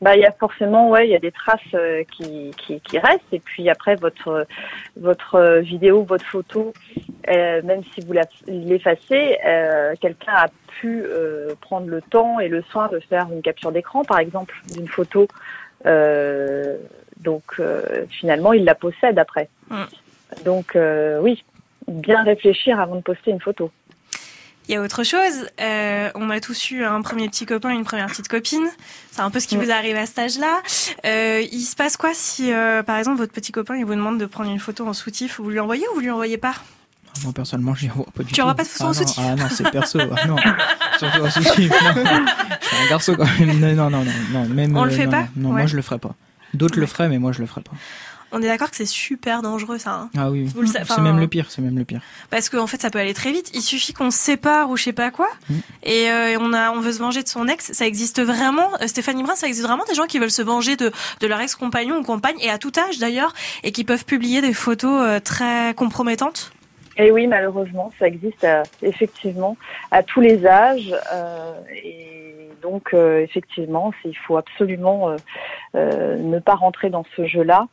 Bah, 0.00 0.14
il 0.16 0.20
y 0.22 0.26
a 0.26 0.32
forcément, 0.32 0.90
ouais, 0.90 1.08
il 1.08 1.10
y 1.10 1.16
a 1.16 1.18
des 1.18 1.32
traces 1.32 1.58
euh, 1.74 2.04
qui, 2.16 2.52
qui, 2.56 2.80
qui 2.80 2.98
restent. 3.00 3.20
Et 3.32 3.40
puis 3.40 3.68
après, 3.68 3.96
votre, 3.96 4.46
votre 4.96 5.34
euh, 5.34 5.60
vidéo, 5.60 6.04
votre 6.04 6.24
photo, 6.24 6.72
euh, 7.28 7.60
même 7.64 7.82
si 7.92 8.00
vous 8.06 8.12
l'effacez, 8.46 9.38
euh, 9.44 9.94
quelqu'un 10.00 10.34
a 10.34 10.48
pu 10.80 11.02
euh, 11.04 11.52
prendre 11.60 11.88
le 11.88 12.00
temps 12.00 12.38
et 12.38 12.46
le 12.46 12.62
soin 12.70 12.86
de 12.92 13.00
faire 13.00 13.26
une 13.32 13.42
capture 13.42 13.72
d'écran, 13.72 14.04
par 14.04 14.20
exemple, 14.20 14.54
d'une 14.72 14.86
photo. 14.86 15.26
Euh, 15.86 16.76
donc, 17.18 17.44
euh, 17.58 18.04
finalement, 18.10 18.52
il 18.52 18.64
la 18.64 18.74
possède 18.74 19.18
après. 19.18 19.48
Mm. 19.70 19.82
Donc, 20.44 20.76
euh, 20.76 21.18
oui, 21.20 21.44
bien 21.88 22.22
réfléchir 22.22 22.78
avant 22.80 22.96
de 22.96 23.00
poster 23.02 23.30
une 23.30 23.40
photo. 23.40 23.70
Il 24.68 24.74
y 24.74 24.76
a 24.76 24.82
autre 24.82 25.02
chose. 25.02 25.48
euh, 25.62 26.10
on 26.14 26.28
a 26.28 26.40
tous 26.40 26.70
eu 26.70 26.84
un 26.84 27.00
premier 27.00 27.28
petit 27.28 27.46
copain, 27.46 27.70
une 27.70 27.84
première 27.84 28.06
petite 28.08 28.28
copine. 28.28 28.68
C'est 29.10 29.22
un 29.22 29.30
peu 29.30 29.40
ce 29.40 29.48
qui 29.48 29.56
Mm. 29.56 29.62
vous 29.62 29.70
arrive 29.70 29.96
à 29.96 30.04
cet 30.04 30.18
âge-là. 30.18 30.60
Euh, 31.06 31.42
il 31.50 31.62
se 31.62 31.74
passe 31.74 31.96
quoi 31.96 32.10
si, 32.12 32.52
euh, 32.52 32.82
par 32.82 32.98
exemple, 32.98 33.16
votre 33.18 33.32
petit 33.32 33.50
copain 33.50 33.76
il 33.76 33.86
vous 33.86 33.94
demande 33.94 34.18
de 34.20 34.26
prendre 34.26 34.50
une 34.50 34.58
photo 34.58 34.86
en 34.86 34.92
soutif? 34.92 35.40
Vous 35.40 35.48
lui 35.48 35.58
envoyez 35.58 35.86
ou 35.88 35.94
vous 35.94 36.00
lui 36.00 36.10
envoyez 36.10 36.36
pas? 36.36 36.54
Moi 37.24 37.32
personnellement, 37.32 37.74
j'y 37.74 37.88
pas 37.88 38.22
du 38.22 38.26
Tu 38.26 38.34
tout. 38.34 38.40
envoies 38.42 38.54
pas 38.54 38.62
de 38.64 38.68
photos 38.68 38.96
ah, 38.98 39.00
en 39.00 39.02
non, 39.02 39.06
soutif 39.08 39.24
Ah 39.26 39.34
non, 39.36 39.48
c'est 39.50 39.70
perso. 39.70 39.98
Ah 40.00 40.26
non, 40.26 40.36
surtout 40.98 41.22
en 41.24 41.30
soutif. 41.30 41.72
Non. 41.82 42.26
Je 42.60 42.66
suis 42.76 42.84
un 42.86 42.88
garçon 42.90 43.14
quand 43.16 43.26
même. 43.38 43.58
Non, 43.60 43.90
non, 43.90 44.04
non, 44.04 44.04
non. 44.32 44.48
Même, 44.48 44.76
On 44.76 44.84
le 44.84 44.92
euh, 44.92 44.96
fait 44.96 45.04
non, 45.06 45.10
pas 45.10 45.22
Non, 45.22 45.28
non, 45.36 45.48
Ouais. 45.50 45.60
moi 45.62 45.66
je 45.66 45.76
le 45.76 45.82
ferai 45.82 45.98
pas. 45.98 46.14
D'autres 46.54 46.78
le 46.78 46.86
feraient, 46.86 47.08
mais 47.08 47.18
moi 47.18 47.32
je 47.32 47.40
le 47.40 47.46
ferai 47.46 47.60
pas. 47.62 47.72
On 48.30 48.42
est 48.42 48.46
d'accord 48.46 48.68
que 48.70 48.76
c'est 48.76 48.84
super 48.84 49.40
dangereux 49.40 49.78
ça. 49.78 49.92
hein 49.94 50.10
Ah 50.14 50.30
oui, 50.30 50.50
le 50.54 50.66
c'est 50.66 51.00
même 51.00 51.18
le 51.18 51.26
pire, 51.28 51.46
c'est 51.48 51.62
même 51.62 51.78
le 51.78 51.84
pire. 51.86 52.02
Parce 52.28 52.50
qu'en 52.50 52.66
fait, 52.66 52.78
ça 52.82 52.90
peut 52.90 52.98
aller 52.98 53.14
très 53.14 53.32
vite. 53.32 53.50
Il 53.54 53.62
suffit 53.62 53.94
qu'on 53.94 54.10
se 54.10 54.18
sépare 54.18 54.68
ou 54.68 54.76
je 54.76 54.82
sais 54.82 54.92
pas 54.92 55.10
quoi, 55.10 55.28
Mm. 55.48 55.54
et 55.84 56.10
euh, 56.10 56.36
on 56.38 56.52
a, 56.52 56.70
on 56.72 56.80
veut 56.80 56.92
se 56.92 56.98
venger 56.98 57.22
de 57.22 57.28
son 57.28 57.48
ex. 57.48 57.72
Ça 57.72 57.86
existe 57.86 58.20
vraiment. 58.20 58.68
Euh, 58.82 58.86
Stéphanie 58.86 59.22
Brun, 59.22 59.34
ça 59.34 59.46
existe 59.46 59.64
vraiment 59.66 59.84
des 59.88 59.94
gens 59.94 60.04
qui 60.04 60.18
veulent 60.18 60.30
se 60.30 60.42
venger 60.42 60.76
de 60.76 60.92
de 61.20 61.26
leur 61.26 61.40
ex-compagnon 61.40 61.96
ou 62.00 62.02
compagne, 62.02 62.36
et 62.42 62.50
à 62.50 62.58
tout 62.58 62.72
âge 62.78 62.98
d'ailleurs, 62.98 63.32
et 63.64 63.72
qui 63.72 63.84
peuvent 63.84 64.04
publier 64.04 64.42
des 64.42 64.52
photos 64.52 65.00
euh, 65.06 65.20
très 65.20 65.72
compromettantes. 65.74 66.52
Et 66.98 67.12
oui, 67.12 67.28
malheureusement, 67.28 67.92
ça 67.98 68.08
existe 68.08 68.42
euh, 68.42 68.64
effectivement 68.82 69.56
à 69.92 70.02
tous 70.02 70.20
les 70.20 70.44
âges. 70.46 70.92
euh, 71.12 71.52
et 71.72 72.48
donc, 72.60 72.92
euh, 72.92 73.20
effectivement, 73.20 73.92
il 74.04 74.16
faut 74.16 74.36
absolument 74.36 75.16
euh, 75.76 76.16
ne 76.16 76.40
pas 76.40 76.56
rentrer 76.56 76.90
dans 76.90 77.04
ce 77.16 77.24
jeu-là 77.24 77.68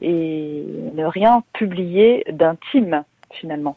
et 0.00 0.64
ne 0.94 1.04
rien 1.04 1.42
publier 1.52 2.24
d'intime, 2.30 3.02
finalement. 3.32 3.76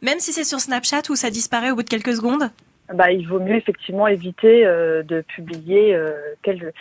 Même 0.00 0.18
si 0.18 0.32
c'est 0.32 0.44
sur 0.44 0.60
Snapchat 0.60 1.02
où 1.10 1.14
ça 1.14 1.28
disparaît 1.28 1.70
au 1.70 1.76
bout 1.76 1.82
de 1.82 1.90
quelques 1.90 2.14
secondes? 2.14 2.50
Bah, 2.94 3.12
il 3.12 3.28
vaut 3.28 3.38
mieux 3.38 3.54
effectivement 3.54 4.08
éviter 4.08 4.64
de 4.64 5.20
publier 5.20 5.96
quel, 6.42 6.72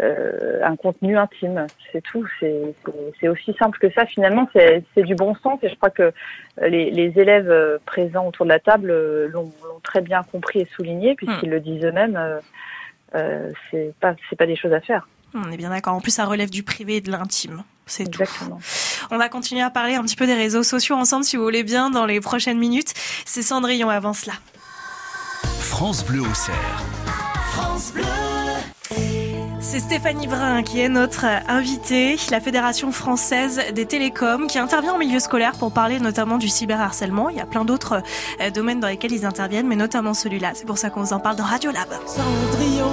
euh, 0.00 0.60
un 0.64 0.76
contenu 0.76 1.16
intime. 1.16 1.66
C'est 1.92 2.02
tout. 2.02 2.26
C'est 2.40 3.28
aussi 3.28 3.54
simple 3.58 3.78
que 3.78 3.90
ça. 3.92 4.06
Finalement, 4.06 4.48
c'est 4.52 5.02
du 5.02 5.14
bon 5.14 5.34
sens 5.36 5.58
et 5.62 5.68
je 5.68 5.76
crois 5.76 5.90
que 5.90 6.12
les, 6.60 6.90
les 6.90 7.12
élèves 7.18 7.50
euh, 7.50 7.78
présents 7.86 8.26
autour 8.26 8.46
de 8.46 8.50
la 8.50 8.58
table 8.58 8.90
euh, 8.90 9.28
l'ont 9.28 9.52
très 9.82 10.00
bien 10.00 10.22
compris 10.22 10.60
et 10.60 10.68
souligné 10.76 11.14
puisqu'ils 11.14 11.50
le 11.50 11.60
disent 11.60 11.84
eux-mêmes. 11.84 12.16
Euh, 12.16 12.40
euh, 13.14 13.50
c'est 13.70 13.94
pas 14.00 14.14
c'est 14.28 14.36
pas 14.36 14.46
des 14.46 14.56
choses 14.56 14.72
à 14.72 14.80
faire. 14.80 15.06
On 15.34 15.50
est 15.50 15.56
bien 15.56 15.70
d'accord. 15.70 15.94
En 15.94 16.00
plus, 16.00 16.12
ça 16.12 16.24
relève 16.24 16.50
du 16.50 16.62
privé 16.62 16.96
et 16.96 17.00
de 17.00 17.10
l'intime. 17.10 17.64
C'est 17.86 18.04
tout. 18.04 18.22
Exactement. 18.22 18.58
On 19.10 19.18
va 19.18 19.28
continuer 19.28 19.62
à 19.62 19.70
parler 19.70 19.94
un 19.94 20.02
petit 20.02 20.16
peu 20.16 20.26
des 20.26 20.34
réseaux 20.34 20.62
sociaux 20.62 20.96
ensemble, 20.96 21.24
si 21.24 21.36
vous 21.36 21.42
voulez 21.42 21.64
bien, 21.64 21.90
dans 21.90 22.06
les 22.06 22.20
prochaines 22.20 22.58
minutes. 22.58 22.94
C'est 23.24 23.42
Cendrillon 23.42 23.90
avant 23.90 24.12
cela. 24.12 24.34
France 25.60 26.04
Bleu 26.04 26.20
au 26.22 26.34
cerf. 26.34 26.82
C'est 29.64 29.80
Stéphanie 29.80 30.26
Brun 30.26 30.62
qui 30.62 30.80
est 30.80 30.90
notre 30.90 31.24
invitée, 31.48 32.16
la 32.30 32.40
Fédération 32.40 32.92
française 32.92 33.62
des 33.74 33.86
télécoms, 33.86 34.46
qui 34.46 34.58
intervient 34.58 34.92
en 34.92 34.98
milieu 34.98 35.18
scolaire 35.18 35.52
pour 35.52 35.72
parler 35.72 35.98
notamment 36.00 36.36
du 36.36 36.48
cyberharcèlement. 36.48 37.30
Il 37.30 37.38
y 37.38 37.40
a 37.40 37.46
plein 37.46 37.64
d'autres 37.64 38.02
euh, 38.42 38.50
domaines 38.50 38.78
dans 38.78 38.88
lesquels 38.88 39.12
ils 39.12 39.24
interviennent, 39.24 39.66
mais 39.66 39.74
notamment 39.74 40.12
celui-là. 40.12 40.50
C'est 40.52 40.66
pour 40.66 40.76
ça 40.76 40.90
qu'on 40.90 41.00
vous 41.00 41.14
en 41.14 41.18
parle 41.18 41.36
dans 41.36 41.44
Radio 41.44 41.70
Lab. 41.70 41.88
Cendrillon, 42.06 42.92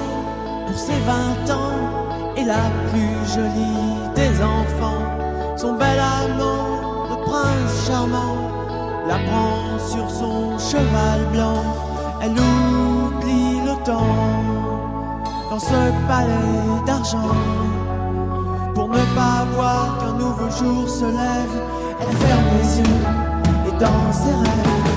pour 0.65 0.79
ses 0.79 0.97
20 1.45 1.53
ans, 1.53 2.35
est 2.37 2.45
la 2.45 2.71
plus 2.89 3.33
jolie 3.33 4.15
des 4.15 4.41
enfants. 4.41 5.57
Son 5.57 5.73
bel 5.73 5.99
amant, 5.99 7.09
le 7.09 7.25
prince 7.25 7.85
charmant, 7.85 8.49
la 9.07 9.19
prend 9.19 9.77
sur 9.77 10.09
son 10.09 10.57
cheval 10.57 11.19
blanc. 11.33 11.63
Elle 12.23 12.31
oublie 12.31 13.59
le 13.59 13.83
temps 13.83 14.90
dans 15.51 15.59
ce 15.59 15.81
palais 16.07 16.85
d'argent. 16.85 17.35
Pour 18.73 18.87
ne 18.87 19.03
pas 19.13 19.45
voir 19.53 19.97
qu'un 19.99 20.13
nouveau 20.13 20.49
jour 20.49 20.87
se 20.87 21.03
lève, 21.03 21.55
elle 21.99 22.15
ferme 22.15 22.45
les 22.57 22.79
yeux 22.79 23.03
et 23.67 23.77
dans 23.77 24.13
ses 24.13 24.31
rêves, 24.31 24.90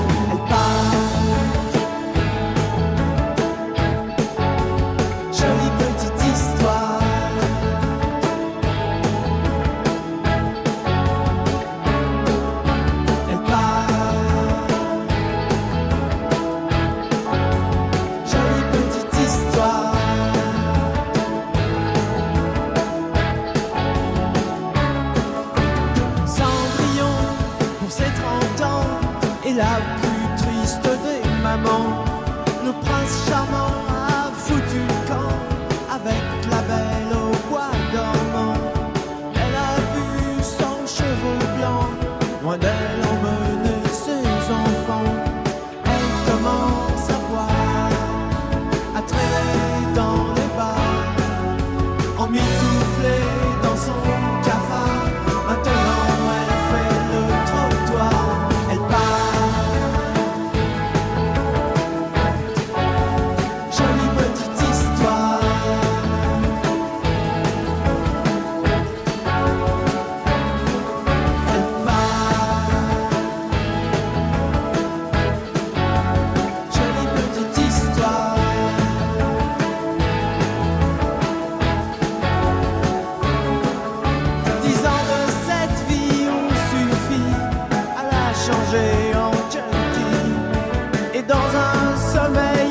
dans 91.27 91.35
un 91.35 91.97
sommeil. 91.97 92.64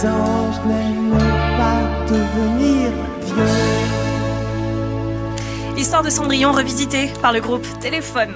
Tes 0.00 0.06
anges 0.08 0.60
n'aiment 0.66 1.18
pas 1.58 1.80
devenir 2.08 2.90
vieux. 3.22 3.44
Histoire 5.76 6.02
de 6.02 6.10
Cendrillon 6.10 6.52
revisitée 6.52 7.10
par 7.22 7.32
le 7.32 7.40
groupe 7.40 7.66
Téléphone. 7.80 8.34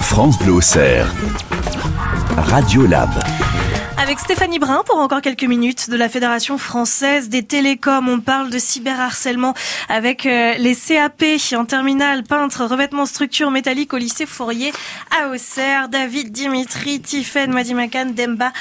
France 0.00 0.38
Bleu 0.38 0.52
Auxerre. 0.54 1.06
Radio 2.36 2.86
Lab. 2.86 3.10
Avec 4.00 4.20
Stéphanie 4.20 4.60
Brun 4.60 4.84
pour 4.86 4.98
encore 4.98 5.20
quelques 5.20 5.42
minutes 5.42 5.90
de 5.90 5.96
la 5.96 6.08
Fédération 6.08 6.56
française 6.56 7.28
des 7.28 7.42
télécoms. 7.42 8.08
On 8.08 8.20
parle 8.20 8.48
de 8.48 8.56
cyberharcèlement 8.56 9.54
avec 9.88 10.24
euh, 10.24 10.54
les 10.54 10.76
CAP 10.76 11.24
en 11.56 11.64
terminale, 11.64 12.22
peintre, 12.22 12.64
revêtement 12.64 13.06
structure 13.06 13.50
métallique 13.50 13.92
au 13.92 13.96
lycée 13.96 14.24
Fourier 14.24 14.72
à 15.20 15.30
Auxerre. 15.30 15.88
David, 15.88 16.30
Dimitri, 16.30 17.00
Tiffen, 17.00 17.50
Madimakan, 17.52 18.12
Demba 18.16 18.52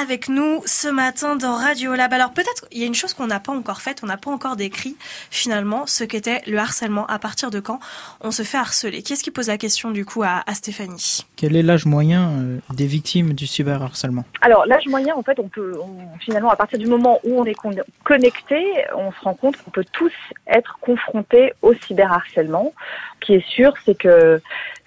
avec 0.00 0.30
nous 0.30 0.62
ce 0.64 0.88
matin 0.88 1.36
dans 1.36 1.56
Radio 1.56 1.94
Lab. 1.94 2.14
Alors 2.14 2.32
peut-être 2.32 2.64
il 2.72 2.80
y 2.80 2.82
a 2.82 2.86
une 2.86 2.94
chose 2.94 3.12
qu'on 3.12 3.26
n'a 3.26 3.38
pas 3.38 3.52
encore 3.52 3.82
faite, 3.82 4.00
on 4.02 4.06
n'a 4.06 4.16
pas 4.16 4.30
encore 4.30 4.56
décrit 4.56 4.96
finalement 5.30 5.86
ce 5.86 6.04
qu'était 6.04 6.40
le 6.46 6.56
harcèlement. 6.56 7.06
À 7.08 7.18
partir 7.18 7.50
de 7.50 7.60
quand 7.60 7.80
on 8.22 8.30
se 8.30 8.44
fait 8.44 8.56
harceler? 8.56 9.02
Qui 9.02 9.12
est-ce 9.12 9.22
qui 9.22 9.30
pose 9.30 9.48
la 9.48 9.58
question 9.58 9.90
du 9.90 10.06
coup 10.06 10.22
à, 10.22 10.42
à 10.46 10.54
Stéphanie? 10.54 11.26
Quel 11.36 11.54
est 11.54 11.62
l'âge 11.62 11.84
moyen 11.84 12.30
euh, 12.30 12.58
des 12.72 12.86
victimes 12.86 13.34
du 13.34 13.46
cyberharcèlement? 13.46 14.24
Alors, 14.40 14.64
l'âge 14.64 14.85
moyen, 14.88 15.14
en 15.14 15.22
fait, 15.22 15.38
on 15.38 15.48
peut, 15.48 15.72
on- 15.80 16.18
finalement, 16.18 16.50
à 16.50 16.56
partir 16.56 16.78
du 16.78 16.86
moment 16.86 17.20
où 17.24 17.40
on 17.40 17.44
est 17.44 17.54
con- 17.54 17.70
connecté, 18.04 18.64
on 18.94 19.12
se 19.12 19.20
rend 19.20 19.34
compte 19.34 19.56
qu'on 19.62 19.70
peut 19.70 19.84
tous 19.92 20.12
être 20.46 20.78
confrontés 20.80 21.52
au 21.62 21.74
cyberharcèlement. 21.74 22.72
Ce 23.20 23.26
qui 23.26 23.34
est 23.34 23.46
sûr, 23.46 23.72
c'est 23.84 23.96
que 23.96 24.40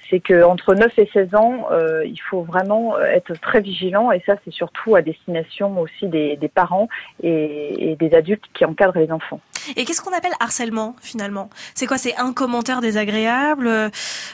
c'est 0.10 0.20
que 0.22 0.42
entre 0.44 0.74
9 0.74 0.98
et 0.98 1.08
16 1.14 1.36
ans, 1.36 1.68
euh, 1.72 2.04
il 2.04 2.18
faut 2.18 2.42
vraiment 2.42 2.98
être 3.00 3.34
très 3.40 3.62
vigilant 3.62 4.12
et 4.12 4.24
ça, 4.26 4.34
c'est 4.44 4.52
surtout 4.52 4.96
à 4.96 5.04
destination 5.04 5.80
aussi 5.80 6.08
des, 6.08 6.36
des 6.36 6.48
parents 6.48 6.88
et, 7.22 7.92
et 7.92 7.96
des 7.96 8.16
adultes 8.16 8.46
qui 8.56 8.66
encadrent 8.66 8.98
les 8.98 9.12
enfants. 9.12 9.40
Et 9.76 9.86
qu'est-ce 9.86 10.02
qu'on 10.02 10.16
appelle 10.18 10.32
harcèlement 10.40 10.96
finalement? 11.00 11.52
C'est 11.76 11.86
quoi? 11.86 12.00
C'est 12.00 12.16
un 12.18 12.34
commentaire 12.34 12.82
désagréable? 12.82 13.68
Euh, 13.68 13.90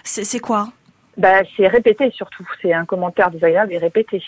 C'est 0.05 0.23
c'est 0.23 0.39
quoi? 0.39 0.69
Bah, 1.17 1.41
c'est 1.57 1.67
répété 1.67 2.09
surtout. 2.11 2.47
C'est 2.61 2.71
un 2.71 2.85
commentaire 2.85 3.29
désagréable 3.29 3.73
et 3.73 3.77
répété. 3.77 4.23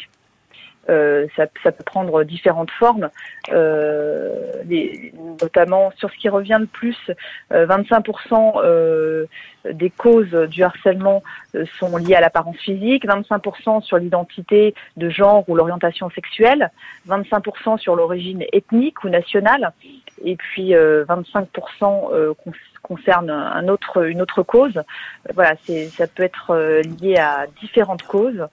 Euh, 0.89 1.27
ça, 1.35 1.45
ça 1.63 1.71
peut 1.71 1.83
prendre 1.83 2.23
différentes 2.23 2.71
formes, 2.71 3.09
euh, 3.51 4.33
les- 4.65 5.13
notamment 5.41 5.91
sur 5.97 6.09
ce 6.09 6.17
qui 6.17 6.29
revient 6.29 6.57
le 6.59 6.65
plus, 6.65 6.97
euh, 7.51 7.65
25% 7.65 8.53
euh, 8.63 9.25
des 9.69 9.89
causes 9.89 10.31
du 10.49 10.63
harcèlement 10.63 11.23
euh, 11.55 11.65
sont 11.79 11.97
liées 11.97 12.15
à 12.15 12.21
l'apparence 12.21 12.57
physique, 12.57 13.05
25% 13.05 13.81
sur 13.81 13.97
l'identité 13.97 14.73
de 14.95 15.09
genre 15.09 15.43
ou 15.49 15.55
l'orientation 15.55 16.09
sexuelle, 16.11 16.71
25% 17.07 17.77
sur 17.77 17.95
l'origine 17.95 18.43
ethnique 18.53 19.03
ou 19.03 19.09
nationale, 19.09 19.71
et 20.23 20.35
puis 20.37 20.73
euh, 20.73 21.03
25% 21.05 22.13
euh, 22.13 22.33
con- 22.43 22.53
concerne 22.81 23.29
un 23.29 23.67
autre, 23.67 24.05
une 24.07 24.21
autre 24.21 24.41
cause. 24.43 24.81
Voilà, 25.33 25.55
ça 25.97 26.07
peut 26.07 26.23
être 26.23 26.81
lié 27.01 27.17
à 27.17 27.45
différentes 27.59 28.03
causes 28.03 28.47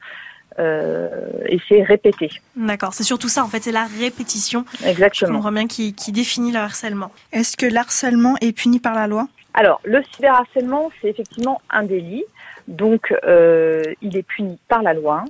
et 0.59 1.59
c'est 1.69 1.83
répété. 1.83 2.31
D'accord, 2.57 2.95
c'est 2.95 3.03
surtout 3.03 3.29
ça 3.29 3.43
en 3.45 3.49
fait, 3.49 3.63
c'est 3.63 3.73
la 3.73 3.87
répétition. 3.87 4.65
Je 4.81 4.89
Exactement. 4.89 5.35
comprends 5.35 5.53
bien 5.53 5.67
qui, 5.67 5.95
qui 5.95 6.13
définit 6.13 6.53
le 6.53 6.59
harcèlement. 6.59 7.11
Est-ce 7.33 7.57
que 7.57 7.67
l'harcèlement 7.67 8.37
est 8.41 8.53
puni 8.53 8.79
par 8.79 8.95
la 8.95 9.07
loi? 9.07 9.29
Alors, 9.55 9.81
le 9.85 10.03
cyberharcèlement, 10.15 10.91
c'est 11.01 11.09
effectivement 11.09 11.63
un 11.71 11.85
délit. 11.85 12.25
Donc, 12.67 13.15
euh, 13.25 13.83
il 14.03 14.17
est 14.17 14.23
puni 14.25 14.59
par 14.69 14.83
la 14.83 14.95
loi. 14.95 15.25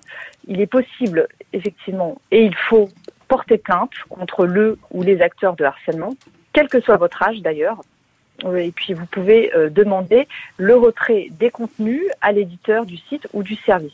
Il 0.46 0.60
est 0.60 0.66
possible, 0.66 1.28
effectivement, 1.52 2.20
et 2.30 2.44
il 2.44 2.54
faut 2.54 2.88
porter 3.28 3.58
plainte 3.58 3.90
contre 4.08 4.46
le 4.46 4.78
ou 4.92 5.02
les 5.02 5.20
acteurs 5.20 5.56
de 5.56 5.64
harcèlement, 5.64 6.14
quel 6.52 6.68
que 6.68 6.80
soit 6.80 6.96
votre 6.96 7.22
âge 7.22 7.40
d'ailleurs. 7.40 7.80
Euh, 8.44 8.56
Et 8.56 8.70
puis, 8.70 8.94
vous 8.94 9.06
pouvez 9.06 9.54
euh, 9.54 9.68
demander 9.68 10.26
le 10.56 10.76
retrait 10.76 11.28
des 11.32 11.50
contenus 11.50 12.02
à 12.20 12.32
l'éditeur 12.32 12.86
du 12.86 12.96
site 12.96 13.26
ou 13.32 13.42
du 13.42 13.56
service. 13.56 13.92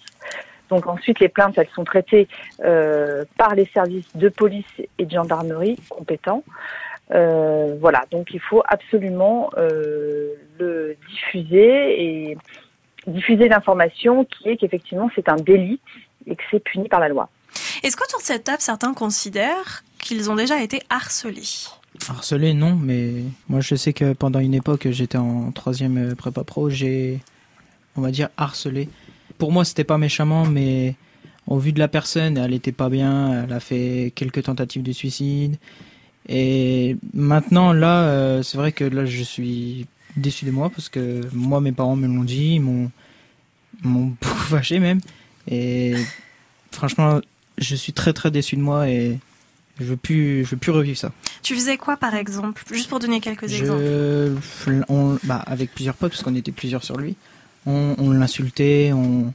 Donc 0.70 0.86
ensuite, 0.86 1.20
les 1.20 1.28
plaintes, 1.28 1.58
elles 1.58 1.68
sont 1.74 1.84
traitées 1.84 2.28
euh, 2.64 3.24
par 3.36 3.54
les 3.54 3.66
services 3.66 4.08
de 4.14 4.28
police 4.28 4.64
et 4.98 5.04
de 5.04 5.10
gendarmerie 5.10 5.76
compétents. 5.88 6.44
Euh, 7.12 7.76
voilà, 7.80 8.04
donc 8.10 8.28
il 8.32 8.40
faut 8.40 8.62
absolument 8.66 9.50
euh, 9.58 10.34
le 10.60 10.96
diffuser 11.08 12.04
et 12.04 12.38
diffuser 13.06 13.48
l'information 13.48 14.24
qui 14.24 14.48
est 14.48 14.56
qu'effectivement 14.56 15.10
c'est 15.16 15.28
un 15.28 15.36
délit 15.36 15.80
et 16.26 16.36
que 16.36 16.42
c'est 16.50 16.60
puni 16.60 16.88
par 16.88 17.00
la 17.00 17.08
loi. 17.08 17.28
Est-ce 17.82 17.96
qu'autour 17.96 18.20
de 18.20 18.24
cette 18.24 18.44
table, 18.44 18.60
certains 18.60 18.94
considèrent 18.94 19.82
qu'ils 19.98 20.30
ont 20.30 20.36
déjà 20.36 20.62
été 20.62 20.82
harcelés? 20.88 21.66
Harcelé, 22.08 22.54
non, 22.54 22.76
mais 22.80 23.10
moi 23.48 23.60
je 23.60 23.74
sais 23.74 23.92
que 23.92 24.12
pendant 24.12 24.38
une 24.38 24.54
époque, 24.54 24.86
j'étais 24.90 25.18
en 25.18 25.50
troisième 25.50 26.14
prépa 26.14 26.44
pro, 26.44 26.70
j'ai, 26.70 27.18
on 27.96 28.02
va 28.02 28.12
dire, 28.12 28.28
harcelé. 28.36 28.88
Pour 29.40 29.52
moi, 29.52 29.64
c'était 29.64 29.84
pas 29.84 29.96
méchamment, 29.96 30.44
mais 30.44 30.94
au 31.46 31.58
vu 31.58 31.72
de 31.72 31.78
la 31.78 31.88
personne, 31.88 32.36
elle 32.36 32.52
était 32.52 32.72
pas 32.72 32.90
bien, 32.90 33.44
elle 33.44 33.52
a 33.54 33.58
fait 33.58 34.12
quelques 34.14 34.42
tentatives 34.42 34.82
de 34.82 34.92
suicide. 34.92 35.56
Et 36.28 36.98
maintenant, 37.14 37.72
là, 37.72 38.04
euh, 38.04 38.42
c'est 38.42 38.58
vrai 38.58 38.72
que 38.72 38.84
là, 38.84 39.06
je 39.06 39.22
suis 39.22 39.86
déçu 40.14 40.44
de 40.44 40.50
moi 40.50 40.68
parce 40.68 40.90
que 40.90 41.22
moi, 41.32 41.62
mes 41.62 41.72
parents 41.72 41.96
me 41.96 42.06
l'ont 42.06 42.22
dit, 42.22 42.56
ils 42.56 42.60
m'ont, 42.60 42.90
m'ont 43.82 44.14
beaucoup 44.20 44.42
fâché 44.42 44.78
même. 44.78 45.00
Et 45.48 45.94
franchement, 46.70 47.20
je 47.56 47.74
suis 47.74 47.94
très 47.94 48.12
très 48.12 48.30
déçu 48.30 48.56
de 48.56 48.60
moi 48.60 48.90
et 48.90 49.18
je 49.80 49.86
veux 49.86 49.96
plus, 49.96 50.44
je 50.44 50.50
veux 50.50 50.58
plus 50.58 50.70
revivre 50.70 50.98
ça. 50.98 51.12
Tu 51.42 51.54
faisais 51.54 51.78
quoi 51.78 51.96
par 51.96 52.14
exemple? 52.14 52.62
Juste 52.70 52.90
pour 52.90 52.98
donner 52.98 53.20
quelques 53.20 53.50
exemples. 53.54 54.84
On, 54.90 55.18
bah, 55.24 55.42
avec 55.46 55.72
plusieurs 55.72 55.94
potes, 55.94 56.12
parce 56.12 56.22
qu'on 56.22 56.36
était 56.36 56.52
plusieurs 56.52 56.84
sur 56.84 56.98
lui, 56.98 57.16
on, 57.66 57.94
on 57.98 58.10
l'insultait, 58.12 58.92
on, 58.94 59.32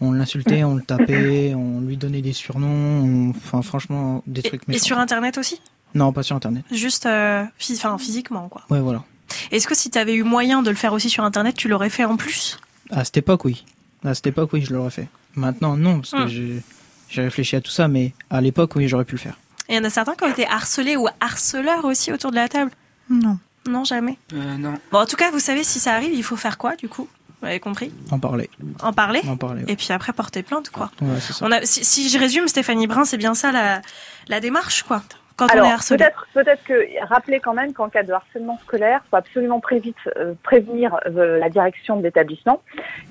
on 0.00 0.12
l'insultait, 0.12 0.64
on 0.64 0.74
le 0.74 0.82
tapait, 0.82 1.54
on 1.56 1.80
lui 1.80 1.96
donnait 1.96 2.22
des 2.22 2.32
surnoms, 2.32 2.68
on- 2.68 3.30
enfin 3.30 3.62
franchement 3.62 4.22
des 4.26 4.42
trucs 4.42 4.62
Et 4.68 4.72
méchants. 4.72 4.84
sur 4.84 4.98
internet 4.98 5.38
aussi? 5.38 5.60
Non, 5.94 6.12
pas 6.12 6.22
sur 6.22 6.34
internet. 6.36 6.64
Juste 6.72 7.06
euh, 7.06 7.44
phys- 7.60 7.76
enfin, 7.76 7.96
physiquement 7.98 8.48
quoi. 8.48 8.62
Ouais, 8.70 8.80
voilà. 8.80 9.04
Est-ce 9.50 9.66
que 9.68 9.74
si 9.74 9.90
tu 9.90 9.98
avais 9.98 10.14
eu 10.14 10.22
moyen 10.24 10.62
de 10.62 10.70
le 10.70 10.76
faire 10.76 10.92
aussi 10.92 11.08
sur 11.10 11.24
internet, 11.24 11.54
tu 11.56 11.68
l'aurais 11.68 11.90
fait 11.90 12.04
en 12.04 12.16
plus? 12.16 12.58
À 12.90 13.04
cette 13.04 13.16
époque, 13.18 13.44
oui. 13.44 13.64
À 14.04 14.14
cette 14.14 14.26
époque, 14.26 14.50
oui, 14.52 14.62
je 14.62 14.72
l'aurais 14.74 14.90
fait. 14.90 15.08
Maintenant, 15.34 15.76
non, 15.76 16.00
parce 16.00 16.10
que 16.10 16.24
Hmm. 16.24 16.28
j'ai- 16.28 16.62
j'ai 17.08 17.22
réfléchi 17.22 17.56
à 17.56 17.60
tout 17.60 17.70
ça, 17.70 17.88
mais 17.88 18.12
à 18.30 18.40
l'époque, 18.40 18.74
oui, 18.76 18.88
j'aurais 18.88 19.04
pu 19.04 19.12
le 19.14 19.20
faire. 19.20 19.38
Et 19.68 19.74
il 19.74 19.76
y 19.76 19.78
en 19.78 19.84
a 19.84 19.90
certains 19.90 20.14
qui 20.14 20.24
ont 20.24 20.30
été 20.30 20.46
harcelés 20.46 20.96
ou 20.96 21.06
harceleurs 21.20 21.84
aussi 21.84 22.12
autour 22.12 22.30
de 22.30 22.36
la 22.36 22.48
table? 22.48 22.70
Non. 23.08 23.38
Non, 23.68 23.84
jamais? 23.84 24.18
Euh, 24.34 24.56
non. 24.58 24.74
Bon, 24.92 24.98
en 24.98 25.06
tout 25.06 25.16
cas, 25.16 25.30
vous 25.30 25.38
savez, 25.38 25.64
si 25.64 25.80
ça 25.80 25.94
arrive, 25.94 26.12
il 26.12 26.22
faut 26.22 26.36
faire 26.36 26.58
quoi 26.58 26.76
du 26.76 26.88
coup? 26.88 27.08
Vous 27.44 27.50
avez 27.50 27.60
compris 27.60 27.92
En 28.10 28.18
parler. 28.18 28.48
En 28.82 28.92
parler 28.92 29.20
En 29.28 29.36
parler. 29.36 29.62
ouais. 29.64 29.72
et 29.72 29.76
puis 29.76 29.88
après 29.92 30.12
porter 30.12 30.42
plainte 30.42 30.70
quoi. 30.70 30.90
Ouais, 31.02 31.20
c'est 31.20 31.32
ça. 31.34 31.44
On 31.46 31.50
a, 31.52 31.60
si, 31.62 31.84
si 31.84 32.08
je 32.08 32.18
résume, 32.18 32.48
Stéphanie 32.48 32.86
Brun, 32.86 33.04
c'est 33.04 33.18
bien 33.18 33.34
ça 33.34 33.52
la, 33.52 33.80
la 34.28 34.40
démarche 34.40 34.82
quoi. 34.82 35.02
Quand 35.36 35.46
on 35.46 35.48
est 35.48 35.52
Alors 35.58 35.66
harcelé. 35.72 35.98
peut-être 35.98 36.26
peut-être 36.32 36.62
que 36.64 37.04
rappeler 37.08 37.40
quand 37.40 37.54
même 37.54 37.72
qu'en 37.72 37.88
cas 37.88 38.04
de 38.04 38.12
harcèlement 38.12 38.56
scolaire, 38.62 39.00
faut 39.10 39.16
absolument 39.16 39.58
très 39.60 39.80
vite 39.80 39.96
euh, 40.16 40.34
prévenir 40.44 40.96
euh, 41.06 41.38
la 41.40 41.48
direction 41.50 41.96
de 41.96 42.02
l'établissement. 42.04 42.62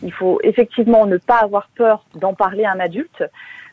Il 0.04 0.14
faut 0.14 0.40
effectivement 0.44 1.06
ne 1.06 1.18
pas 1.18 1.40
avoir 1.40 1.68
peur 1.76 2.06
d'en 2.16 2.34
parler 2.34 2.64
à 2.64 2.72
un 2.72 2.80
adulte. 2.80 3.24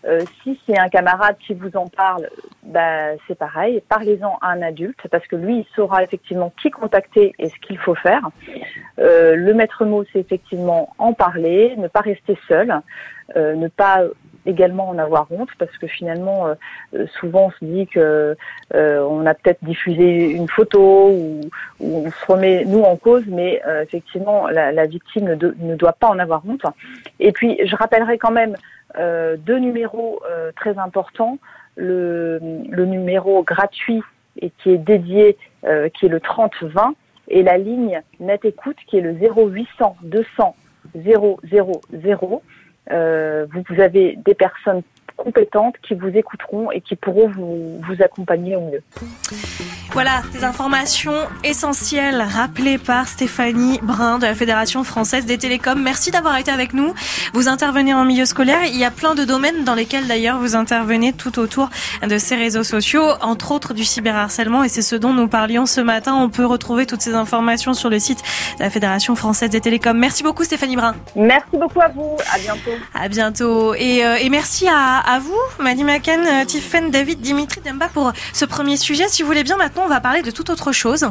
Euh, 0.06 0.24
si 0.42 0.58
c'est 0.66 0.78
un 0.78 0.88
camarade 0.88 1.36
qui 1.46 1.54
vous 1.54 1.76
en 1.76 1.86
parle, 1.86 2.28
bah, 2.62 3.16
c'est 3.26 3.36
pareil. 3.36 3.82
Parlez-en 3.88 4.38
à 4.40 4.48
un 4.48 4.62
adulte 4.62 5.00
parce 5.10 5.26
que 5.26 5.36
lui, 5.36 5.58
il 5.58 5.66
saura 5.74 6.02
effectivement 6.02 6.52
qui 6.60 6.70
contacter 6.70 7.34
et 7.38 7.48
ce 7.48 7.54
qu'il 7.66 7.78
faut 7.78 7.94
faire. 7.94 8.28
Euh, 8.98 9.36
le 9.36 9.54
maître 9.54 9.84
mot, 9.84 10.04
c'est 10.12 10.20
effectivement 10.20 10.94
en 10.98 11.12
parler, 11.12 11.74
ne 11.76 11.88
pas 11.88 12.00
rester 12.00 12.38
seul, 12.48 12.80
euh, 13.36 13.54
ne 13.54 13.68
pas 13.68 14.04
également 14.46 14.88
en 14.88 14.98
avoir 14.98 15.26
honte 15.30 15.50
parce 15.58 15.76
que 15.78 15.86
finalement, 15.86 16.46
euh, 16.46 16.54
euh, 16.94 17.06
souvent, 17.18 17.46
on 17.46 17.50
se 17.50 17.64
dit 17.64 17.86
que 17.86 18.36
euh, 18.74 19.02
on 19.02 19.26
a 19.26 19.34
peut-être 19.34 19.62
diffusé 19.62 20.30
une 20.30 20.48
photo 20.48 21.10
ou, 21.10 21.40
ou 21.80 22.06
on 22.06 22.10
se 22.10 22.26
remet 22.26 22.64
nous 22.64 22.82
en 22.82 22.96
cause, 22.96 23.24
mais 23.26 23.62
euh, 23.66 23.82
effectivement, 23.82 24.48
la, 24.48 24.72
la 24.72 24.86
victime 24.86 25.24
ne, 25.24 25.34
ne 25.34 25.74
doit 25.76 25.92
pas 25.92 26.08
en 26.08 26.18
avoir 26.18 26.42
honte. 26.48 26.62
Et 27.18 27.32
puis, 27.32 27.58
je 27.64 27.76
rappellerai 27.76 28.18
quand 28.18 28.32
même 28.32 28.56
euh, 28.98 29.36
deux 29.36 29.58
numéros 29.58 30.20
euh, 30.30 30.52
très 30.56 30.78
importants. 30.78 31.38
Le, 31.76 32.40
le 32.68 32.84
numéro 32.84 33.42
gratuit 33.42 34.02
et 34.42 34.50
qui 34.50 34.70
est 34.70 34.78
dédié, 34.78 35.36
qui 35.94 36.06
est 36.06 36.08
le 36.08 36.20
3020, 36.20 36.94
et 37.28 37.42
la 37.42 37.56
ligne 37.56 38.02
Net 38.18 38.44
Écoute 38.44 38.76
qui 38.86 38.98
est 38.98 39.00
le 39.00 39.12
0800 39.12 39.96
200 40.02 40.54
000. 40.94 41.32
Euh, 42.90 43.46
vous, 43.52 43.80
avez 43.80 44.16
des 44.24 44.34
personnes 44.34 44.82
compétentes 45.16 45.76
qui 45.82 45.94
vous 45.94 46.08
écouteront 46.08 46.70
et 46.70 46.80
qui 46.80 46.96
pourront 46.96 47.28
vous 47.28 48.02
accompagner 48.02 48.56
au 48.56 48.70
mieux. 48.70 48.82
Voilà, 49.92 50.22
des 50.32 50.44
informations 50.44 51.16
essentielles 51.42 52.22
rappelées 52.22 52.78
par 52.78 53.08
Stéphanie 53.08 53.80
Brun 53.82 54.18
de 54.18 54.26
la 54.26 54.36
Fédération 54.36 54.84
française 54.84 55.26
des 55.26 55.36
télécoms. 55.36 55.82
Merci 55.82 56.12
d'avoir 56.12 56.36
été 56.38 56.52
avec 56.52 56.74
nous. 56.74 56.94
Vous 57.34 57.48
intervenez 57.48 57.92
en 57.92 58.04
milieu 58.04 58.24
scolaire. 58.24 58.60
Il 58.66 58.76
y 58.76 58.84
a 58.84 58.92
plein 58.92 59.16
de 59.16 59.24
domaines 59.24 59.64
dans 59.64 59.74
lesquels 59.74 60.06
d'ailleurs 60.06 60.38
vous 60.38 60.54
intervenez 60.54 61.12
tout 61.12 61.40
autour 61.40 61.70
de 62.06 62.18
ces 62.18 62.36
réseaux 62.36 62.62
sociaux, 62.62 63.02
entre 63.20 63.50
autres 63.50 63.74
du 63.74 63.84
cyberharcèlement 63.84 64.62
et 64.62 64.68
c'est 64.68 64.80
ce 64.80 64.94
dont 64.94 65.12
nous 65.12 65.26
parlions 65.26 65.66
ce 65.66 65.80
matin. 65.80 66.14
On 66.14 66.28
peut 66.28 66.46
retrouver 66.46 66.86
toutes 66.86 67.02
ces 67.02 67.14
informations 67.14 67.74
sur 67.74 67.90
le 67.90 67.98
site 67.98 68.22
de 68.58 68.62
la 68.62 68.70
Fédération 68.70 69.16
française 69.16 69.50
des 69.50 69.60
télécoms. 69.60 69.98
Merci 69.98 70.22
beaucoup 70.22 70.44
Stéphanie 70.44 70.76
Brun. 70.76 70.94
Merci 71.16 71.56
beaucoup 71.58 71.80
à 71.80 71.88
vous. 71.88 72.16
À 72.32 72.38
bientôt. 72.38 72.70
À 72.94 73.08
bientôt. 73.08 73.74
Et, 73.74 74.04
euh, 74.06 74.16
et 74.20 74.28
merci 74.30 74.68
à, 74.68 74.98
à 74.98 75.18
vous, 75.18 75.34
Madi 75.58 75.82
Makan, 75.82 76.20
euh, 76.26 76.44
Tiffen, 76.44 76.90
David, 76.92 77.20
Dimitri 77.20 77.60
Demba 77.60 77.88
pour 77.92 78.12
ce 78.32 78.44
premier 78.44 78.76
sujet. 78.76 79.08
Si 79.08 79.22
vous 79.22 79.28
voulez 79.28 79.42
bien, 79.42 79.56
maintenant, 79.56 79.79
on 79.84 79.88
va 79.88 80.00
parler 80.00 80.22
de 80.22 80.30
toute 80.30 80.50
autre 80.50 80.72
chose. 80.72 81.06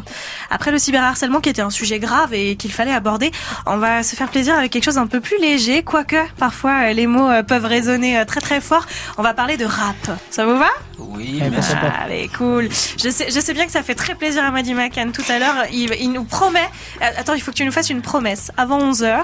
Après 0.49 0.71
le 0.71 0.77
cyberharcèlement 0.79 1.39
qui 1.41 1.49
était 1.49 1.61
un 1.61 1.69
sujet 1.69 1.99
grave 1.99 2.33
et 2.33 2.55
qu'il 2.55 2.71
fallait 2.71 2.93
aborder, 2.93 3.31
on 3.65 3.77
va 3.77 4.03
se 4.03 4.15
faire 4.15 4.29
plaisir 4.29 4.55
avec 4.55 4.71
quelque 4.71 4.83
chose 4.83 4.97
un 4.97 5.07
peu 5.07 5.19
plus 5.21 5.37
léger, 5.39 5.83
quoique 5.83 6.17
parfois 6.37 6.89
euh, 6.89 6.93
les 6.93 7.07
mots 7.07 7.29
euh, 7.29 7.43
peuvent 7.43 7.65
résonner 7.65 8.17
euh, 8.19 8.25
très 8.25 8.41
très 8.41 8.61
fort. 8.61 8.85
On 9.17 9.23
va 9.23 9.33
parler 9.33 9.57
de 9.57 9.65
rap. 9.65 9.95
Ça 10.29 10.45
vous 10.45 10.57
va? 10.57 10.69
Oui, 10.97 11.41
Eh, 11.43 11.49
merci. 11.49 11.71
pourquoi 11.71 11.89
pas. 11.89 11.95
Allez, 12.03 12.29
cool. 12.37 12.69
Je 13.01 13.09
sais, 13.09 13.31
je 13.31 13.39
sais 13.39 13.53
bien 13.53 13.65
que 13.65 13.71
ça 13.71 13.83
fait 13.83 13.95
très 13.95 14.15
plaisir 14.15 14.43
à 14.43 14.51
Madi 14.51 14.73
Makan. 14.73 15.11
Tout 15.11 15.23
à 15.29 15.39
l'heure, 15.39 15.65
il, 15.71 15.93
il 15.99 16.11
nous 16.11 16.23
promet. 16.25 16.67
Attends, 17.01 17.33
il 17.33 17.41
faut 17.41 17.51
que 17.51 17.57
tu 17.57 17.65
nous 17.65 17.71
fasses 17.71 17.89
une 17.89 18.01
promesse. 18.01 18.51
Avant 18.57 18.79
11h, 18.91 19.21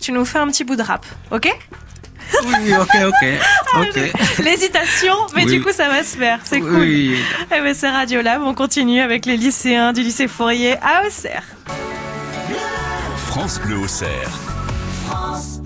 tu 0.00 0.12
nous 0.12 0.24
fais 0.24 0.38
un 0.38 0.46
petit 0.48 0.64
bout 0.64 0.76
de 0.76 0.82
rap. 0.82 1.04
Ok? 1.30 1.50
Oui, 2.46 2.72
ok, 2.74 2.88
ok. 3.08 3.28
Ok. 3.80 4.38
L'hésitation, 4.44 5.14
mais 5.34 5.44
Oui. 5.44 5.52
du 5.58 5.62
coup, 5.62 5.72
ça 5.72 5.88
va 5.88 6.02
se 6.02 6.16
faire. 6.16 6.40
C'est 6.44 6.60
cool. 6.60 6.78
Oui. 6.80 7.16
Eh 7.54 7.60
ben, 7.60 7.74
c'est 7.74 7.88
Radio 7.90 8.22
Lab. 8.22 8.42
On 8.44 8.54
continue 8.54 9.00
avec 9.00 9.26
les 9.26 9.36
lycéens 9.36 9.92
du 9.92 10.02
lycée 10.02 10.28
Fourier 10.28 10.76
à 10.82 11.06
Auxerre. 11.06 11.44
France 13.28 13.60
Bleu 13.60 13.76
Auxerre. 13.78 14.30
He's 15.10 15.60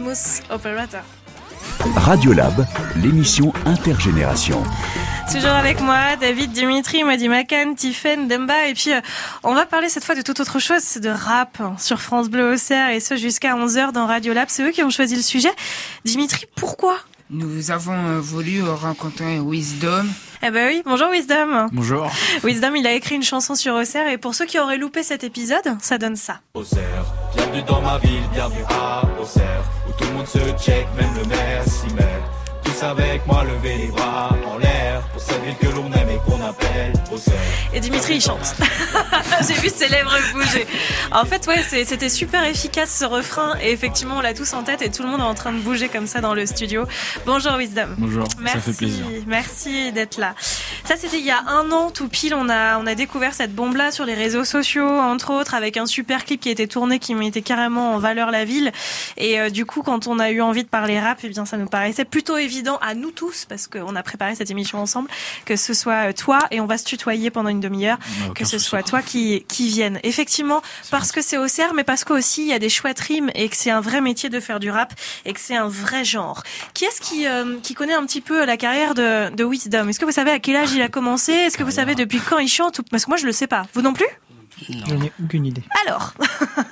avec 0.00 0.16
Smooth 0.16 0.50
Operator. 0.50 1.00
Radio 1.96 2.32
Lab, 2.32 2.66
l'émission 2.96 3.52
intergénération. 3.66 4.62
Toujours 5.30 5.50
avec 5.50 5.80
moi, 5.80 6.16
David, 6.20 6.52
Dimitri, 6.52 7.04
Madi 7.04 7.28
Makan, 7.28 7.74
Tiffen, 7.74 8.28
Demba. 8.28 8.66
Et 8.66 8.74
puis, 8.74 8.92
euh, 8.92 9.00
on 9.42 9.54
va 9.54 9.66
parler 9.66 9.88
cette 9.88 10.04
fois 10.04 10.14
de 10.14 10.22
toute 10.22 10.40
autre 10.40 10.58
chose, 10.58 10.80
c'est 10.80 11.00
de 11.00 11.10
rap 11.10 11.60
hein, 11.60 11.74
sur 11.78 12.00
France 12.00 12.28
Bleu 12.28 12.52
Auxerre 12.52 12.90
et 12.90 13.00
ce 13.00 13.16
jusqu'à 13.16 13.54
11h 13.54 13.92
dans 13.92 14.06
Radio 14.06 14.32
Lab. 14.32 14.48
C'est 14.50 14.64
eux 14.64 14.70
qui 14.70 14.82
ont 14.82 14.90
choisi 14.90 15.14
le 15.14 15.22
sujet. 15.22 15.52
Dimitri, 16.04 16.46
pourquoi? 16.56 16.96
Nous 17.30 17.70
avons 17.70 17.92
euh, 17.92 18.20
voulu 18.20 18.62
euh, 18.62 18.74
rencontrer 18.74 19.38
Wisdom. 19.40 20.06
Eh 20.42 20.50
ben 20.50 20.68
oui, 20.68 20.82
bonjour 20.84 21.10
Wisdom. 21.10 21.68
Bonjour. 21.72 22.10
Wisdom, 22.42 22.74
il 22.74 22.86
a 22.86 22.92
écrit 22.92 23.14
une 23.14 23.22
chanson 23.22 23.54
sur 23.54 23.74
Auxerre 23.74 24.08
et 24.08 24.18
pour 24.18 24.34
ceux 24.34 24.46
qui 24.46 24.58
auraient 24.58 24.78
loupé 24.78 25.02
cet 25.02 25.22
épisode, 25.22 25.76
ça 25.80 25.98
donne 25.98 26.16
ça. 26.16 26.40
Auxerre, 26.54 27.04
bienvenue 27.34 27.62
dans 27.62 27.80
ma 27.80 27.98
ville, 27.98 28.28
bienvenue 28.32 28.64
à 28.68 29.02
Auxerre, 29.20 29.64
où 29.88 29.92
tout 29.92 30.04
le 30.04 30.12
monde 30.14 30.26
se 30.26 30.38
check, 30.58 30.86
même 30.96 31.14
le 31.14 31.24
maire 31.28 31.64
s'y 31.64 31.92
met. 31.94 32.19
Tous 32.80 32.86
avec 32.86 33.26
moi, 33.26 33.44
levez 33.44 33.76
les 33.76 33.86
bras 33.88 34.30
en 34.46 34.58
l'air, 34.58 35.02
pour 35.12 35.20
cette 35.20 35.42
ville 35.42 35.56
que 35.56 35.66
l'on 35.66 35.92
aime 35.92 36.08
et 36.08 36.18
qu'on 36.24 36.40
appelle 36.42 36.92
Auxerre. 37.12 37.34
Et 37.72 37.80
Dimitri, 37.80 38.14
il 38.16 38.20
chante. 38.20 38.54
J'ai 39.46 39.54
vu 39.54 39.68
ses 39.68 39.88
lèvres 39.88 40.16
bouger. 40.32 40.66
En 41.12 41.24
fait, 41.24 41.46
ouais, 41.46 41.62
c'était 41.62 42.08
super 42.08 42.44
efficace 42.44 42.96
ce 42.98 43.04
refrain. 43.04 43.54
Et 43.62 43.72
effectivement, 43.72 44.16
on 44.18 44.20
l'a 44.20 44.34
tous 44.34 44.52
en 44.54 44.62
tête 44.62 44.82
et 44.82 44.90
tout 44.90 45.02
le 45.02 45.08
monde 45.08 45.20
est 45.20 45.24
en 45.24 45.34
train 45.34 45.52
de 45.52 45.58
bouger 45.58 45.88
comme 45.88 46.06
ça 46.06 46.20
dans 46.20 46.34
le 46.34 46.46
studio. 46.46 46.84
Bonjour 47.26 47.52
Wisdom. 47.52 47.94
Bonjour, 47.98 48.26
Merci, 48.40 48.56
ça 48.56 48.60
fait 48.60 48.76
plaisir. 48.76 49.04
Merci 49.26 49.92
d'être 49.92 50.18
là. 50.18 50.34
Ça, 50.84 50.96
c'était 50.96 51.18
il 51.18 51.26
y 51.26 51.30
a 51.30 51.42
un 51.48 51.70
an, 51.70 51.90
tout 51.90 52.08
pile. 52.08 52.34
On 52.34 52.48
a, 52.48 52.78
on 52.78 52.86
a 52.86 52.94
découvert 52.94 53.34
cette 53.34 53.54
bombe-là 53.54 53.90
sur 53.92 54.04
les 54.04 54.14
réseaux 54.14 54.44
sociaux, 54.44 54.88
entre 54.88 55.32
autres, 55.32 55.54
avec 55.54 55.76
un 55.76 55.86
super 55.86 56.24
clip 56.24 56.40
qui 56.40 56.48
a 56.48 56.52
été 56.52 56.66
tourné, 56.66 56.98
qui 56.98 57.14
mettait 57.14 57.42
carrément 57.42 57.94
en 57.94 57.98
valeur 57.98 58.30
la 58.30 58.44
ville. 58.44 58.72
Et 59.16 59.38
euh, 59.38 59.50
du 59.50 59.66
coup, 59.66 59.82
quand 59.82 60.06
on 60.06 60.18
a 60.18 60.30
eu 60.30 60.40
envie 60.40 60.64
de 60.64 60.68
parler 60.68 60.98
rap, 60.98 61.18
eh 61.22 61.28
bien, 61.28 61.44
ça 61.44 61.56
nous 61.56 61.66
paraissait 61.66 62.04
plutôt 62.04 62.36
évident 62.36 62.69
à 62.78 62.94
nous 62.94 63.10
tous, 63.10 63.46
parce 63.48 63.66
qu'on 63.66 63.96
a 63.96 64.02
préparé 64.02 64.34
cette 64.34 64.50
émission 64.50 64.78
ensemble, 64.78 65.08
que 65.44 65.56
ce 65.56 65.74
soit 65.74 66.08
euh, 66.08 66.12
toi 66.12 66.38
et 66.50 66.60
on 66.60 66.66
va 66.66 66.78
se 66.78 66.84
tutoyer 66.84 67.30
pendant 67.30 67.48
une 67.48 67.60
demi 67.60 67.70
demi-heure, 67.70 67.98
que 68.34 68.44
ce 68.44 68.58
souci. 68.58 68.64
soit 68.64 68.82
toi 68.82 69.02
qui, 69.02 69.44
qui 69.48 69.68
vienne. 69.68 70.00
Effectivement, 70.02 70.62
parce 70.90 71.12
que 71.12 71.22
c'est 71.22 71.38
au 71.38 71.48
CERF, 71.48 71.72
mais 71.74 71.84
parce 71.84 72.04
qu'aussi 72.04 72.42
il 72.42 72.48
y 72.48 72.52
a 72.52 72.58
des 72.58 72.68
chouettes 72.68 73.00
rimes 73.00 73.30
et 73.34 73.48
que 73.48 73.56
c'est 73.56 73.70
un 73.70 73.80
vrai 73.80 74.00
métier 74.00 74.28
de 74.28 74.40
faire 74.40 74.60
du 74.60 74.70
rap 74.70 74.92
et 75.24 75.32
que 75.32 75.40
c'est 75.40 75.56
un 75.56 75.68
vrai 75.68 76.04
genre. 76.04 76.42
Qui 76.74 76.84
est-ce 76.84 77.00
qui, 77.00 77.26
euh, 77.26 77.58
qui 77.60 77.74
connaît 77.74 77.94
un 77.94 78.04
petit 78.04 78.20
peu 78.20 78.44
la 78.44 78.56
carrière 78.56 78.94
de, 78.94 79.30
de 79.34 79.44
Wisdom? 79.44 79.88
Est-ce 79.88 80.00
que 80.00 80.04
vous 80.04 80.10
savez 80.10 80.32
à 80.32 80.38
quel 80.38 80.56
âge 80.56 80.72
il 80.72 80.82
a 80.82 80.88
commencé? 80.88 81.32
Est-ce 81.32 81.56
que 81.56 81.62
vous 81.64 81.70
savez 81.70 81.94
depuis 81.94 82.20
quand 82.20 82.38
il 82.38 82.48
chante 82.48 82.80
Parce 82.90 83.04
que 83.04 83.10
moi 83.10 83.16
je 83.16 83.26
le 83.26 83.32
sais 83.32 83.46
pas. 83.46 83.66
Vous 83.74 83.82
non 83.82 83.92
plus? 83.92 84.08
Je 84.68 84.94
n'ai 84.94 85.12
aucune 85.22 85.46
idée. 85.46 85.62
Alors, 85.86 86.12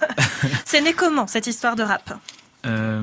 c'est 0.64 0.80
né 0.80 0.92
comment 0.92 1.26
cette 1.26 1.46
histoire 1.46 1.74
de 1.74 1.82
rap? 1.82 2.12
Euh, 2.66 3.02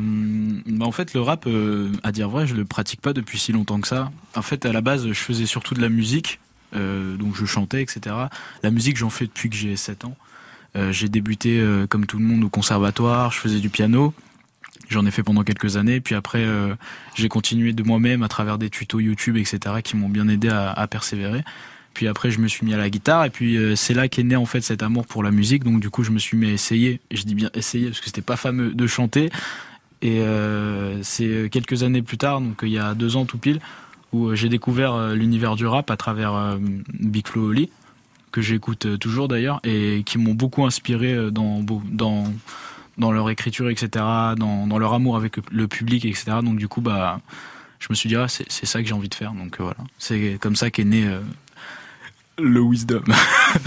bah 0.67 0.85
en 0.85 0.91
fait, 0.91 1.13
le 1.13 1.21
rap, 1.21 1.47
euh, 1.47 1.91
à 2.03 2.11
dire 2.11 2.29
vrai, 2.29 2.45
je 2.47 2.55
le 2.55 2.65
pratique 2.65 3.01
pas 3.01 3.13
depuis 3.13 3.39
si 3.39 3.51
longtemps 3.51 3.79
que 3.79 3.87
ça. 3.87 4.11
En 4.35 4.41
fait, 4.41 4.65
à 4.65 4.73
la 4.73 4.81
base, 4.81 5.07
je 5.07 5.13
faisais 5.13 5.45
surtout 5.45 5.73
de 5.73 5.81
la 5.81 5.89
musique, 5.89 6.39
euh, 6.75 7.15
donc 7.15 7.35
je 7.35 7.45
chantais, 7.45 7.81
etc. 7.81 8.15
La 8.63 8.71
musique, 8.71 8.97
j'en 8.97 9.09
fais 9.09 9.25
depuis 9.25 9.49
que 9.49 9.55
j'ai 9.55 9.75
7 9.75 10.05
ans. 10.05 10.17
Euh, 10.75 10.91
j'ai 10.91 11.07
débuté, 11.07 11.59
euh, 11.59 11.87
comme 11.87 12.05
tout 12.05 12.17
le 12.17 12.25
monde, 12.25 12.43
au 12.43 12.49
conservatoire, 12.49 13.31
je 13.31 13.39
faisais 13.39 13.59
du 13.59 13.69
piano. 13.69 14.13
J'en 14.89 15.05
ai 15.05 15.11
fait 15.11 15.23
pendant 15.23 15.43
quelques 15.43 15.77
années, 15.77 15.99
puis 15.99 16.13
après, 16.13 16.45
j'ai 17.15 17.27
continué 17.27 17.73
de 17.73 17.81
moi-même 17.81 18.21
à 18.21 18.27
travers 18.27 18.59
des 18.59 18.69
tutos 18.69 18.99
YouTube, 18.99 19.35
etc., 19.35 19.57
qui 19.83 19.95
m'ont 19.95 20.09
bien 20.09 20.27
aidé 20.27 20.49
à 20.49 20.85
persévérer. 20.87 21.43
Puis 21.95 22.07
après, 22.07 22.29
je 22.29 22.39
me 22.39 22.47
suis 22.47 22.63
mis 22.65 22.75
à 22.75 22.77
la 22.77 22.91
guitare, 22.91 23.25
et 23.25 23.31
puis 23.31 23.57
euh, 23.57 23.75
c'est 23.75 23.95
là 23.95 24.07
qu'est 24.07 24.21
né 24.21 24.35
en 24.35 24.45
fait 24.45 24.61
cet 24.61 24.83
amour 24.83 25.07
pour 25.07 25.23
la 25.23 25.31
musique. 25.31 25.63
Donc 25.63 25.79
du 25.79 25.89
coup, 25.89 26.03
je 26.03 26.11
me 26.11 26.19
suis 26.19 26.37
mis 26.37 26.47
à 26.47 26.51
essayer. 26.51 27.01
Et 27.09 27.15
je 27.15 27.23
dis 27.23 27.33
bien 27.33 27.49
essayer 27.55 27.87
parce 27.87 27.99
que 28.01 28.05
c'était 28.05 28.21
pas 28.21 28.37
fameux 28.37 28.73
de 28.73 28.85
chanter. 28.85 29.31
Et 30.01 30.19
euh, 30.19 31.01
c'est 31.01 31.49
quelques 31.51 31.81
années 31.81 32.03
plus 32.03 32.17
tard, 32.19 32.41
donc 32.41 32.59
il 32.61 32.69
y 32.69 32.77
a 32.77 32.93
deux 32.93 33.15
ans 33.15 33.25
tout 33.25 33.39
pile, 33.39 33.59
où 34.11 34.27
euh, 34.27 34.35
j'ai 34.35 34.49
découvert 34.49 34.93
euh, 34.93 35.15
l'univers 35.15 35.55
du 35.55 35.65
rap 35.65 35.89
à 35.89 35.97
travers 35.97 36.35
euh, 36.35 36.57
Big 36.93 37.27
Flo 37.27 37.49
Oli, 37.49 37.71
que 38.31 38.41
j'écoute 38.41 38.85
euh, 38.85 38.97
toujours 38.97 39.27
d'ailleurs, 39.27 39.61
et 39.63 40.03
qui 40.05 40.17
m'ont 40.17 40.35
beaucoup 40.35 40.65
inspiré 40.65 41.13
euh, 41.13 41.31
dans, 41.31 41.63
dans, 41.63 42.31
dans 42.97 43.11
leur 43.11 43.29
écriture, 43.29 43.69
etc., 43.69 43.87
dans, 44.37 44.67
dans 44.67 44.77
leur 44.77 44.93
amour 44.93 45.15
avec 45.15 45.37
le 45.49 45.67
public, 45.67 46.05
etc. 46.05 46.37
Donc 46.43 46.57
du 46.57 46.67
coup, 46.67 46.81
bah, 46.81 47.21
je 47.79 47.87
me 47.89 47.95
suis 47.95 48.09
dit, 48.09 48.15
ah, 48.15 48.27
c'est 48.27 48.65
ça 48.65 48.81
que 48.81 48.87
j'ai 48.87 48.93
envie 48.93 49.09
de 49.09 49.15
faire. 49.15 49.31
Donc 49.31 49.59
euh, 49.59 49.63
voilà, 49.63 49.79
c'est 49.97 50.37
comme 50.39 50.55
ça 50.55 50.69
qu'est 50.69 50.83
né 50.83 51.05
euh, 51.07 51.21
le 52.39 52.61
Wisdom. 52.61 53.03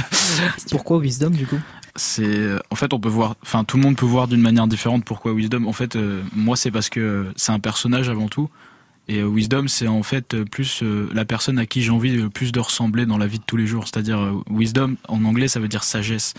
Pourquoi 0.71 0.99
Wisdom 0.99 1.31
du 1.31 1.47
coup? 1.47 1.59
C'est 1.97 2.23
euh, 2.25 2.59
en 2.71 2.77
fait 2.77 2.93
on 2.93 3.01
peut 3.01 3.09
voir 3.09 3.35
enfin 3.43 3.65
tout 3.65 3.77
le 3.77 3.83
monde 3.83 3.97
peut 3.97 4.07
voir 4.07 4.29
d'une 4.29 4.41
manière 4.41 4.69
différente 4.69 5.05
pourquoi 5.05 5.33
Wisdom. 5.33 5.65
En 5.67 5.73
fait 5.73 5.97
euh, 5.97 6.23
moi 6.33 6.57
c'est 6.57 6.71
parce 6.71 6.89
que 6.89 7.01
euh, 7.01 7.33
c'est 7.37 7.51
un 7.53 7.59
personnage 7.59 8.09
avant 8.09 8.29
tout. 8.29 8.49
Et 9.09 9.21
euh, 9.21 9.27
Wisdom 9.27 9.69
c'est 9.69 9.89
en 9.89 10.03
fait 10.03 10.45
plus 10.45 10.83
euh, 10.83 11.09
la 11.13 11.25
personne 11.25 11.59
à 11.59 11.67
qui 11.67 11.83
j'ai 11.83 11.91
envie 11.91 12.13
le 12.13 12.29
plus 12.29 12.53
de 12.53 12.61
ressembler 12.61 13.07
dans 13.07 13.19
la 13.19 13.27
vie 13.27 13.39
de 13.39 13.45
tous 13.45 13.57
les 13.57 13.67
jours. 13.67 13.89
C'est-à-dire 13.89 14.21
euh, 14.21 14.43
Wisdom 14.51 14.97
en 15.09 15.25
anglais 15.25 15.49
ça 15.49 15.61
veut 15.61 15.69
dire 15.69 15.83
sagesse. 15.83 16.35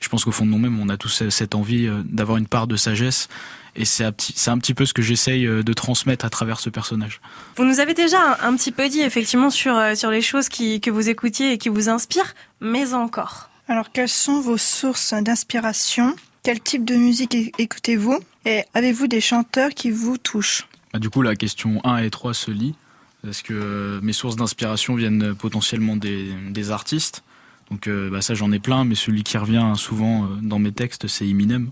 Je 0.00 0.08
pense 0.08 0.24
qu'au 0.24 0.32
fond 0.32 0.46
de 0.46 0.50
nous-mêmes 0.50 0.80
on 0.80 0.88
a 0.88 0.96
tous 0.96 1.28
cette 1.28 1.54
envie 1.54 1.88
d'avoir 2.04 2.38
une 2.38 2.46
part 2.46 2.66
de 2.66 2.76
sagesse 2.76 3.28
et 3.76 3.84
c'est 3.84 4.04
un 4.04 4.12
petit 4.12 4.32
c'est 4.36 4.50
un 4.50 4.58
petit 4.58 4.74
peu 4.74 4.86
ce 4.86 4.92
que 4.92 5.02
j'essaye 5.02 5.46
euh, 5.46 5.62
de 5.62 5.72
transmettre 5.72 6.24
à 6.24 6.30
travers 6.30 6.60
ce 6.60 6.70
personnage 6.70 7.20
Vous 7.56 7.64
nous 7.64 7.80
avez 7.80 7.94
déjà 7.94 8.18
un, 8.20 8.48
un 8.48 8.56
petit 8.56 8.72
peu 8.72 8.88
dit 8.88 9.00
effectivement 9.00 9.50
sur, 9.50 9.76
euh, 9.76 9.94
sur 9.94 10.10
les 10.10 10.22
choses 10.22 10.48
qui, 10.48 10.80
que 10.80 10.90
vous 10.90 11.08
écoutiez 11.08 11.52
et 11.52 11.58
qui 11.58 11.68
vous 11.68 11.88
inspirent, 11.88 12.34
mais 12.60 12.94
encore. 12.94 13.48
Alors, 13.68 13.92
quelles 13.92 14.08
sont 14.08 14.40
vos 14.40 14.56
sources 14.56 15.12
d'inspiration? 15.12 16.16
Quel 16.42 16.60
type 16.60 16.86
de 16.86 16.94
musique 16.94 17.36
écoutez-vous? 17.58 18.18
Et 18.46 18.64
avez-vous 18.72 19.08
des 19.08 19.20
chanteurs 19.20 19.70
qui 19.70 19.90
vous 19.90 20.16
touchent? 20.16 20.66
Bah, 20.92 20.98
du 20.98 21.10
coup, 21.10 21.20
la 21.20 21.36
question 21.36 21.80
1 21.84 21.98
et 21.98 22.08
3 22.08 22.32
se 22.32 22.50
lient, 22.50 22.74
parce 23.22 23.42
que 23.42 23.52
euh, 23.52 24.00
mes 24.02 24.14
sources 24.14 24.36
d'inspiration 24.36 24.94
viennent 24.94 25.34
potentiellement 25.34 25.96
des, 25.96 26.32
des 26.50 26.70
artistes. 26.70 27.22
Donc 27.70 27.86
euh, 27.86 28.08
bah, 28.10 28.22
ça, 28.22 28.34
j'en 28.34 28.52
ai 28.52 28.58
plein, 28.58 28.84
mais 28.84 28.94
celui 28.94 29.22
qui 29.22 29.36
revient 29.36 29.72
souvent 29.76 30.24
euh, 30.24 30.28
dans 30.40 30.58
mes 30.58 30.72
textes, 30.72 31.06
c'est 31.06 31.26
Eminem. 31.26 31.70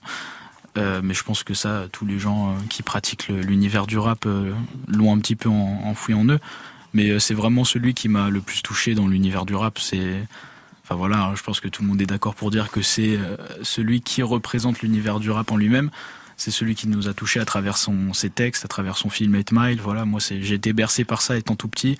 Euh, 0.76 1.00
mais 1.02 1.14
je 1.14 1.22
pense 1.22 1.42
que 1.42 1.54
ça, 1.54 1.86
tous 1.90 2.04
les 2.04 2.18
gens 2.18 2.50
euh, 2.50 2.54
qui 2.68 2.82
pratiquent 2.82 3.28
l'univers 3.28 3.86
du 3.86 3.96
rap 3.98 4.26
euh, 4.26 4.52
l'ont 4.88 5.12
un 5.14 5.18
petit 5.18 5.36
peu 5.36 5.48
en- 5.48 5.80
enfoui 5.84 6.12
en 6.14 6.26
eux. 6.26 6.38
Mais 6.92 7.18
c'est 7.18 7.34
vraiment 7.34 7.64
celui 7.64 7.94
qui 7.94 8.08
m'a 8.08 8.28
le 8.30 8.40
plus 8.40 8.62
touché 8.62 8.94
dans 8.94 9.06
l'univers 9.06 9.44
du 9.46 9.54
rap. 9.54 9.78
C'est, 9.78 10.22
enfin 10.84 10.94
voilà, 10.94 11.32
je 11.36 11.42
pense 11.42 11.60
que 11.60 11.68
tout 11.68 11.82
le 11.82 11.88
monde 11.88 12.00
est 12.00 12.06
d'accord 12.06 12.34
pour 12.34 12.50
dire 12.50 12.70
que 12.70 12.80
c'est 12.80 13.18
celui 13.62 14.00
qui 14.00 14.22
représente 14.22 14.80
l'univers 14.80 15.20
du 15.20 15.30
rap 15.30 15.50
en 15.50 15.56
lui-même. 15.58 15.90
C'est 16.38 16.50
celui 16.50 16.74
qui 16.74 16.88
nous 16.88 17.06
a 17.08 17.12
touché 17.12 17.38
à 17.40 17.44
travers 17.44 17.76
son, 17.76 18.14
ses 18.14 18.30
textes, 18.30 18.64
à 18.64 18.68
travers 18.68 18.96
son 18.96 19.10
film 19.10 19.34
8 19.34 19.52
Mile. 19.52 19.80
Voilà, 19.82 20.04
moi, 20.06 20.20
j'ai 20.20 20.54
été 20.54 20.72
bercé 20.72 21.04
par 21.04 21.20
ça 21.20 21.36
étant 21.36 21.54
tout 21.54 21.68
petit. 21.68 21.98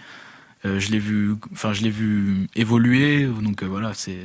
Je 0.65 0.91
l'ai 0.91 0.99
vu, 0.99 1.35
enfin, 1.53 1.73
je 1.75 1.83
l'ai 1.83 1.91
vu 1.91 2.47
évoluer. 2.57 3.25
Donc 3.27 3.63
voilà, 3.65 3.93
c'est. 3.93 4.19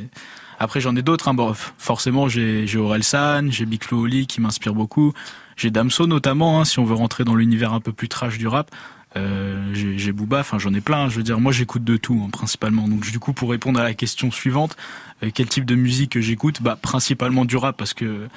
Après, 0.61 0.79
j'en 0.79 0.95
ai 0.95 1.01
d'autres. 1.01 1.27
Hein. 1.27 1.33
Bon, 1.33 1.53
forcément, 1.79 2.29
j'ai, 2.29 2.77
Aurel 2.77 3.03
San, 3.03 3.51
j'ai 3.51 3.65
Big 3.65 3.83
Flo 3.83 4.01
Oli 4.01 4.27
qui 4.27 4.41
m'inspire 4.41 4.75
beaucoup. 4.75 5.11
J'ai 5.57 5.71
Damso 5.71 6.05
notamment, 6.05 6.61
hein, 6.61 6.65
si 6.65 6.77
on 6.77 6.85
veut 6.85 6.93
rentrer 6.93 7.23
dans 7.23 7.33
l'univers 7.33 7.73
un 7.73 7.79
peu 7.79 7.91
plus 7.91 8.07
trash 8.07 8.37
du 8.37 8.47
rap. 8.47 8.69
Euh, 9.17 9.73
j'ai, 9.73 9.97
j'ai 9.97 10.11
Booba, 10.11 10.41
enfin 10.41 10.59
j'en 10.59 10.71
ai 10.75 10.79
plein. 10.79 11.09
Je 11.09 11.15
veux 11.15 11.23
dire, 11.23 11.39
moi 11.39 11.51
j'écoute 11.51 11.83
de 11.83 11.97
tout 11.97 12.21
hein, 12.23 12.29
principalement. 12.31 12.87
Donc 12.87 13.09
du 13.09 13.17
coup, 13.17 13.33
pour 13.33 13.49
répondre 13.49 13.79
à 13.79 13.83
la 13.83 13.95
question 13.95 14.29
suivante, 14.29 14.77
euh, 15.23 15.31
quel 15.33 15.47
type 15.47 15.65
de 15.65 15.73
musique 15.73 16.19
j'écoute? 16.19 16.61
Bah 16.61 16.77
principalement 16.79 17.43
du 17.43 17.57
rap 17.57 17.75
parce 17.75 17.95
que 17.95 18.27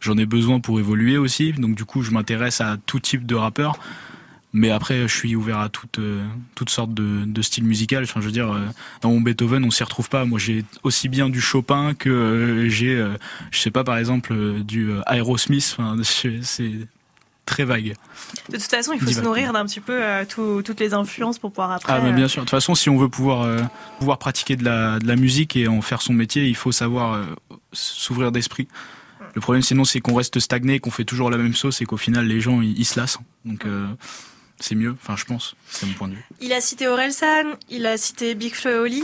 j'en 0.00 0.16
ai 0.16 0.24
besoin 0.24 0.60
pour 0.60 0.80
évoluer 0.80 1.18
aussi. 1.18 1.52
Donc 1.52 1.76
du 1.76 1.84
coup, 1.84 2.02
je 2.02 2.12
m'intéresse 2.12 2.62
à 2.62 2.78
tout 2.86 2.98
type 2.98 3.26
de 3.26 3.34
rappeurs. 3.34 3.78
Mais 4.56 4.70
après, 4.70 5.02
je 5.08 5.14
suis 5.14 5.34
ouvert 5.36 5.58
à 5.58 5.68
toutes, 5.68 5.98
euh, 5.98 6.24
toutes 6.54 6.70
sortes 6.70 6.94
de, 6.94 7.24
de 7.26 7.42
styles 7.42 7.64
musicaux. 7.64 7.96
Enfin, 8.02 8.20
je 8.20 8.26
veux 8.26 8.32
dire, 8.32 8.52
euh, 8.52 8.60
dans 9.02 9.10
mon 9.10 9.20
Beethoven, 9.20 9.64
on 9.64 9.70
s'y 9.70 9.82
retrouve 9.82 10.08
pas. 10.08 10.24
Moi, 10.24 10.38
j'ai 10.38 10.64
aussi 10.84 11.08
bien 11.08 11.28
du 11.28 11.40
Chopin 11.40 11.92
que 11.94 12.08
euh, 12.08 12.68
j'ai, 12.68 13.04
je 13.50 13.58
sais 13.58 13.70
pas, 13.72 13.82
par 13.84 13.98
exemple, 13.98 14.32
du 14.62 14.90
Aerosmith. 15.06 15.76
Enfin, 15.76 15.96
c'est 16.42 16.70
très 17.46 17.64
vague. 17.64 17.94
De 18.48 18.56
toute 18.56 18.62
façon, 18.62 18.92
il 18.94 19.00
faut 19.00 19.10
se 19.10 19.20
nourrir 19.20 19.52
d'un 19.52 19.66
petit 19.66 19.80
peu 19.80 20.02
euh, 20.02 20.24
tout- 20.24 20.62
toutes 20.64 20.80
les 20.80 20.94
influences 20.94 21.38
pour 21.38 21.50
pouvoir 21.50 21.72
après. 21.72 21.92
Ah, 21.92 22.00
mais 22.00 22.08
euh, 22.10 22.12
bien 22.12 22.26
sûr. 22.28 22.40
De 22.40 22.46
toute 22.46 22.50
façon, 22.50 22.74
si 22.74 22.88
on 22.88 22.96
veut 22.96 23.10
pouvoir, 23.10 23.42
euh, 23.42 23.58
pouvoir 23.98 24.18
pratiquer 24.18 24.56
de 24.56 24.64
la, 24.64 24.98
de 24.98 25.06
la 25.06 25.16
musique 25.16 25.54
et 25.56 25.68
en 25.68 25.82
faire 25.82 26.00
son 26.00 26.14
métier, 26.14 26.46
il 26.46 26.56
faut 26.56 26.72
savoir 26.72 27.12
euh, 27.14 27.24
s'ouvrir 27.72 28.32
d'esprit. 28.32 28.66
Le 29.34 29.40
problème, 29.40 29.62
sinon, 29.62 29.84
c'est 29.84 30.00
qu'on 30.00 30.14
reste 30.14 30.38
stagné, 30.38 30.78
qu'on 30.78 30.92
fait 30.92 31.04
toujours 31.04 31.28
la 31.28 31.36
même 31.38 31.54
sauce 31.54 31.82
et 31.82 31.86
qu'au 31.86 31.96
final, 31.96 32.26
les 32.26 32.40
gens, 32.40 32.60
ils, 32.62 32.78
ils 32.78 32.84
se 32.84 32.98
lassent. 33.00 33.18
Donc, 33.44 33.66
c'est 34.60 34.74
mieux. 34.74 34.96
Enfin, 35.02 35.16
je 35.16 35.24
pense. 35.24 35.54
C'est 35.68 35.86
mon 35.86 35.92
point 35.94 36.08
de 36.08 36.14
vue. 36.14 36.24
Il 36.40 36.52
a 36.52 36.60
cité 36.60 36.86
Orelsan, 36.88 37.44
il 37.70 37.86
a 37.86 37.96
cité 37.96 38.34
Big 38.34 38.54
Flo 38.54 38.70
et 38.70 38.78
Oli. 38.78 39.02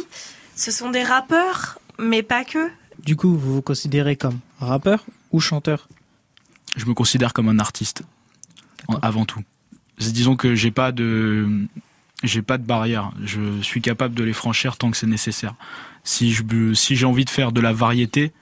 Ce 0.57 0.71
sont 0.71 0.91
des 0.91 1.03
rappeurs, 1.03 1.79
mais 1.99 2.23
pas 2.23 2.45
que. 2.45 2.71
Du 3.03 3.17
coup, 3.17 3.37
vous 3.37 3.55
vous 3.55 3.63
considérez 3.63 4.17
comme 4.17 4.39
rappeur 4.61 5.05
ou 5.33 5.41
chanteur? 5.41 5.89
Je 6.77 6.85
me 6.87 6.95
considère 6.95 7.33
comme 7.33 7.49
un 7.49 7.59
artiste. 7.59 8.03
en- 8.89 8.95
avant 9.03 9.25
tout. 9.27 9.41
C'est- 9.99 10.13
Disons 10.13 10.35
que 10.37 10.55
j'ai 10.55 10.71
pas 10.71 10.91
de, 10.93 11.47
j'ai 12.25 12.43
pas 12.43 12.59
de 12.59 12.65
barrière. 12.65 13.13
Je 13.25 13.61
suis 13.63 13.81
capable 13.83 14.15
de 14.15 14.25
les 14.25 14.33
franchir 14.33 14.77
tant 14.77 14.91
que 14.91 14.97
c'est 14.97 15.07
nécessaire. 15.07 15.55
Si 16.05 16.33
je, 16.33 16.43
si 16.75 16.97
j'ai 16.97 17.07
envie 17.07 17.25
de 17.27 17.31
faire 17.31 17.53
de 17.53 17.61
la 17.61 17.73
variété, 17.73 18.33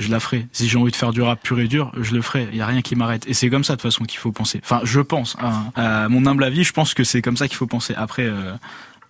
je 0.00 0.10
la 0.10 0.18
ferai. 0.18 0.46
Si 0.52 0.68
j'ai 0.68 0.76
envie 0.78 0.90
de 0.90 0.96
faire 0.96 1.12
du 1.12 1.22
rap 1.22 1.40
pur 1.42 1.60
et 1.60 1.68
dur, 1.68 1.92
je 2.00 2.14
le 2.14 2.22
ferai. 2.22 2.48
Il 2.50 2.58
y 2.58 2.60
a 2.60 2.66
rien 2.66 2.82
qui 2.82 2.96
m'arrête. 2.96 3.26
Et 3.28 3.34
c'est 3.34 3.50
comme 3.50 3.62
ça 3.64 3.74
de 3.74 3.80
toute 3.80 3.90
façon 3.90 4.04
qu'il 4.04 4.18
faut 4.18 4.32
penser. 4.32 4.60
Enfin, 4.64 4.80
je 4.84 5.00
pense. 5.00 5.36
hein. 5.40 5.66
À 5.76 6.08
mon 6.08 6.26
humble 6.26 6.42
avis, 6.44 6.64
je 6.64 6.72
pense 6.72 6.94
que 6.94 7.04
c'est 7.04 7.22
comme 7.22 7.36
ça 7.36 7.46
qu'il 7.46 7.56
faut 7.56 7.66
penser. 7.66 7.94
Après, 7.96 8.24
euh, 8.24 8.54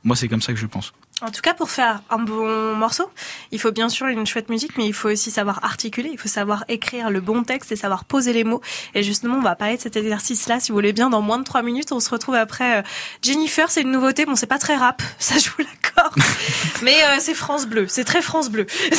moi, 0.05 0.17
c'est 0.17 0.29
comme 0.29 0.43
ça 0.43 0.53
que 0.53 0.59
je 0.59 0.67
pense. 0.67 0.93
En 1.23 1.31
tout 1.31 1.43
cas, 1.43 1.53
pour 1.53 1.71
faire 1.71 2.01
un 2.09 2.19
bon 2.19 2.75
morceau, 2.77 3.05
il 3.53 3.61
faut 3.61 3.73
bien 3.73 3.91
sûr 3.91 4.07
une 4.07 4.27
chouette 4.27 4.49
musique, 4.49 4.79
mais 4.79 4.87
il 4.87 4.95
faut 4.95 5.11
aussi 5.11 5.31
savoir 5.31 5.63
articuler, 5.65 6.09
il 6.11 6.19
faut 6.19 6.29
savoir 6.29 6.65
écrire 6.69 7.11
le 7.11 7.21
bon 7.21 7.43
texte 7.45 7.73
et 7.73 7.77
savoir 7.77 8.05
poser 8.05 8.33
les 8.33 8.43
mots. 8.43 8.63
Et 8.95 9.03
justement, 9.03 9.37
on 9.37 9.43
va 9.43 9.55
parler 9.55 9.77
de 9.77 9.83
cet 9.83 9.97
exercice-là, 9.97 10.61
si 10.61 10.73
vous 10.73 10.77
voulez 10.77 10.95
bien, 10.95 11.11
dans 11.11 11.21
moins 11.21 11.39
de 11.39 11.45
trois 11.45 11.61
minutes. 11.63 11.93
On 11.93 12.01
se 12.01 12.09
retrouve 12.09 12.37
après 12.37 12.79
euh, 12.79 12.83
Jennifer, 13.23 13.71
c'est 13.71 13.83
une 13.83 13.91
nouveauté. 13.91 14.25
Bon, 14.25 14.35
c'est 14.35 14.47
pas 14.47 14.59
très 14.59 14.77
rap, 14.77 15.03
ça 15.19 15.37
je 15.37 15.51
vous 15.51 15.59
l'accorde. 15.59 16.15
mais 16.83 16.97
euh, 17.05 17.17
c'est 17.19 17.35
France 17.35 17.67
Bleu, 17.67 17.87
c'est 17.87 18.05
très 18.05 18.23
France 18.23 18.49
Bleu. 18.49 18.65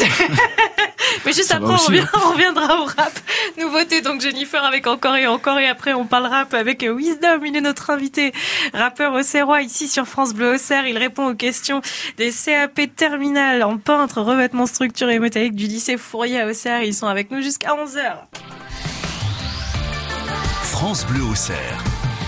mais 1.25 1.33
juste 1.33 1.49
Ça 1.49 1.55
après, 1.57 1.73
on, 1.73 1.77
revient- 1.77 2.01
hein. 2.01 2.19
on 2.25 2.31
reviendra 2.33 2.81
au 2.81 2.85
rap. 2.85 3.19
Nouveauté, 3.57 4.01
donc 4.01 4.21
Jennifer 4.21 4.63
avec 4.63 4.85
encore 4.85 5.15
et 5.15 5.25
encore. 5.27 5.57
Et 5.59 5.67
après, 5.67 5.93
on 5.93 6.05
parle 6.05 6.27
rap 6.27 6.53
avec 6.53 6.83
euh, 6.83 6.93
Wisdom. 6.95 7.41
Il 7.45 7.55
est 7.55 7.61
notre 7.61 7.89
invité, 7.89 8.31
rappeur 8.73 9.13
auxerrois, 9.13 9.61
ici 9.63 9.87
sur 9.87 10.05
France 10.07 10.33
Bleu 10.33 10.53
Auxerre. 10.55 10.85
Il 10.85 10.97
répond 10.99 11.27
aux 11.29 11.35
questions 11.35 11.81
des 12.17 12.31
CAP 12.31 12.95
terminales 12.95 13.63
en 13.63 13.77
peintre, 13.77 14.21
revêtement 14.21 14.65
structuré 14.65 15.15
et 15.15 15.19
métallique 15.19 15.55
du 15.55 15.65
lycée 15.67 15.97
Fourier 15.97 16.41
à 16.41 16.47
Auxerre. 16.47 16.83
Ils 16.83 16.93
sont 16.93 17.07
avec 17.07 17.31
nous 17.31 17.41
jusqu'à 17.41 17.75
11h. 17.75 18.27
France 20.63 21.05
Bleu 21.05 21.23
au 21.23 21.35
cerf. 21.35 21.83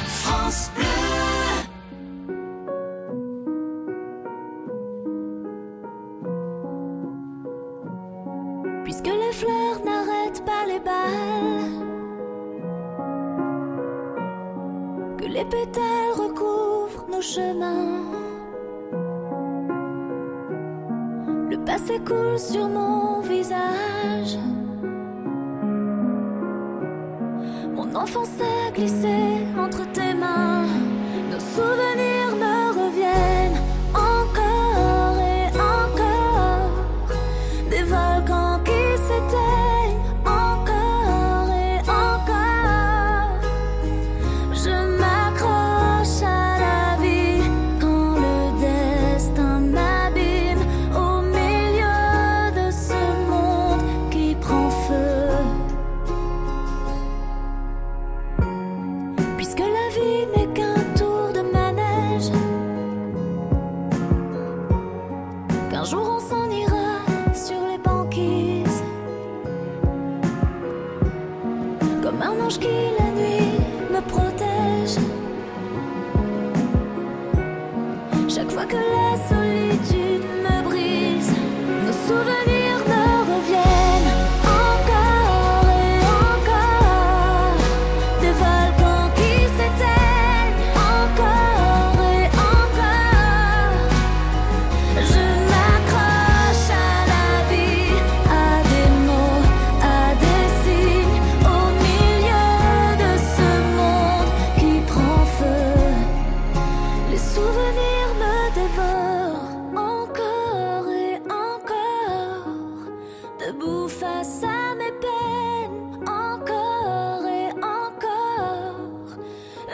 France 0.06 0.72
Bleu. 0.76 0.86
Puisque 8.84 9.08
les 9.08 9.34
fleurs 9.34 9.84
n'arrêtent 9.84 10.46
pas 10.46 10.66
les 10.68 10.80
balles, 10.80 11.88
que 15.18 15.26
les 15.26 15.46
pétales 15.46 16.14
recouvrent 16.16 17.06
nos 17.10 17.22
chemins, 17.22 18.23
passé 21.66 22.00
coule 22.06 22.38
sur 22.38 22.68
mon 22.68 23.22
visage. 23.22 24.38
Mon 27.76 27.96
enfance 27.96 28.30
a 28.42 28.72
glissé 28.72 29.16
entre 29.58 29.90
tes 29.92 30.03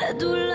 La 0.09 0.48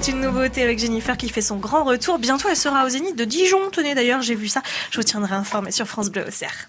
c'est 0.00 0.12
une 0.12 0.20
nouveauté 0.20 0.62
avec 0.62 0.78
Jennifer 0.78 1.16
qui 1.16 1.28
fait 1.28 1.40
son 1.40 1.56
grand 1.56 1.82
retour. 1.82 2.18
Bientôt, 2.18 2.48
elle 2.48 2.56
sera 2.56 2.84
au 2.84 2.88
Zénith 2.88 3.16
de 3.16 3.24
Dijon. 3.24 3.58
Tenez 3.72 3.96
d'ailleurs, 3.96 4.22
j'ai 4.22 4.36
vu 4.36 4.46
ça. 4.46 4.62
Je 4.90 4.98
vous 4.98 5.02
tiendrai 5.02 5.34
informé 5.34 5.72
sur 5.72 5.86
France 5.86 6.10
Bleu 6.10 6.24
Auxerre. 6.26 6.68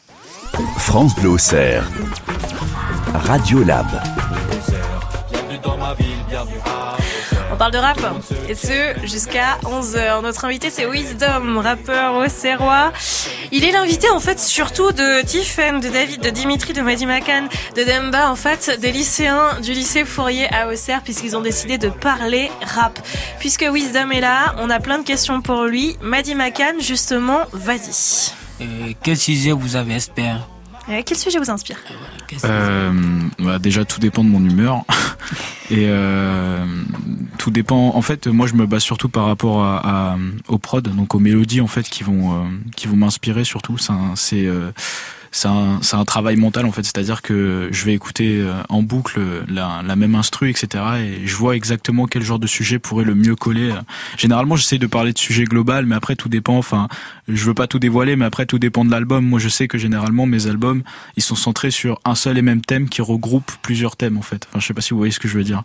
France 0.78 1.14
Bleu 1.16 1.30
Auxerre. 1.30 1.88
Radio 3.14 3.64
Lab. 3.64 3.86
On 7.52 7.56
parle 7.58 7.72
de 7.72 7.78
rap, 7.78 8.00
et 8.48 8.56
ce, 8.56 8.96
jusqu'à 9.04 9.58
11h. 9.64 10.22
Notre 10.24 10.46
invité, 10.46 10.70
c'est 10.70 10.90
Wisdom, 10.90 11.60
rappeur 11.60 12.16
auxerrois. 12.16 12.92
Il 13.52 13.66
est 13.66 13.72
l'invité, 13.72 14.08
en 14.12 14.20
fait, 14.20 14.40
surtout 14.40 14.92
de 14.92 15.26
Tiffen, 15.26 15.80
de 15.80 15.90
David, 15.90 16.22
de 16.22 16.30
Dimitri, 16.30 16.74
de 16.74 16.82
Madi 16.82 17.08
Makan, 17.08 17.48
de 17.76 17.84
Demba, 17.84 18.30
en 18.30 18.36
fait, 18.36 18.78
des 18.80 18.92
lycéens 18.92 19.60
du 19.62 19.74
lycée 19.74 20.06
Fourier 20.06 20.48
à 20.54 20.68
Auxerre, 20.68 21.02
puisqu'ils 21.02 21.36
ont 21.36 21.42
décidé 21.42 21.80
de 21.80 21.90
parler 21.90 22.52
rap. 22.62 23.00
Puisque 23.40 23.64
Wisdom 23.64 24.12
est 24.12 24.22
là, 24.22 24.56
on 24.60 24.70
a 24.70 24.80
plein 24.80 25.00
de 25.00 25.04
questions 25.04 25.42
pour 25.42 25.64
lui. 25.64 25.98
Madi 26.02 26.36
Makan, 26.36 26.80
justement, 26.80 27.40
vas-y. 27.52 28.34
Euh, 28.62 28.94
quel 29.02 29.18
sujet 29.18 29.52
vous 29.52 29.76
avez 29.76 29.96
espéré 29.96 30.38
Euh, 30.90 31.02
Quel 31.06 31.18
sujet 31.18 31.38
vous 31.40 31.50
inspire 31.52 31.78
Euh, 32.46 32.92
bah, 33.40 33.60
déjà, 33.60 33.86
tout 33.86 34.00
dépend 34.00 34.24
de 34.24 34.30
mon 34.30 34.44
humeur. 34.44 34.84
Et 35.72 35.86
euh, 35.88 36.66
tout 37.38 37.52
dépend. 37.52 37.96
En 37.96 38.02
fait, 38.02 38.26
moi, 38.28 38.48
je 38.48 38.56
me 38.56 38.66
base 38.66 38.82
surtout 38.82 39.08
par 39.10 39.26
rapport 39.26 39.64
à, 39.64 40.12
à- 40.14 40.18
aux 40.48 40.58
prods, 40.58 40.82
donc 40.82 41.14
aux 41.14 41.20
mélodies 41.20 41.62
en 41.62 41.68
fait 41.68 41.88
qui 41.88 42.04
vont 42.04 42.34
euh, 42.34 42.46
qui 42.76 42.88
vont 42.88 42.96
m'inspirer 42.96 43.44
surtout. 43.44 43.78
C'est 43.78 43.92
un- 43.92 44.16
c'est 45.32 45.48
euh, 45.48 45.52
un, 45.52 45.80
un 46.00 46.06
travail 46.06 46.36
mental 46.36 46.66
en 46.66 46.72
fait, 46.72 46.84
c'est-à-dire 46.84 47.22
que 47.22 47.70
je 47.72 47.86
vais 47.86 47.94
écouter 47.94 48.40
euh, 48.42 48.62
en 48.70 48.82
boucle 48.82 49.20
la, 49.48 49.82
la 49.86 49.96
même 49.96 50.16
instru, 50.16 50.50
etc. 50.50 50.84
Et 51.00 51.28
je 51.28 51.36
vois 51.36 51.56
exactement 51.56 52.06
quel 52.06 52.24
genre 52.24 52.40
de 52.40 52.48
sujet 52.48 52.80
pourrait 52.80 53.06
le 53.06 53.16
mieux 53.16 53.36
coller. 53.36 53.74
Généralement, 54.18 54.56
j'essaie 54.56 54.78
de 54.78 54.88
parler 54.88 55.14
de 55.14 55.18
sujet 55.18 55.46
global, 55.46 55.86
mais 55.86 55.96
après 55.96 56.16
tout 56.16 56.30
dépend. 56.30 56.58
Enfin, 56.58 56.88
je 57.28 57.44
veux 57.46 57.54
pas 57.54 57.68
tout 57.68 57.80
dévoiler, 57.80 58.16
mais 58.16 58.26
après 58.26 58.46
tout 58.46 58.60
dépend 58.60 58.86
de 58.86 58.92
l'album. 58.92 59.26
Moi, 59.26 59.40
je 59.40 59.50
sais 59.50 59.68
que 59.68 59.78
généralement 59.78 60.26
mes 60.26 60.48
albums, 60.48 60.84
ils 61.16 61.24
sont 61.24 61.36
centrés 61.36 61.72
sur 61.72 62.00
un 62.06 62.16
seul 62.16 62.38
et 62.38 62.42
même 62.42 62.62
thème 62.62 62.90
qui 62.90 63.02
regroupe 63.02 63.52
plusieurs 63.62 63.96
thèmes 63.96 64.18
en 64.18 64.22
fait. 64.22 64.48
Enfin, 64.50 64.60
je 64.60 64.68
sais 64.68 64.74
pas 64.74 64.82
si 64.82 64.92
vous 64.92 64.98
voyez 64.98 65.12
ce 65.12 65.20
que 65.20 65.28
je 65.28 65.38
veux 65.38 65.44
dire. 65.44 65.64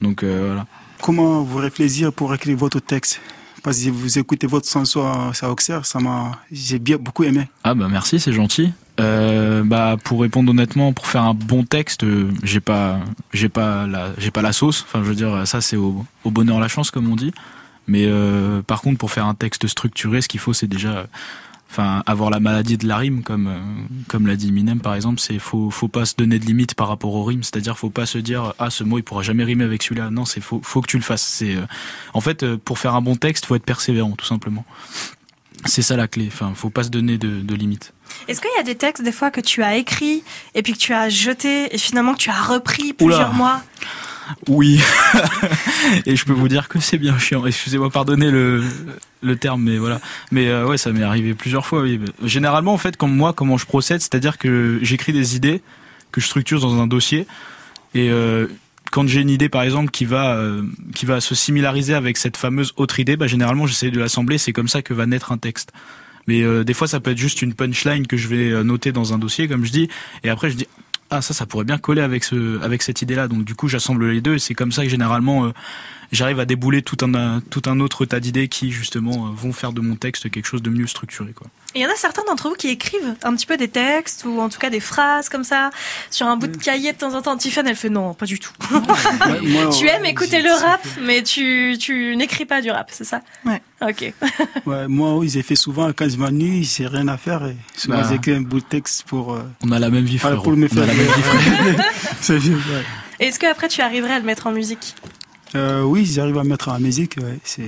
Donc 0.00 0.22
euh, 0.22 0.44
voilà. 0.46 0.66
Comment 1.02 1.42
vous 1.42 1.58
réfléchir 1.58 2.12
pour 2.12 2.34
écrire 2.34 2.56
votre 2.56 2.80
texte? 2.80 3.20
Parce 3.66 3.84
vous 3.88 4.16
écoutez 4.16 4.46
votre 4.46 4.68
chanson 4.68 5.04
à 5.04 5.50
Auxerre, 5.50 5.86
ça 5.86 5.98
m'a, 5.98 6.38
j'ai 6.52 6.78
bien 6.78 6.98
beaucoup 6.98 7.24
aimé. 7.24 7.48
Ah 7.64 7.74
bah 7.74 7.88
merci, 7.90 8.20
c'est 8.20 8.32
gentil. 8.32 8.72
Euh, 9.00 9.64
bah 9.64 9.96
pour 10.04 10.20
répondre 10.20 10.52
honnêtement, 10.52 10.92
pour 10.92 11.08
faire 11.08 11.22
un 11.22 11.34
bon 11.34 11.64
texte, 11.64 12.04
euh, 12.04 12.30
j'ai 12.44 12.60
pas, 12.60 13.00
j'ai 13.32 13.48
pas 13.48 13.88
la, 13.88 14.10
j'ai 14.18 14.30
pas 14.30 14.40
la 14.40 14.52
sauce. 14.52 14.84
Enfin, 14.86 15.02
je 15.02 15.08
veux 15.08 15.16
dire, 15.16 15.48
ça 15.48 15.60
c'est 15.60 15.74
au, 15.74 16.06
bonheur 16.24 16.60
la 16.60 16.68
chance 16.68 16.92
comme 16.92 17.10
on 17.10 17.16
dit. 17.16 17.32
Mais 17.88 18.04
euh, 18.06 18.62
par 18.62 18.82
contre, 18.82 18.98
pour 18.98 19.10
faire 19.10 19.26
un 19.26 19.34
texte 19.34 19.66
structuré, 19.66 20.22
ce 20.22 20.28
qu'il 20.28 20.38
faut, 20.38 20.52
c'est 20.52 20.68
déjà, 20.68 21.08
enfin, 21.76 22.02
avoir 22.06 22.30
la 22.30 22.40
maladie 22.40 22.78
de 22.78 22.86
la 22.86 22.96
rime, 22.96 23.22
comme 23.22 23.46
euh, 23.48 23.58
comme 24.08 24.26
l'a 24.26 24.36
dit 24.36 24.50
Minem 24.52 24.80
par 24.80 24.94
exemple. 24.94 25.20
C'est 25.20 25.38
faut 25.38 25.70
faut 25.70 25.88
pas 25.88 26.06
se 26.06 26.14
donner 26.16 26.38
de 26.38 26.46
limites 26.46 26.74
par 26.74 26.88
rapport 26.88 27.14
aux 27.14 27.24
rimes. 27.24 27.42
C'est-à-dire, 27.42 27.76
faut 27.76 27.90
pas 27.90 28.06
se 28.06 28.18
dire 28.18 28.54
ah 28.58 28.70
ce 28.70 28.84
mot 28.84 28.98
il 28.98 29.02
pourra 29.02 29.22
jamais 29.22 29.44
rimer 29.44 29.64
avec 29.64 29.82
celui-là. 29.82 30.10
Non, 30.10 30.24
c'est 30.24 30.40
faut 30.40 30.60
faut 30.62 30.80
que 30.80 30.86
tu 30.86 30.96
le 30.96 31.02
fasses. 31.02 31.22
C'est 31.22 31.54
euh, 31.56 31.66
en 32.14 32.20
fait 32.20 32.42
euh, 32.42 32.56
pour 32.56 32.78
faire 32.78 32.94
un 32.94 33.02
bon 33.02 33.16
texte, 33.16 33.46
faut 33.46 33.56
être 33.56 33.64
persévérant 33.64 34.12
tout 34.12 34.26
simplement. 34.26 34.64
C'est 35.64 35.82
ça 35.82 35.96
la 35.96 36.06
clé. 36.06 36.28
Enfin, 36.28 36.52
faut 36.54 36.70
pas 36.70 36.84
se 36.84 36.90
donner 36.90 37.18
de, 37.18 37.40
de 37.40 37.54
limites. 37.54 37.92
Est-ce 38.28 38.40
qu'il 38.40 38.50
y 38.56 38.60
a 38.60 38.62
des 38.62 38.76
textes 38.76 39.02
des 39.02 39.12
fois 39.12 39.30
que 39.30 39.40
tu 39.40 39.62
as 39.62 39.76
écrits 39.76 40.22
et 40.54 40.62
puis 40.62 40.72
que 40.74 40.78
tu 40.78 40.92
as 40.92 41.08
jetés 41.08 41.74
et 41.74 41.78
finalement 41.78 42.12
que 42.14 42.18
tu 42.18 42.30
as 42.30 42.40
repris 42.40 42.92
plusieurs 42.92 43.30
Oula. 43.30 43.36
mois? 43.36 43.62
Oui. 44.48 44.80
et 46.06 46.16
je 46.16 46.24
peux 46.24 46.32
vous 46.32 46.48
dire 46.48 46.68
que 46.68 46.80
c'est 46.80 46.98
bien 46.98 47.18
chiant. 47.18 47.46
Excusez-moi, 47.46 47.90
pardonnez 47.90 48.30
le, 48.30 48.64
le 49.22 49.36
terme, 49.36 49.62
mais 49.62 49.78
voilà. 49.78 50.00
Mais 50.30 50.48
euh, 50.48 50.66
ouais, 50.66 50.78
ça 50.78 50.92
m'est 50.92 51.02
arrivé 51.02 51.34
plusieurs 51.34 51.66
fois. 51.66 51.82
Oui. 51.82 52.00
Généralement, 52.24 52.72
en 52.72 52.78
fait, 52.78 52.96
comme 52.96 53.14
moi, 53.14 53.32
comment 53.32 53.56
je 53.56 53.66
procède, 53.66 54.00
c'est-à-dire 54.00 54.38
que 54.38 54.78
j'écris 54.82 55.12
des 55.12 55.36
idées 55.36 55.62
que 56.12 56.20
je 56.20 56.26
structure 56.26 56.60
dans 56.60 56.80
un 56.80 56.86
dossier 56.86 57.26
et 57.96 58.10
euh, 58.10 58.46
quand 58.92 59.08
j'ai 59.08 59.22
une 59.22 59.30
idée, 59.30 59.48
par 59.48 59.62
exemple, 59.62 59.90
qui 59.90 60.04
va 60.04 60.36
euh, 60.36 60.62
qui 60.94 61.06
va 61.06 61.20
se 61.20 61.34
similariser 61.34 61.94
avec 61.94 62.18
cette 62.18 62.36
fameuse 62.36 62.74
autre 62.76 63.00
idée, 63.00 63.16
bah, 63.16 63.26
généralement, 63.26 63.66
j'essaie 63.66 63.90
de 63.90 63.98
l'assembler. 63.98 64.36
C'est 64.36 64.52
comme 64.52 64.68
ça 64.68 64.82
que 64.82 64.92
va 64.92 65.06
naître 65.06 65.32
un 65.32 65.38
texte. 65.38 65.72
Mais 66.26 66.42
euh, 66.42 66.62
des 66.62 66.74
fois, 66.74 66.88
ça 66.88 67.00
peut 67.00 67.12
être 67.12 67.18
juste 67.18 67.40
une 67.40 67.54
punchline 67.54 68.06
que 68.06 68.18
je 68.18 68.28
vais 68.28 68.64
noter 68.64 68.92
dans 68.92 69.14
un 69.14 69.18
dossier, 69.18 69.48
comme 69.48 69.64
je 69.64 69.72
dis, 69.72 69.88
et 70.24 70.28
après, 70.28 70.50
je 70.50 70.56
dis 70.56 70.66
ah 71.10 71.22
ça, 71.22 71.34
ça 71.34 71.46
pourrait 71.46 71.64
bien 71.64 71.78
coller 71.78 72.02
avec 72.02 72.24
ce, 72.24 72.60
avec 72.62 72.82
cette 72.82 73.02
idée-là. 73.02 73.28
Donc 73.28 73.44
du 73.44 73.54
coup, 73.54 73.68
j'assemble 73.68 74.10
les 74.10 74.20
deux 74.20 74.34
et 74.34 74.38
c'est 74.38 74.54
comme 74.54 74.72
ça 74.72 74.82
que 74.82 74.88
généralement, 74.88 75.46
euh, 75.46 75.52
j'arrive 76.12 76.40
à 76.40 76.44
débouler 76.44 76.82
tout 76.82 76.96
un, 77.04 77.40
tout 77.40 77.62
un 77.66 77.80
autre 77.80 78.04
tas 78.04 78.20
d'idées 78.20 78.48
qui 78.48 78.70
justement 78.70 79.26
euh, 79.26 79.30
vont 79.34 79.52
faire 79.52 79.72
de 79.72 79.80
mon 79.80 79.94
texte 79.94 80.30
quelque 80.30 80.46
chose 80.46 80.62
de 80.62 80.70
mieux 80.70 80.86
structuré. 80.86 81.32
Quoi. 81.32 81.48
Et 81.76 81.80
il 81.80 81.82
y 81.82 81.86
en 81.86 81.90
a 81.90 81.94
certains 81.94 82.22
d'entre 82.26 82.48
vous 82.48 82.54
qui 82.54 82.68
écrivent 82.68 83.14
un 83.22 83.36
petit 83.36 83.44
peu 83.44 83.58
des 83.58 83.68
textes 83.68 84.24
ou 84.24 84.40
en 84.40 84.48
tout 84.48 84.58
cas 84.58 84.70
des 84.70 84.80
phrases 84.80 85.28
comme 85.28 85.44
ça 85.44 85.68
sur 86.10 86.26
un 86.26 86.38
bout 86.38 86.46
de 86.46 86.56
cahier 86.56 86.94
de 86.94 86.96
temps 86.96 87.12
en 87.12 87.20
temps. 87.20 87.36
Tiffany, 87.36 87.68
elle 87.68 87.76
fait 87.76 87.90
non, 87.90 88.14
pas 88.14 88.24
du 88.24 88.38
tout. 88.38 88.50
moi, 88.70 89.68
tu 89.78 89.86
aimes 89.86 90.06
écouter 90.06 90.40
le 90.40 90.50
rap, 90.52 90.80
mais 91.02 91.22
tu, 91.22 91.76
tu 91.78 92.16
n'écris 92.16 92.46
pas 92.46 92.62
du 92.62 92.70
rap, 92.70 92.88
c'est 92.90 93.04
ça? 93.04 93.20
Ouais. 93.44 93.60
Ok. 93.82 94.12
Ouais, 94.66 94.88
moi, 94.88 95.14
oui, 95.16 95.28
j'ai 95.28 95.42
fait 95.42 95.54
souvent 95.54 95.92
quand 95.92 96.08
je 96.08 96.16
m'ennuie, 96.16 96.64
j'ai 96.64 96.86
rien 96.86 97.06
à 97.08 97.18
faire. 97.18 97.44
Et 97.46 97.56
souvent, 97.76 97.98
Bah. 97.98 98.06
j'écris 98.10 98.32
un 98.32 98.40
bout 98.40 98.60
de 98.60 98.64
texte 98.64 99.02
pour. 99.04 99.34
euh, 99.34 99.42
On 99.62 99.70
a 99.70 99.78
la 99.78 99.90
même 99.90 100.04
vie, 100.06 100.16
frérot. 100.18 100.42
pour 100.42 100.56
me 100.56 100.64
On 100.64 100.66
a 100.66 100.68
faire. 100.68 100.86
la 100.86 100.94
même 100.94 101.06
vie, 102.40 102.50
ouais. 102.50 102.84
Est-ce 103.20 103.38
que 103.38 103.46
après 103.46 103.68
tu 103.68 103.82
arriverais 103.82 104.14
à 104.14 104.18
le 104.18 104.24
mettre 104.24 104.46
en 104.46 104.52
musique? 104.52 104.94
Euh, 105.54 105.82
oui, 105.82 106.06
j'arrive 106.06 106.38
à 106.38 106.44
mettre 106.44 106.68
en 106.70 106.80
musique. 106.80 107.16
Ouais, 107.22 107.38
c'est. 107.44 107.62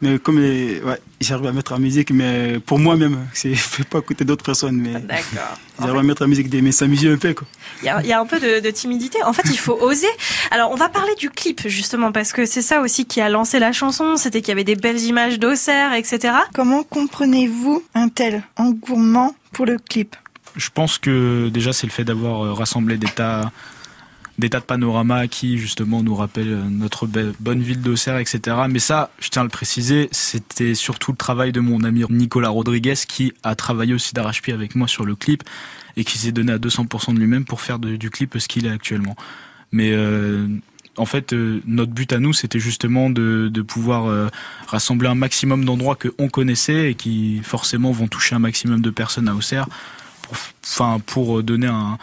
Mais 0.00 0.18
comme 0.20 0.38
les, 0.40 0.80
ouais, 0.80 1.00
j'arrive 1.20 1.46
à 1.46 1.52
mettre 1.52 1.72
en 1.72 1.78
musique, 1.80 2.12
mais 2.12 2.60
pour 2.64 2.78
moi-même, 2.78 3.26
c'est, 3.34 3.50
je 3.54 3.60
fais 3.60 3.82
pas 3.84 3.98
écouter 3.98 4.24
d'autres 4.24 4.44
personnes, 4.44 4.76
mais. 4.76 4.92
D'accord. 5.00 5.58
J'arrive 5.80 5.96
à 5.98 6.02
mettre 6.02 6.24
en 6.24 6.28
musique, 6.28 6.48
des- 6.48 6.62
mais 6.62 6.70
s'amuser 6.72 7.10
un 7.12 7.16
peu, 7.16 7.34
quoi. 7.34 7.46
Il 7.82 7.86
y, 7.86 7.88
a, 7.88 8.00
il 8.02 8.06
y 8.08 8.12
a 8.12 8.20
un 8.20 8.26
peu 8.26 8.38
de, 8.38 8.60
de 8.60 8.70
timidité. 8.70 9.22
En 9.24 9.32
fait, 9.32 9.42
il 9.46 9.58
faut 9.58 9.76
oser. 9.80 10.06
Alors, 10.50 10.70
on 10.70 10.76
va 10.76 10.88
parler 10.88 11.14
du 11.16 11.30
clip 11.30 11.66
justement 11.68 12.12
parce 12.12 12.32
que 12.32 12.46
c'est 12.46 12.62
ça 12.62 12.80
aussi 12.80 13.06
qui 13.06 13.20
a 13.20 13.28
lancé 13.28 13.58
la 13.58 13.72
chanson. 13.72 14.16
C'était 14.16 14.40
qu'il 14.40 14.48
y 14.48 14.52
avait 14.52 14.64
des 14.64 14.76
belles 14.76 15.00
images 15.00 15.38
d'Auxerre, 15.38 15.92
etc. 15.94 16.34
Comment 16.54 16.82
comprenez-vous 16.84 17.82
un 17.94 18.08
tel 18.08 18.42
engouement 18.56 19.34
pour 19.52 19.66
le 19.66 19.78
clip? 19.78 20.14
Je 20.56 20.70
pense 20.72 20.98
que 20.98 21.48
déjà 21.50 21.72
c'est 21.72 21.86
le 21.86 21.92
fait 21.92 22.04
d'avoir 22.04 22.44
euh, 22.44 22.52
rassemblé 22.52 22.96
des 22.96 23.06
tas, 23.08 23.50
des 24.38 24.50
tas 24.50 24.60
de 24.60 24.64
panoramas 24.64 25.26
qui 25.26 25.58
justement 25.58 26.02
nous 26.02 26.14
rappellent 26.14 26.52
euh, 26.52 26.68
notre 26.70 27.08
bonne 27.40 27.60
ville 27.60 27.82
d'Auxerre, 27.82 28.18
etc. 28.18 28.56
Mais 28.68 28.78
ça, 28.78 29.10
je 29.20 29.28
tiens 29.28 29.42
à 29.42 29.44
le 29.44 29.50
préciser, 29.50 30.08
c'était 30.12 30.74
surtout 30.74 31.12
le 31.12 31.16
travail 31.16 31.52
de 31.52 31.60
mon 31.60 31.82
ami 31.82 32.04
Nicolas 32.08 32.50
Rodriguez 32.50 32.94
qui 33.08 33.32
a 33.42 33.54
travaillé 33.54 33.94
aussi 33.94 34.14
d'arrache-pied 34.14 34.52
avec 34.52 34.74
moi 34.74 34.86
sur 34.88 35.04
le 35.04 35.14
clip 35.14 35.42
et 35.96 36.04
qui 36.04 36.18
s'est 36.18 36.32
donné 36.32 36.52
à 36.52 36.58
200% 36.58 37.14
de 37.14 37.18
lui-même 37.18 37.44
pour 37.44 37.60
faire 37.60 37.78
du 37.78 38.10
clip 38.10 38.36
ce 38.38 38.46
qu'il 38.46 38.66
est 38.66 38.70
actuellement. 38.70 39.16
Mais 39.72 39.90
euh, 39.92 40.46
en 40.96 41.06
fait, 41.06 41.32
euh, 41.32 41.60
notre 41.66 41.92
but 41.92 42.12
à 42.12 42.18
nous, 42.18 42.32
c'était 42.32 42.60
justement 42.60 43.10
de, 43.10 43.48
de 43.52 43.62
pouvoir 43.62 44.06
euh, 44.06 44.28
rassembler 44.66 45.08
un 45.08 45.14
maximum 45.14 45.64
d'endroits 45.64 45.96
que 45.96 46.08
on 46.18 46.28
connaissait 46.28 46.92
et 46.92 46.94
qui 46.94 47.40
forcément 47.42 47.92
vont 47.92 48.08
toucher 48.08 48.34
un 48.34 48.38
maximum 48.40 48.80
de 48.80 48.90
personnes 48.90 49.28
à 49.28 49.34
Auxerre, 49.34 49.68
pour, 50.22 50.36
enfin 50.64 51.00
pour 51.04 51.42
donner 51.42 51.66
un 51.66 51.98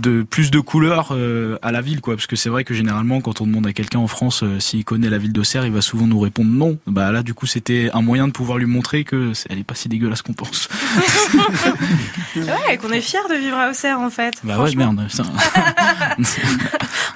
de 0.00 0.22
plus 0.22 0.50
de 0.50 0.60
couleurs 0.60 1.08
euh, 1.12 1.58
à 1.62 1.72
la 1.72 1.80
ville 1.80 2.00
quoi 2.00 2.14
parce 2.14 2.26
que 2.26 2.36
c'est 2.36 2.48
vrai 2.48 2.64
que 2.64 2.74
généralement 2.74 3.20
quand 3.20 3.40
on 3.40 3.46
demande 3.46 3.66
à 3.66 3.72
quelqu'un 3.72 3.98
en 3.98 4.06
France 4.06 4.42
euh, 4.42 4.60
s'il 4.60 4.84
connaît 4.84 5.10
la 5.10 5.18
ville 5.18 5.32
d'Auxerre 5.32 5.66
il 5.66 5.72
va 5.72 5.80
souvent 5.82 6.06
nous 6.06 6.20
répondre 6.20 6.50
non 6.50 6.78
bah 6.86 7.10
là 7.12 7.22
du 7.22 7.34
coup 7.34 7.46
c'était 7.46 7.90
un 7.92 8.00
moyen 8.02 8.26
de 8.28 8.32
pouvoir 8.32 8.58
lui 8.58 8.66
montrer 8.66 9.04
que 9.04 9.32
c'est- 9.34 9.48
elle 9.50 9.58
est 9.58 9.64
pas 9.64 9.74
si 9.74 9.88
dégueulasse 9.88 10.22
qu'on 10.22 10.32
pense 10.34 10.68
Ouais, 12.36 12.76
qu'on 12.78 12.90
est 12.92 13.00
fiers 13.00 13.18
de 13.30 13.34
vivre 13.34 13.56
à 13.58 13.70
Auxerre 13.70 14.00
en 14.00 14.10
fait. 14.10 14.34
bah 14.44 14.58
ouais 14.60 14.74
merde 14.74 15.06
ça. 15.10 15.24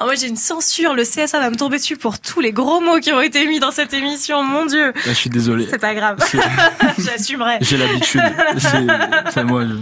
Ah, 0.00 0.04
moi, 0.04 0.14
j'ai 0.16 0.26
une 0.26 0.36
censure. 0.36 0.94
Le 0.94 1.04
CSA 1.04 1.38
va 1.38 1.48
me 1.50 1.54
tomber 1.54 1.76
dessus 1.76 1.96
pour 1.96 2.18
tous 2.18 2.40
les 2.40 2.50
gros 2.50 2.80
mots 2.80 2.98
qui 2.98 3.12
ont 3.12 3.20
été 3.20 3.46
mis 3.46 3.60
dans 3.60 3.70
cette 3.70 3.92
émission. 3.92 4.42
Mon 4.42 4.66
Dieu. 4.66 4.86
Là, 4.86 4.92
je 5.06 5.12
suis 5.12 5.30
désolé 5.30 5.68
C'est 5.70 5.78
pas 5.78 5.94
grave. 5.94 6.18
J'assumerai. 6.98 7.58
j'ai 7.60 7.76
l'habitude 7.76 8.20
c'est 9.30 9.44
moi 9.44 9.64
je, 9.64 9.74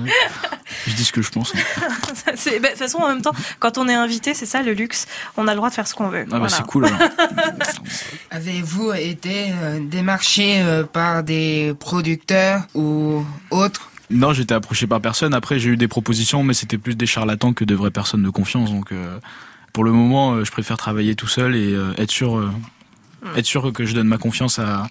je 0.91 0.95
dis 0.95 1.05
ce 1.05 1.13
que 1.13 1.23
je 1.23 1.31
pense 1.31 1.53
hein. 1.55 2.33
Bah, 2.61 2.69
façon, 2.91 3.05
en 3.05 3.09
même 3.09 3.23
temps, 3.23 3.35
quand 3.59 3.79
on 3.79 3.89
est 3.89 3.95
invité, 3.95 4.35
c'est 4.35 4.47
ça 4.47 4.63
le 4.63 4.73
luxe. 4.73 5.07
On 5.37 5.47
a 5.49 5.53
le 5.53 5.57
droit 5.57 5.69
de 5.71 5.75
faire 5.75 5.87
ce 5.87 5.95
qu'on 5.95 6.09
veut. 6.09 6.25
ah 6.27 6.31
bah 6.31 6.39
Voilà. 6.39 6.49
c'est 6.49 6.67
cool. 6.67 6.87
Avez-vous 8.31 8.93
été 8.93 9.53
euh, 9.63 9.79
démarché 9.81 10.61
euh, 10.61 10.85
par 10.85 11.23
des 11.23 11.75
producteurs 11.79 12.63
ou 12.75 13.25
autres? 13.51 13.91
Non, 14.11 14.33
j'étais 14.33 14.55
approché 14.55 14.87
par 14.87 15.01
personne. 15.01 15.35
Après, 15.35 15.59
j'ai 15.59 15.71
eu 15.71 15.77
des 15.77 15.89
propositions, 15.89 16.43
mais 16.43 16.55
c'était 16.55 16.79
plus 16.79 16.97
des 16.97 17.07
charlatans 17.07 17.53
que 17.53 17.65
de 17.65 17.75
vraies 17.75 17.91
personnes 17.93 18.23
de 18.23 18.31
confiance. 18.31 18.71
Donc, 18.73 18.93
euh, 18.93 19.19
pour 19.73 19.85
le 19.85 19.93
moment, 19.93 20.33
euh, 20.35 20.45
je 20.45 20.51
préfère 20.51 20.77
travailler 20.77 21.15
tout 21.15 21.29
seul 21.29 21.55
et 21.55 21.73
euh, 21.73 21.93
être 21.97 22.11
sûr, 22.11 22.37
euh, 22.37 22.51
être 23.37 23.47
sûr 23.47 23.73
que 23.73 23.85
je 23.85 23.95
donne 23.95 24.09
ma 24.09 24.19
confiance 24.19 24.59
à 24.59 24.89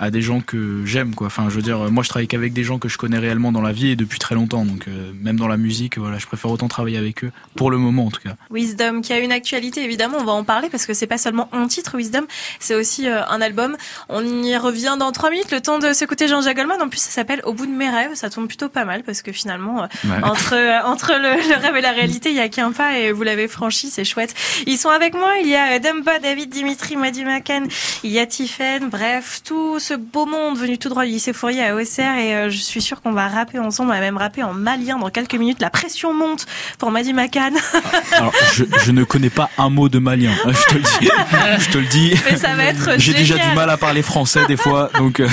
à 0.00 0.10
des 0.10 0.22
gens 0.22 0.40
que 0.40 0.82
j'aime 0.86 1.14
quoi. 1.14 1.26
Enfin, 1.28 1.46
je 1.50 1.54
veux 1.54 1.62
dire, 1.62 1.78
moi 1.90 2.02
je 2.02 2.08
travaille 2.08 2.26
qu'avec 2.26 2.52
des 2.52 2.64
gens 2.64 2.78
que 2.78 2.88
je 2.88 2.96
connais 2.98 3.18
réellement 3.18 3.52
dans 3.52 3.60
la 3.60 3.70
vie 3.72 3.90
et 3.90 3.96
depuis 3.96 4.18
très 4.18 4.34
longtemps. 4.34 4.64
Donc 4.64 4.86
euh, 4.88 5.12
même 5.20 5.36
dans 5.36 5.46
la 5.46 5.58
musique, 5.58 5.98
voilà, 5.98 6.18
je 6.18 6.26
préfère 6.26 6.50
autant 6.50 6.68
travailler 6.68 6.96
avec 6.98 7.22
eux 7.22 7.30
pour 7.54 7.70
le 7.70 7.76
moment 7.76 8.06
en 8.06 8.10
tout 8.10 8.22
cas. 8.22 8.34
Wisdom, 8.50 9.02
qui 9.02 9.12
a 9.12 9.18
une 9.18 9.30
actualité, 9.30 9.84
évidemment, 9.84 10.16
on 10.18 10.24
va 10.24 10.32
en 10.32 10.42
parler 10.42 10.68
parce 10.70 10.86
que 10.86 10.94
c'est 10.94 11.06
pas 11.06 11.18
seulement 11.18 11.48
un 11.52 11.66
titre, 11.68 11.96
Wisdom, 11.98 12.24
c'est 12.58 12.74
aussi 12.74 13.06
euh, 13.08 13.24
un 13.28 13.40
album. 13.42 13.76
On 14.08 14.42
y 14.42 14.56
revient 14.56 14.96
dans 14.98 15.12
trois 15.12 15.30
minutes, 15.30 15.52
le 15.52 15.60
temps 15.60 15.78
de 15.78 15.92
s'écouter 15.92 16.28
Jean-Jacques 16.28 16.56
Goldman. 16.56 16.80
En 16.80 16.88
plus, 16.88 16.98
ça 17.00 17.10
s'appelle 17.10 17.42
Au 17.44 17.52
bout 17.52 17.66
de 17.66 17.72
mes 17.72 17.90
rêves. 17.90 18.14
Ça 18.14 18.30
tombe 18.30 18.48
plutôt 18.48 18.70
pas 18.70 18.86
mal 18.86 19.02
parce 19.04 19.20
que 19.22 19.32
finalement, 19.32 19.82
euh, 19.82 19.86
Ouais. 20.04 20.24
entre, 20.24 20.56
entre 20.86 21.12
le, 21.12 21.48
le 21.50 21.60
rêve 21.60 21.76
et 21.76 21.80
la 21.82 21.92
réalité, 21.92 22.30
il 22.30 22.36
y 22.36 22.40
a 22.40 22.48
qu'un 22.48 22.72
pas 22.72 22.98
et 22.98 23.12
vous 23.12 23.22
l'avez 23.22 23.48
franchi, 23.48 23.90
c'est 23.90 24.04
chouette. 24.04 24.34
Ils 24.66 24.78
sont 24.78 24.88
avec 24.88 25.12
moi. 25.14 25.32
Il 25.42 25.48
y 25.48 25.54
a 25.56 25.78
Demba, 25.78 26.18
David, 26.18 26.48
Dimitri, 26.48 26.96
Madi 26.96 27.24
Makan, 27.24 27.64
il 28.02 28.10
y 28.10 28.18
a 28.18 28.24
Tiffen, 28.26 28.88
bref, 28.88 29.42
tout 29.44 29.78
ce 29.90 29.94
beau 29.96 30.24
monde 30.24 30.56
venu 30.56 30.78
tout 30.78 30.88
droit 30.88 31.04
du 31.04 31.10
lycée 31.10 31.32
Fourier 31.32 31.64
à 31.64 31.74
Auxerre 31.74 32.16
et 32.16 32.32
euh, 32.36 32.48
je 32.50 32.58
suis 32.58 32.80
sûre 32.80 33.00
qu'on 33.02 33.10
va 33.10 33.26
rapper 33.26 33.58
ensemble. 33.58 33.90
On 33.90 33.94
va 33.94 33.98
même 34.00 34.16
rapper 34.16 34.44
en 34.44 34.52
malien 34.52 34.98
dans 34.98 35.10
quelques 35.10 35.34
minutes. 35.34 35.60
La 35.60 35.68
pression 35.68 36.14
monte 36.14 36.46
pour 36.78 36.92
Madi 36.92 37.12
Makan. 37.12 37.50
Alors, 38.12 38.32
je, 38.54 38.64
je 38.84 38.92
ne 38.92 39.02
connais 39.02 39.30
pas 39.30 39.50
un 39.58 39.68
mot 39.68 39.88
de 39.88 39.98
malien. 39.98 40.30
hein, 40.44 40.52
Je 40.52 40.64
te 40.72 40.74
le 40.74 40.82
dis. 41.00 41.10
Je 41.58 41.70
te 41.70 41.78
le 41.78 41.86
dis. 41.86 42.14
Mais 42.30 42.36
ça 42.36 42.54
va 42.54 42.64
être 42.66 42.98
J'ai 42.98 43.14
déjà 43.14 43.36
du 43.36 43.52
mal 43.56 43.68
à 43.68 43.76
parler 43.76 44.02
français 44.02 44.44
des 44.46 44.56
fois, 44.56 44.90
donc. 44.96 45.18
euh, 45.18 45.28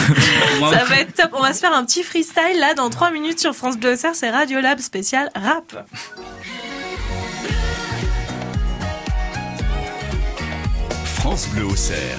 Ça 0.72 0.86
va 0.86 0.95
être 1.01 1.14
top. 1.14 1.32
On 1.34 1.41
va 1.43 1.53
se 1.53 1.60
faire 1.60 1.74
un 1.74 1.86
petit 1.86 2.01
freestyle 2.01 2.60
là 2.60 2.74
dans 2.74 2.89
3 2.89 3.12
minutes 3.12 3.39
sur 3.39 3.53
France 3.55 3.78
Bleu 3.78 3.93
Auxerre. 3.93 4.16
C'est 4.16 4.32
Radio 4.32 4.60
Lab 4.60 4.80
spécial 4.80 5.30
rap. 5.36 5.86
France 11.16 11.47
Bleu 11.53 11.66
Auxerre. 11.66 12.18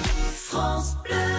France 0.49 0.95
Bleu. 1.03 1.38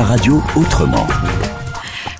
La 0.00 0.06
radio 0.06 0.42
autrement. 0.56 1.06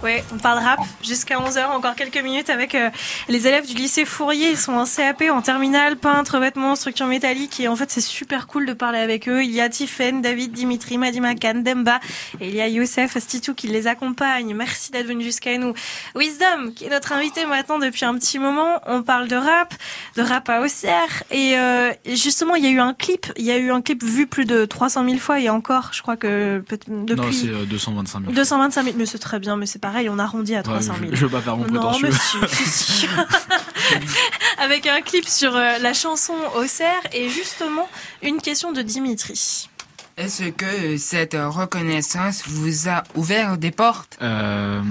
Ouais, 0.03 0.23
on 0.35 0.37
parle 0.37 0.59
rap 0.59 0.80
jusqu'à 1.11 1.39
11h, 1.39 1.67
encore 1.71 1.97
quelques 1.97 2.23
minutes 2.23 2.51
avec 2.51 2.77
euh, 2.77 2.89
les 3.29 3.49
élèves 3.49 3.67
du 3.67 3.75
lycée 3.75 4.05
Fourier. 4.05 4.51
Ils 4.51 4.57
sont 4.57 4.75
en 4.75 4.85
CAP, 4.85 5.25
en 5.31 5.43
terminale, 5.43 5.97
peintre, 5.97 6.39
vêtements, 6.39 6.77
structure 6.77 7.07
métallique. 7.07 7.59
Et 7.59 7.67
en 7.67 7.75
fait, 7.75 7.91
c'est 7.91 8.01
super 8.01 8.47
cool 8.47 8.65
de 8.65 8.73
parler 8.73 9.01
avec 9.01 9.29
eux. 9.29 9.43
Il 9.43 9.51
y 9.51 9.61
a 9.61 9.69
Tiffen, 9.69 10.23
David, 10.23 10.53
Dimitri, 10.53 10.99
Madima 10.99 11.35
Khan, 11.35 11.63
Demba. 11.65 11.99
Et 12.41 12.49
il 12.49 12.55
y 12.55 12.61
a 12.61 12.69
Youssef 12.69 13.19
Stitou 13.19 13.55
qui 13.55 13.67
les 13.67 13.89
accompagne. 13.89 14.55
Merci 14.55 14.93
d'être 14.93 15.07
venu 15.07 15.25
jusqu'à 15.25 15.59
nous. 15.59 15.75
Wisdom, 16.15 16.73
qui 16.77 16.85
est 16.85 16.91
notre 16.91 17.13
invité 17.13 17.45
maintenant 17.45 17.81
depuis 17.81 18.05
un 18.05 18.15
petit 18.15 18.39
moment. 18.39 18.81
On 18.87 19.03
parle 19.03 19.27
de 19.27 19.37
rap, 19.37 19.75
de 20.17 20.23
rap 20.23 20.49
à 20.49 20.61
Auxerre. 20.61 21.25
Et 21.33 21.59
euh, 21.59 21.91
justement, 22.07 22.55
il 22.55 22.65
y 22.65 22.69
a 22.69 22.71
eu 22.71 22.79
un 22.79 22.95
clip. 22.95 23.27
Il 23.37 23.45
y 23.45 23.51
a 23.51 23.59
eu 23.59 23.73
un 23.73 23.83
clip 23.83 24.05
vu 24.05 24.29
plus 24.29 24.45
de 24.45 24.65
300 24.65 25.05
000 25.05 25.19
fois. 25.19 25.41
Et 25.41 25.49
encore, 25.49 25.91
je 25.93 26.03
crois 26.03 26.17
que 26.17 26.63
depuis... 26.69 27.17
Non, 27.17 27.33
c'est 27.33 27.49
euh, 27.49 27.65
225 27.65 28.21
000. 28.21 28.33
225 28.33 28.85
000, 28.85 28.97
mais 28.97 29.07
c'est 29.07 29.19
très 29.19 29.41
bien, 29.41 29.57
mais 29.57 29.67
c'est 29.67 29.81
pareil, 29.81 30.09
on 30.09 30.19
arrondit 30.19 30.55
à 30.55 30.63
300 30.63 30.95
000. 31.00 31.00
Je- 31.11 31.15
je 31.17 31.27
veux 31.27 31.31
pas 31.31 31.41
faire 31.41 31.57
mon 31.57 31.65
Non, 31.67 31.81
prétentieux. 31.93 32.11
si. 32.57 33.07
Avec 34.59 34.87
un 34.87 35.01
clip 35.01 35.27
sur 35.29 35.55
euh, 35.57 35.79
la 35.79 35.93
chanson 35.95 36.35
Auxerre 36.57 37.01
et 37.13 37.29
justement 37.29 37.89
une 38.23 38.39
question 38.39 38.73
de 38.73 38.83
Dimitri. 38.83 39.69
Est-ce 40.17 40.51
que 40.51 40.99
cette 40.99 41.35
reconnaissance 41.35 42.43
vous 42.47 42.91
a 42.91 43.05
ouvert 43.15 43.57
des 43.57 43.71
portes? 43.71 44.19
Euh, 44.21 44.83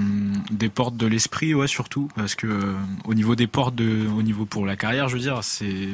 des 0.50 0.68
portes 0.68 0.96
de 0.96 1.06
l'esprit, 1.06 1.54
ouais, 1.54 1.68
surtout, 1.68 2.08
parce 2.16 2.34
que 2.34 2.48
euh, 2.48 2.74
au 3.04 3.14
niveau 3.14 3.36
des 3.36 3.46
portes, 3.46 3.76
de, 3.76 4.08
au 4.08 4.22
niveau 4.22 4.44
pour 4.44 4.66
la 4.66 4.74
carrière, 4.74 5.08
je 5.08 5.14
veux 5.14 5.20
dire, 5.22 5.38
c'est 5.42 5.86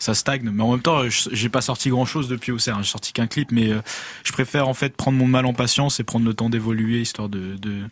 ça 0.00 0.14
stagne. 0.14 0.50
Mais 0.52 0.62
en 0.64 0.72
même 0.72 0.80
temps, 0.82 1.08
je- 1.08 1.28
j'ai 1.30 1.48
pas 1.50 1.60
sorti 1.60 1.88
grand 1.90 2.04
chose 2.06 2.26
depuis 2.26 2.50
Auxerre. 2.50 2.76
hein. 2.78 2.82
J'ai 2.82 2.90
sorti 2.90 3.12
qu'un 3.12 3.28
clip, 3.28 3.52
mais 3.52 3.70
euh, 3.70 3.80
je 4.24 4.32
préfère 4.32 4.66
en 4.66 4.74
fait 4.74 4.96
prendre 4.96 5.18
mon 5.18 5.26
mal 5.28 5.46
en 5.46 5.52
patience 5.54 6.00
et 6.00 6.02
prendre 6.04 6.26
le 6.26 6.34
temps 6.34 6.50
d'évoluer, 6.50 7.00
histoire 7.00 7.28
de, 7.28 7.54
de 7.56 7.82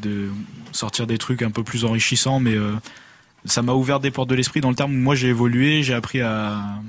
de 0.00 0.30
sortir 0.72 1.06
des 1.06 1.18
trucs 1.18 1.42
un 1.42 1.50
peu 1.50 1.62
plus 1.62 1.84
enrichissants. 1.84 2.40
Mais 2.40 2.54
euh, 2.54 2.72
ça 3.44 3.62
m'a 3.62 3.72
ouvert 3.72 4.00
des 4.00 4.10
portes 4.10 4.30
de 4.30 4.34
l'esprit 4.34 4.60
dans 4.60 4.70
le 4.70 4.76
terme 4.76 4.92
où 4.92 4.98
moi 4.98 5.14
j'ai 5.14 5.28
évolué, 5.28 5.82
j'ai 5.82 5.94
appris 5.94 6.20
à 6.20 6.80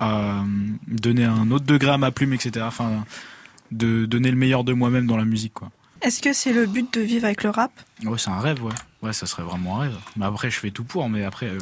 à 0.00 0.44
donner 0.86 1.24
un 1.24 1.50
autre 1.50 1.64
degré 1.64 1.90
à 1.90 1.98
ma 1.98 2.10
plume, 2.10 2.32
etc. 2.32 2.64
Enfin, 2.68 3.04
de 3.70 4.06
donner 4.06 4.30
le 4.30 4.36
meilleur 4.36 4.64
de 4.64 4.72
moi-même 4.72 5.06
dans 5.06 5.16
la 5.16 5.24
musique, 5.24 5.54
quoi. 5.54 5.70
Est-ce 6.00 6.22
que 6.22 6.32
c'est 6.32 6.52
le 6.52 6.66
but 6.66 6.94
de 6.94 7.00
vivre 7.00 7.24
avec 7.24 7.42
le 7.42 7.50
rap? 7.50 7.72
Ouais, 8.04 8.18
c'est 8.18 8.30
un 8.30 8.38
rêve, 8.38 8.62
ouais. 8.62 8.72
Ouais, 9.02 9.12
ça 9.12 9.26
serait 9.26 9.42
vraiment 9.42 9.78
un 9.78 9.80
rêve. 9.80 9.96
Mais 10.16 10.26
après, 10.26 10.50
je 10.50 10.58
fais 10.58 10.70
tout 10.70 10.84
pour, 10.84 11.08
mais 11.08 11.24
après, 11.24 11.46
euh, 11.46 11.58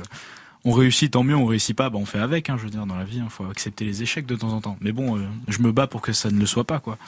on 0.64 0.72
réussit, 0.72 1.10
tant 1.10 1.22
mieux, 1.22 1.34
on 1.34 1.46
réussit 1.46 1.74
pas, 1.74 1.88
bah, 1.88 1.98
on 1.98 2.04
fait 2.04 2.18
avec, 2.18 2.50
hein, 2.50 2.56
je 2.58 2.64
veux 2.64 2.70
dire, 2.70 2.84
dans 2.84 2.96
la 2.96 3.04
vie, 3.04 3.22
il 3.24 3.30
faut 3.30 3.46
accepter 3.46 3.86
les 3.86 4.02
échecs 4.02 4.26
de 4.26 4.36
temps 4.36 4.52
en 4.52 4.60
temps. 4.60 4.76
Mais 4.82 4.92
bon, 4.92 5.16
euh, 5.16 5.22
je 5.48 5.60
me 5.62 5.72
bats 5.72 5.86
pour 5.86 6.02
que 6.02 6.12
ça 6.12 6.30
ne 6.30 6.38
le 6.38 6.44
soit 6.44 6.64
pas, 6.64 6.80
quoi. 6.80 6.98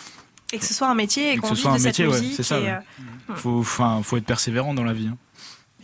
Et 0.53 0.59
que 0.59 0.64
ce 0.64 0.72
soit 0.74 0.88
un 0.88 0.94
métier 0.94 1.32
et 1.32 1.36
que 1.36 1.40
qu'on 1.42 1.49
ce 1.49 1.55
vive 1.55 1.62
soit 1.62 1.70
de 1.72 1.76
un 1.76 1.82
métier, 1.82 2.05
cette 2.05 2.12
ouais, 2.14 2.20
musique. 2.20 2.36
c'est 2.36 2.42
ça. 2.42 2.59
et, 2.59 2.62
ouais. 2.62 2.78
euh, 3.30 3.34
Faut, 3.34 3.59
enfin, 3.61 4.01
faut 4.03 4.16
être 4.16 4.24
persévérant 4.24 4.72
dans 4.74 4.84
la 4.84 4.92
vie. 4.94 5.09
hein. 5.09 5.16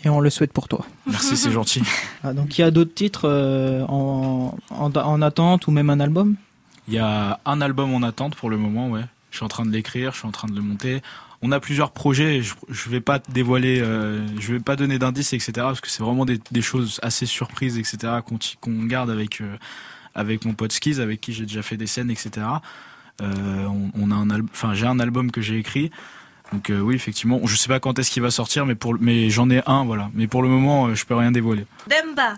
Et 0.04 0.08
on 0.08 0.20
le 0.20 0.30
souhaite 0.30 0.52
pour 0.52 0.68
toi. 0.68 0.84
Merci, 1.06 1.36
c'est 1.36 1.50
gentil. 1.52 1.82
Ah, 2.24 2.32
donc 2.32 2.56
il 2.56 2.62
y 2.62 2.64
a 2.64 2.70
d'autres 2.70 2.94
titres 2.94 3.28
euh, 3.28 3.84
en, 3.88 4.56
en, 4.70 4.92
en 4.96 5.22
attente 5.22 5.66
ou 5.66 5.70
même 5.70 5.90
un 5.90 6.00
album? 6.00 6.36
Il 6.88 6.94
y 6.94 6.98
a 6.98 7.38
un 7.44 7.60
album 7.60 7.92
en 7.94 8.02
attente 8.02 8.34
pour 8.34 8.48
le 8.50 8.56
moment, 8.56 8.88
ouais. 8.90 9.02
Je 9.30 9.36
suis 9.36 9.44
en 9.44 9.48
train 9.48 9.66
de 9.66 9.70
l'écrire, 9.70 10.12
je 10.12 10.18
suis 10.18 10.28
en 10.28 10.30
train 10.32 10.48
de 10.48 10.54
le 10.54 10.62
monter. 10.62 11.02
On 11.42 11.52
a 11.52 11.60
plusieurs 11.60 11.90
projets. 11.90 12.40
Je, 12.40 12.54
je 12.70 12.88
vais 12.88 13.00
pas 13.02 13.18
dévoiler, 13.18 13.80
euh, 13.82 14.26
je 14.40 14.54
vais 14.54 14.60
pas 14.60 14.76
donner 14.76 14.98
d'indices, 14.98 15.32
etc. 15.34 15.52
Parce 15.56 15.80
que 15.82 15.90
c'est 15.90 16.02
vraiment 16.02 16.24
des, 16.24 16.40
des 16.50 16.62
choses 16.62 16.98
assez 17.02 17.26
surprises, 17.26 17.76
etc. 17.78 18.14
Qu'on 18.24 18.38
qu'on 18.60 18.84
garde 18.84 19.10
avec 19.10 19.40
euh, 19.42 19.56
avec 20.14 20.44
mon 20.46 20.54
pote 20.54 20.72
Skiz, 20.72 21.00
avec 21.00 21.20
qui 21.20 21.32
j'ai 21.34 21.44
déjà 21.44 21.62
fait 21.62 21.76
des 21.76 21.86
scènes, 21.88 22.10
etc. 22.10 22.46
Euh, 23.22 23.66
on, 23.66 23.90
on 24.00 24.10
a 24.10 24.14
un 24.14 24.28
album, 24.30 24.48
enfin 24.52 24.74
j'ai 24.74 24.86
un 24.86 24.98
album 24.98 25.30
que 25.30 25.40
j'ai 25.40 25.58
écrit. 25.58 25.90
Donc 26.52 26.70
euh, 26.70 26.80
oui, 26.80 26.94
effectivement, 26.94 27.40
je 27.44 27.56
sais 27.56 27.68
pas 27.68 27.80
quand 27.80 27.98
est-ce 27.98 28.10
qu'il 28.10 28.22
va 28.22 28.30
sortir, 28.30 28.66
mais 28.66 28.74
pour 28.74 28.96
mais 29.00 29.30
j'en 29.30 29.48
ai 29.50 29.62
un, 29.66 29.84
voilà. 29.84 30.10
Mais 30.14 30.26
pour 30.26 30.42
le 30.42 30.48
moment, 30.48 30.86
euh, 30.88 30.94
je 30.94 31.04
peux 31.04 31.14
rien 31.14 31.32
dévoiler. 31.32 31.66
Demba. 31.88 32.34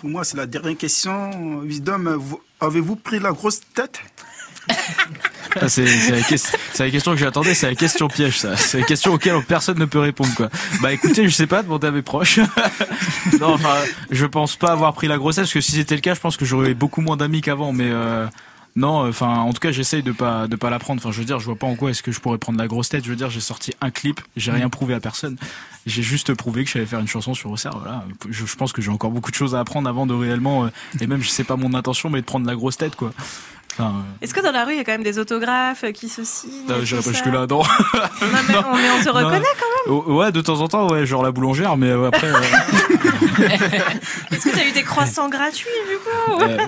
Pour 0.00 0.08
moi, 0.10 0.24
c'est 0.24 0.36
la 0.36 0.46
dernière 0.46 0.76
question. 0.76 1.60
Wisdom, 1.62 2.16
vous- 2.18 2.40
avez-vous 2.60 2.96
pris 2.96 3.18
la 3.18 3.32
grosse 3.32 3.60
tête? 3.74 4.00
Ah, 5.60 5.68
c'est 5.68 5.86
c'est 5.86 6.10
la, 6.10 6.84
la 6.84 6.90
question 6.90 7.12
que 7.12 7.16
j'attendais, 7.18 7.54
c'est 7.54 7.66
la 7.68 7.74
question 7.74 8.06
piège, 8.06 8.38
ça. 8.38 8.54
C'est 8.56 8.80
la 8.80 8.84
question 8.86 9.14
auquel 9.14 9.42
personne 9.42 9.78
ne 9.78 9.86
peut 9.86 9.98
répondre, 9.98 10.32
quoi. 10.36 10.50
Bah 10.82 10.92
écoutez, 10.92 11.24
je 11.26 11.34
sais 11.34 11.46
pas, 11.46 11.62
demandez 11.62 11.86
à 11.86 11.90
mes 11.90 12.02
proches. 12.02 12.38
non, 13.40 13.54
enfin, 13.54 13.74
je 14.10 14.26
pense 14.26 14.56
pas 14.56 14.70
avoir 14.70 14.92
pris 14.92 15.08
la 15.08 15.16
grossesse, 15.16 15.44
parce 15.44 15.54
que 15.54 15.60
si 15.62 15.72
c'était 15.72 15.94
le 15.94 16.02
cas, 16.02 16.14
je 16.14 16.20
pense 16.20 16.36
que 16.36 16.44
j'aurais 16.44 16.74
beaucoup 16.74 17.00
moins 17.00 17.16
d'amis 17.16 17.40
qu'avant, 17.40 17.72
mais 17.72 17.88
euh, 17.88 18.26
non, 18.78 19.08
enfin, 19.08 19.38
en 19.38 19.52
tout 19.52 19.58
cas, 19.58 19.72
j'essaye 19.72 20.04
de 20.04 20.12
pas 20.12 20.46
de 20.46 20.54
pas 20.54 20.70
la 20.70 20.78
prendre. 20.78 21.00
Enfin, 21.00 21.10
je 21.10 21.18
veux 21.18 21.24
dire, 21.24 21.40
je 21.40 21.46
vois 21.46 21.56
pas 21.56 21.66
en 21.66 21.74
quoi 21.74 21.90
est-ce 21.90 22.00
que 22.00 22.12
je 22.12 22.20
pourrais 22.20 22.38
prendre 22.38 22.60
la 22.60 22.68
grosse 22.68 22.88
tête. 22.88 23.04
Je 23.04 23.10
veux 23.10 23.16
dire, 23.16 23.28
j'ai 23.28 23.40
sorti 23.40 23.72
un 23.80 23.90
clip, 23.90 24.20
j'ai 24.36 24.52
rien 24.52 24.68
prouvé 24.68 24.94
à 24.94 25.00
personne. 25.00 25.36
J'ai 25.84 26.04
juste 26.04 26.32
prouvé 26.34 26.62
que 26.62 26.70
j'allais 26.70 26.86
faire 26.86 27.00
une 27.00 27.08
chanson 27.08 27.34
sur 27.34 27.50
Auxerre. 27.50 27.76
Voilà. 27.76 28.04
Je, 28.30 28.46
je 28.46 28.54
pense 28.54 28.72
que 28.72 28.80
j'ai 28.80 28.92
encore 28.92 29.10
beaucoup 29.10 29.32
de 29.32 29.36
choses 29.36 29.56
à 29.56 29.60
apprendre 29.60 29.88
avant 29.88 30.06
de 30.06 30.14
réellement, 30.14 30.66
euh, 30.66 30.68
et 31.00 31.08
même, 31.08 31.22
je 31.22 31.28
sais 31.28 31.42
pas 31.42 31.56
mon 31.56 31.74
intention, 31.74 32.08
mais 32.08 32.20
de 32.20 32.26
prendre 32.26 32.46
la 32.46 32.54
grosse 32.54 32.76
tête, 32.76 32.94
quoi. 32.94 33.12
Enfin, 33.78 33.90
euh, 33.90 34.24
Est-ce 34.24 34.34
que 34.34 34.40
dans 34.40 34.50
la 34.50 34.64
rue, 34.64 34.72
il 34.72 34.78
y 34.78 34.80
a 34.80 34.84
quand 34.84 34.92
même 34.92 35.04
des 35.04 35.18
autographes 35.20 35.84
qui 35.94 36.08
se 36.08 36.24
signent 36.24 36.50
J'irai 36.82 37.00
pas 37.02 37.10
jusque-là, 37.10 37.46
non. 37.48 37.58
Non, 37.62 37.62
mais 38.48 38.54
on, 38.56 38.76
mais 38.76 38.90
on 38.98 39.04
te 39.04 39.08
reconnaît 39.08 39.38
quand 39.58 39.92
même. 39.92 40.02
Oh, 40.06 40.12
Ouais, 40.14 40.32
de 40.32 40.40
temps 40.40 40.60
en 40.60 40.68
temps, 40.68 40.88
ouais, 40.90 41.06
genre 41.06 41.22
la 41.22 41.30
boulangère, 41.30 41.76
mais 41.76 41.90
euh, 41.90 42.08
après. 42.08 42.26
euh, 42.28 42.40
Est-ce 44.32 44.44
que 44.44 44.50
tu 44.50 44.58
as 44.58 44.66
eu 44.66 44.72
des 44.72 44.82
croissants 44.82 45.28
gratuits 45.28 45.68
du 45.88 45.96
coup 45.96 46.40
euh, 46.42 46.58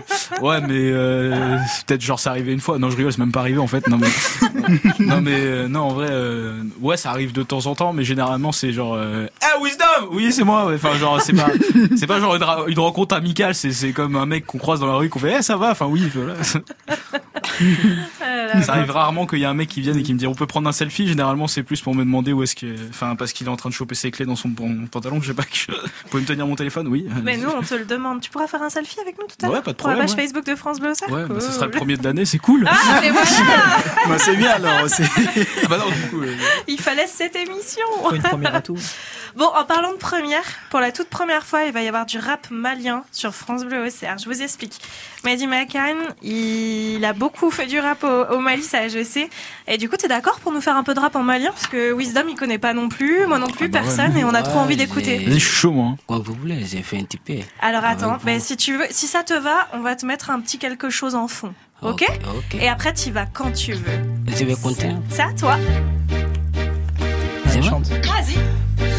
ouais, 0.40 0.60
mais 0.60 0.90
euh, 0.92 1.56
peut-être 1.86 2.00
genre 2.00 2.18
c'est 2.20 2.28
arrivé 2.28 2.52
une 2.52 2.60
fois. 2.60 2.78
Non, 2.78 2.90
je 2.90 2.96
rigole, 2.96 3.12
c'est 3.12 3.18
même 3.18 3.32
pas 3.32 3.40
arrivé 3.40 3.58
en 3.58 3.66
fait. 3.66 3.86
Non, 3.88 3.98
mais 3.98 4.08
non, 5.00 5.20
mais 5.20 5.34
euh, 5.34 5.68
non, 5.68 5.80
en 5.80 5.88
vrai, 5.94 6.10
ouais, 6.80 6.96
ça 6.96 7.10
arrive 7.10 7.32
de 7.32 7.42
temps 7.42 7.66
en 7.66 7.74
temps, 7.74 7.92
mais 7.92 8.04
généralement 8.04 8.52
c'est 8.52 8.72
genre. 8.72 8.98
Ah, 9.42 9.58
Wisdom, 9.62 10.08
oui, 10.12 10.32
c'est 10.32 10.44
moi. 10.44 10.66
ouais. 10.66 10.74
Enfin, 10.76 10.94
genre 10.96 11.20
c'est 11.20 11.32
pas, 11.32 11.48
c'est 11.96 12.06
pas 12.06 12.20
genre 12.20 12.36
une, 12.68 12.78
rencontre 12.78 13.14
amicale. 13.14 13.54
C'est 13.54 13.72
c'est 13.72 13.92
comme 13.92 14.16
un 14.16 14.26
mec 14.26 14.46
qu'on 14.46 14.58
croise 14.58 14.80
dans 14.80 14.86
la 14.86 14.94
rue, 14.94 15.08
qu'on 15.08 15.18
fait, 15.18 15.36
eh, 15.38 15.42
ça 15.42 15.56
va. 15.56 15.70
Enfin, 15.70 15.86
oui, 15.86 16.10
voilà. 16.14 16.34
Ça 18.62 18.72
arrive 18.74 18.90
rarement 18.90 19.26
qu'il 19.26 19.38
y 19.38 19.42
ait 19.42 19.46
un 19.46 19.54
mec 19.54 19.68
qui 19.68 19.80
vienne 19.80 19.96
et 19.98 20.02
qui 20.02 20.12
me 20.14 20.18
dit 20.18 20.26
on 20.26 20.34
peut 20.34 20.46
prendre 20.46 20.68
un 20.68 20.72
selfie. 20.72 21.06
Généralement, 21.06 21.46
c'est 21.48 21.62
plus 21.62 21.80
pour 21.80 21.94
me 21.94 22.04
demander 22.04 22.32
où 22.32 22.42
est-ce 22.42 22.54
que. 22.54 22.66
Enfin, 22.90 23.16
parce 23.16 23.32
qu'il 23.32 23.46
est 23.46 23.50
en 23.50 23.56
train 23.56 23.68
de 23.68 23.74
choper 23.74 23.94
ses 23.94 24.10
clés 24.10 24.26
dans 24.26 24.36
son 24.36 24.50
pan- 24.50 24.68
pantalon. 24.90 25.20
Je 25.20 25.28
sais 25.28 25.34
pas. 25.34 25.42
Que... 25.44 25.72
Vous 25.72 26.08
pouvez 26.10 26.22
me 26.22 26.26
tenir 26.28 26.46
mon 26.46 26.56
téléphone? 26.56 26.88
Oui. 26.88 27.06
Mais 27.22 27.36
nous, 27.36 27.48
on 27.50 27.62
te 27.62 27.74
le 27.74 27.84
demande. 27.84 28.20
Tu 28.20 28.30
pourras 28.30 28.46
faire 28.46 28.62
un 28.62 28.70
selfie 28.70 29.00
avec 29.00 29.18
nous 29.18 29.26
tout 29.26 29.34
à 29.42 29.46
l'heure? 29.46 29.56
Ouais, 29.56 29.62
pas 29.62 29.72
de 29.72 29.76
Pour 29.76 29.88
la 29.88 29.94
problème, 29.94 30.06
page 30.08 30.16
ouais. 30.16 30.22
Facebook 30.22 30.46
de 30.46 30.54
France 30.56 30.80
Bleu 30.80 30.90
Auxerre? 30.90 31.10
Ouais, 31.10 31.24
bah, 31.28 31.40
ce 31.40 31.52
sera 31.52 31.66
le 31.66 31.72
premier 31.72 31.96
de 31.96 32.04
l'année, 32.04 32.24
c'est 32.24 32.38
cool. 32.38 32.66
Ah, 32.70 33.00
mais 33.02 33.10
voilà 33.10 33.26
Bah, 34.08 34.18
c'est 34.18 34.36
bien 34.36 34.50
alors. 34.50 34.70
Ah 35.64 35.66
bah 35.68 35.78
non, 35.78 35.86
du 35.90 36.10
coup. 36.10 36.22
euh, 36.22 36.34
Il 36.68 36.80
fallait 36.80 37.06
cette 37.06 37.36
émission 37.36 37.84
Faut 38.02 38.14
une 38.14 38.22
première 38.22 38.54
à 38.54 38.60
tout. 38.60 38.76
Bon, 39.36 39.46
en 39.46 39.64
parlant 39.64 39.92
de 39.92 39.96
première, 39.98 40.42
pour 40.70 40.80
la 40.80 40.90
toute 40.92 41.08
première 41.08 41.44
fois, 41.44 41.62
il 41.64 41.72
va 41.72 41.82
y 41.82 41.88
avoir 41.88 42.04
du 42.06 42.18
rap 42.18 42.48
malien 42.50 43.04
sur 43.12 43.34
France 43.34 43.64
Bleu 43.64 43.86
Auxerre. 43.86 44.16
Je 44.18 44.24
vous 44.26 44.42
explique. 44.42 44.80
Mehdi 45.24 45.46
Makan, 45.46 45.96
il 46.22 47.04
a 47.04 47.12
beaucoup 47.12 47.50
fait 47.50 47.66
du 47.66 47.78
rap 47.78 48.02
au, 48.04 48.34
au 48.34 48.38
Mali, 48.40 48.62
ça 48.62 48.88
je 48.88 49.04
sais. 49.04 49.28
Et 49.68 49.78
du 49.78 49.88
coup, 49.88 49.96
t'es 49.96 50.08
d'accord 50.08 50.40
pour 50.40 50.52
nous 50.52 50.60
faire 50.60 50.76
un 50.76 50.82
peu 50.82 50.94
de 50.94 51.00
rap 51.00 51.14
en 51.16 51.22
malien? 51.22 51.50
Parce 51.50 51.66
que 51.66 51.92
Wisdom, 51.92 52.24
il 52.28 52.34
connaît 52.34 52.58
pas 52.58 52.72
non 52.74 52.88
plus, 52.88 53.26
moi 53.26 53.38
non 53.38 53.48
plus, 53.48 53.68
bah 53.68 53.80
ouais, 53.80 53.84
personne, 53.86 54.16
et 54.16 54.24
on 54.24 54.34
a 54.34 54.42
trop 54.42 54.58
envie 54.58 54.76
d'écouter. 54.76 55.22
je 55.26 55.30
suis 55.32 55.40
chaud, 55.40 55.70
moi. 55.72 55.86
hein. 55.92 55.96
Quand 56.06 56.18
vous 56.20 56.34
voulez, 56.34 56.64
j'ai 56.66 56.82
fait 56.82 56.98
un 56.98 57.04
peu. 57.04 57.34
Alors 57.60 57.84
attends, 57.84 58.16
vous. 58.18 58.24
ben, 58.26 58.40
si 58.40 58.56
tu 58.56 58.76
veux, 58.76 58.86
si 58.90 59.06
ça 59.06 59.22
te 59.22 59.34
va, 59.34 59.68
on 59.74 59.80
va 59.80 59.94
te 59.96 60.06
mettre 60.06 60.30
un 60.30 60.40
petit 60.40 60.58
quelque 60.58 60.90
chose 60.90 61.14
en 61.14 61.28
fond. 61.28 61.52
Ok, 61.82 62.04
Ok, 62.08 62.20
ok. 62.36 62.54
Et 62.60 62.68
après, 62.68 62.92
tu 62.92 63.10
vas 63.10 63.26
quand 63.26 63.52
tu 63.52 63.72
veux. 63.72 64.00
Je 64.26 64.44
vais 64.44 64.54
compter? 64.54 64.90
C'est 65.08 65.22
à 65.22 65.32
toi. 65.32 65.56
C'est 67.62 67.70
bon 67.70 67.80
Vas-y. 67.80 68.38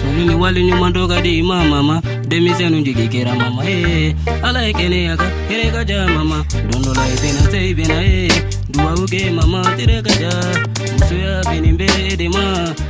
Suluni 0.02 0.36
walini 0.36 0.72
mandoga 0.72 1.22
di 1.22 1.42
ma 1.42 1.64
mama. 1.64 2.02
Demisenu 2.28 2.84
jigi 2.84 3.08
kera 3.08 3.34
mama 3.36 3.64
eh 3.66 4.14
ala 4.44 4.68
ekene 4.68 5.04
yaka 5.04 5.26
kere 5.50 5.72
kaja 5.72 6.08
mama. 6.08 6.44
Dondo 6.70 6.94
la 6.94 7.08
ibena 7.08 7.52
se 7.52 7.70
ibena 7.70 8.04
eh 8.04 8.30
dua 8.70 8.94
uke 8.94 9.30
mama 9.32 9.62
tire 9.78 10.02
kaja. 10.02 10.30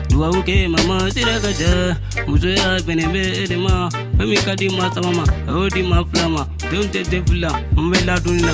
Dua 0.09 0.29
uke 0.29 0.67
mama 0.67 1.09
tire 1.11 1.39
kaja. 1.39 1.97
Muso 2.27 2.47
ya 2.49 2.79
bini 2.85 3.07
be 3.07 3.47
de 3.47 3.57
ma. 3.57 3.89
Femi 4.17 4.35
kadi 4.45 4.69
ma 4.69 4.91
sa 4.93 5.01
mama 5.01 5.23
odi 5.47 5.81
ma 5.83 6.03
flama. 6.13 6.47
Donte 6.71 7.03
te 7.03 7.21
fula 7.25 7.51
mbela 7.75 8.19
dunna. 8.19 8.53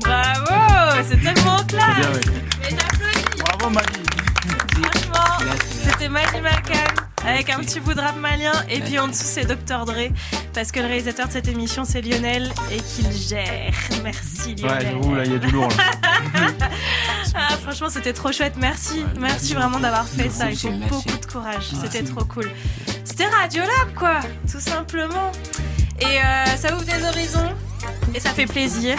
Bravo, 0.00 1.02
c'est 1.08 1.20
tellement 1.22 1.62
classe. 1.66 1.96
Bien, 1.96 2.10
ouais. 2.12 2.20
Mais 2.60 2.70
j'applaudis. 2.76 3.24
Bravo, 3.38 3.70
Mali. 3.70 4.03
C'était 6.04 6.12
Mali 6.12 6.40
Makan 6.42 6.94
avec 7.26 7.48
un 7.48 7.60
petit 7.60 7.80
bout 7.80 7.94
de 7.94 8.00
rap 8.00 8.16
malien 8.18 8.52
et 8.68 8.80
puis 8.80 8.98
en 8.98 9.08
dessous 9.08 9.24
c'est 9.24 9.46
Dr 9.46 9.86
Dre 9.86 10.10
parce 10.52 10.70
que 10.70 10.80
le 10.80 10.86
réalisateur 10.86 11.28
de 11.28 11.32
cette 11.32 11.48
émission 11.48 11.86
c'est 11.86 12.02
Lionel 12.02 12.52
et 12.70 12.76
qu'il 12.76 13.10
gère. 13.10 13.72
Merci 14.02 14.50
Ouais, 14.50 14.68
Lionel. 14.68 14.86
j'avoue, 14.90 15.14
là, 15.14 15.24
il 15.24 15.32
y 15.32 15.34
a 15.34 15.38
du 15.38 15.50
lourd. 15.50 15.68
Là. 15.70 16.44
Ah, 17.36 17.56
franchement, 17.56 17.88
c'était 17.88 18.12
trop 18.12 18.30
chouette. 18.30 18.54
Merci, 18.58 19.04
merci 19.18 19.54
vraiment 19.54 19.80
d'avoir 19.80 20.06
fait 20.06 20.28
ça. 20.28 20.50
Il 20.50 20.56
faut 20.56 20.70
beaucoup 20.70 21.18
de 21.18 21.26
courage. 21.26 21.70
C'était 21.82 22.04
trop 22.04 22.24
cool. 22.24 22.48
C'était 23.02 23.26
Radiolab, 23.26 23.92
quoi, 23.96 24.20
tout 24.48 24.60
simplement. 24.60 25.32
Et 26.00 26.04
euh, 26.04 26.44
ça 26.56 26.72
ouvre 26.76 26.84
des 26.84 27.02
horizons 27.04 27.52
et 28.14 28.20
ça 28.20 28.30
fait 28.30 28.46
plaisir. 28.46 28.96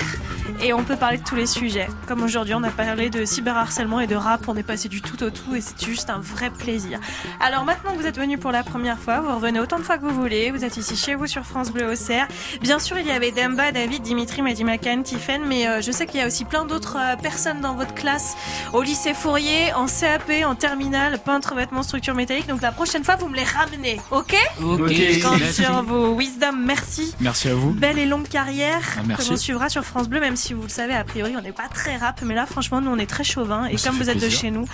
Et 0.62 0.74
on 0.74 0.84
peut 0.84 0.96
parler 0.96 1.18
de 1.18 1.24
tous 1.24 1.36
les 1.36 1.46
sujets. 1.46 1.88
Comme 2.08 2.24
aujourd'hui, 2.24 2.54
on 2.54 2.64
a 2.64 2.70
parlé 2.70 3.10
de 3.10 3.26
cyberharcèlement 3.26 4.00
et 4.00 4.08
de 4.08 4.16
rap, 4.16 4.42
on 4.48 4.56
est 4.56 4.64
passé 4.64 4.90
du 4.90 5.02
tout 5.02 5.22
au 5.24 5.30
tout 5.30 5.56
et 5.56 5.62
c'est 5.62 5.84
juste 5.86 6.10
un 6.10 6.20
vrai 6.20 6.50
plaisir. 6.50 7.00
Alors 7.40 7.66
maintenant 7.66 7.92
que 7.94 7.98
vous 7.98 8.06
êtes 8.08 8.18
venus 8.18 8.40
pour 8.40 8.52
la 8.52 8.64
première 8.64 8.98
fois, 9.00 9.20
vous 9.22 9.34
revenez 9.36 9.60
autant 9.60 9.78
de 9.80 9.84
fois 9.84 9.98
que 9.98 10.04
vous 10.06 10.14
voulez, 10.14 10.52
vous 10.52 10.64
êtes 10.64 10.78
ici 10.78 10.96
chez 10.96 11.16
vous 11.16 11.28
sur 11.28 11.44
France 11.46 11.72
Bleu 11.72 11.92
Auxerre. 11.92 12.28
Bien 12.62 12.80
sûr, 12.80 12.98
il 12.98 13.06
y 13.08 13.12
avait 13.12 13.32
Demba, 13.32 13.72
David, 13.72 14.02
Dimitri, 14.04 14.42
Madimakan, 14.42 15.04
Tiffen, 15.04 15.44
mais 15.48 15.68
euh, 15.68 15.82
je 15.82 15.92
sais 15.92 16.06
qu'il 16.06 16.20
y 16.20 16.24
a 16.24 16.28
aussi 16.28 16.46
plein 16.46 16.66
d'autres 16.66 16.98
euh, 17.00 17.16
personnes 17.16 17.62
dans 17.62 17.76
votre 17.76 17.94
classe 17.94 18.36
au 18.74 18.82
lycée 18.82 19.14
Fourier, 19.14 19.74
en 19.74 19.86
CAP, 19.88 20.32
en 20.46 20.56
terminale, 20.56 21.20
peintre, 21.24 21.56
vêtements, 21.56 21.84
structure 21.84 22.14
métallique. 22.16 22.48
Donc 22.48 22.62
la 22.62 22.72
prochaine 22.72 23.04
fois, 23.04 23.16
vous 23.16 23.28
me 23.28 23.36
les 23.36 23.44
ramenez, 23.44 24.00
ok? 24.12 24.36
Ok. 24.64 24.90
Je 24.92 25.22
compte 25.24 25.40
Merci. 25.40 25.64
sur 25.64 25.84
vos 25.84 26.14
wisdom, 26.16 26.54
merci. 26.58 27.14
Merci 27.20 27.50
à 27.50 27.56
vous. 27.56 27.72
Belle 27.72 28.00
et 28.00 28.06
longue 28.06 28.28
carrière 28.28 28.82
Ah, 28.98 29.02
merci. 29.06 29.26
que 29.28 29.32
l'on 29.34 29.38
suivra 29.38 29.70
sur 29.70 29.84
France 29.84 30.08
Bleu, 30.10 30.20
même 30.20 30.36
si 30.36 30.45
vous 30.54 30.64
le 30.64 30.70
savez, 30.70 30.94
a 30.94 31.04
priori, 31.04 31.36
on 31.38 31.42
n'est 31.42 31.52
pas 31.52 31.68
très 31.74 31.98
rap, 31.98 32.22
mais 32.24 32.36
là, 32.36 32.46
franchement, 32.46 32.82
nous, 32.82 32.92
on 32.92 32.98
est 32.98 33.10
très 33.10 33.24
chauvin. 33.24 33.66
Et 33.68 33.78
Ça 33.78 33.90
comme 33.90 33.98
vous 34.00 34.10
êtes 34.10 34.22
de 34.22 34.30
chez 34.30 34.52
nous, 34.52 34.66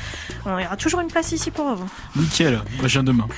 on 0.46 0.58
y 0.58 0.66
aura 0.66 0.76
toujours 0.78 1.00
une 1.02 1.08
place 1.08 1.32
ici 1.32 1.52
pour 1.52 1.74
vous. 1.76 1.90
Nickel, 2.16 2.62
moi 2.78 2.88
je 2.88 2.94
viens 2.94 3.04
demain. 3.04 3.28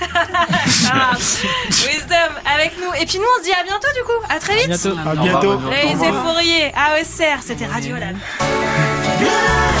Ah, 0.90 1.12
wisdom 1.16 2.32
avec 2.54 2.74
nous. 2.78 2.92
Et 3.00 3.06
puis 3.06 3.18
nous, 3.18 3.24
on 3.24 3.38
se 3.40 3.44
dit 3.44 3.52
à 3.52 3.64
bientôt, 3.64 3.88
du 3.96 4.02
coup. 4.04 4.26
À 4.28 4.38
très 4.38 4.56
vite. 4.56 4.68
bientôt. 4.68 4.98
À 5.08 5.14
bientôt. 5.14 5.60
Les 5.70 5.94
Fourier, 5.94 6.72
à 6.74 7.00
Auxerre, 7.00 7.38
c'était 7.42 7.66
Radio 7.66 7.96
Lab. 7.96 8.16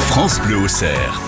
France 0.08 0.40
Bleu 0.40 0.58
Auxerre. 0.58 1.20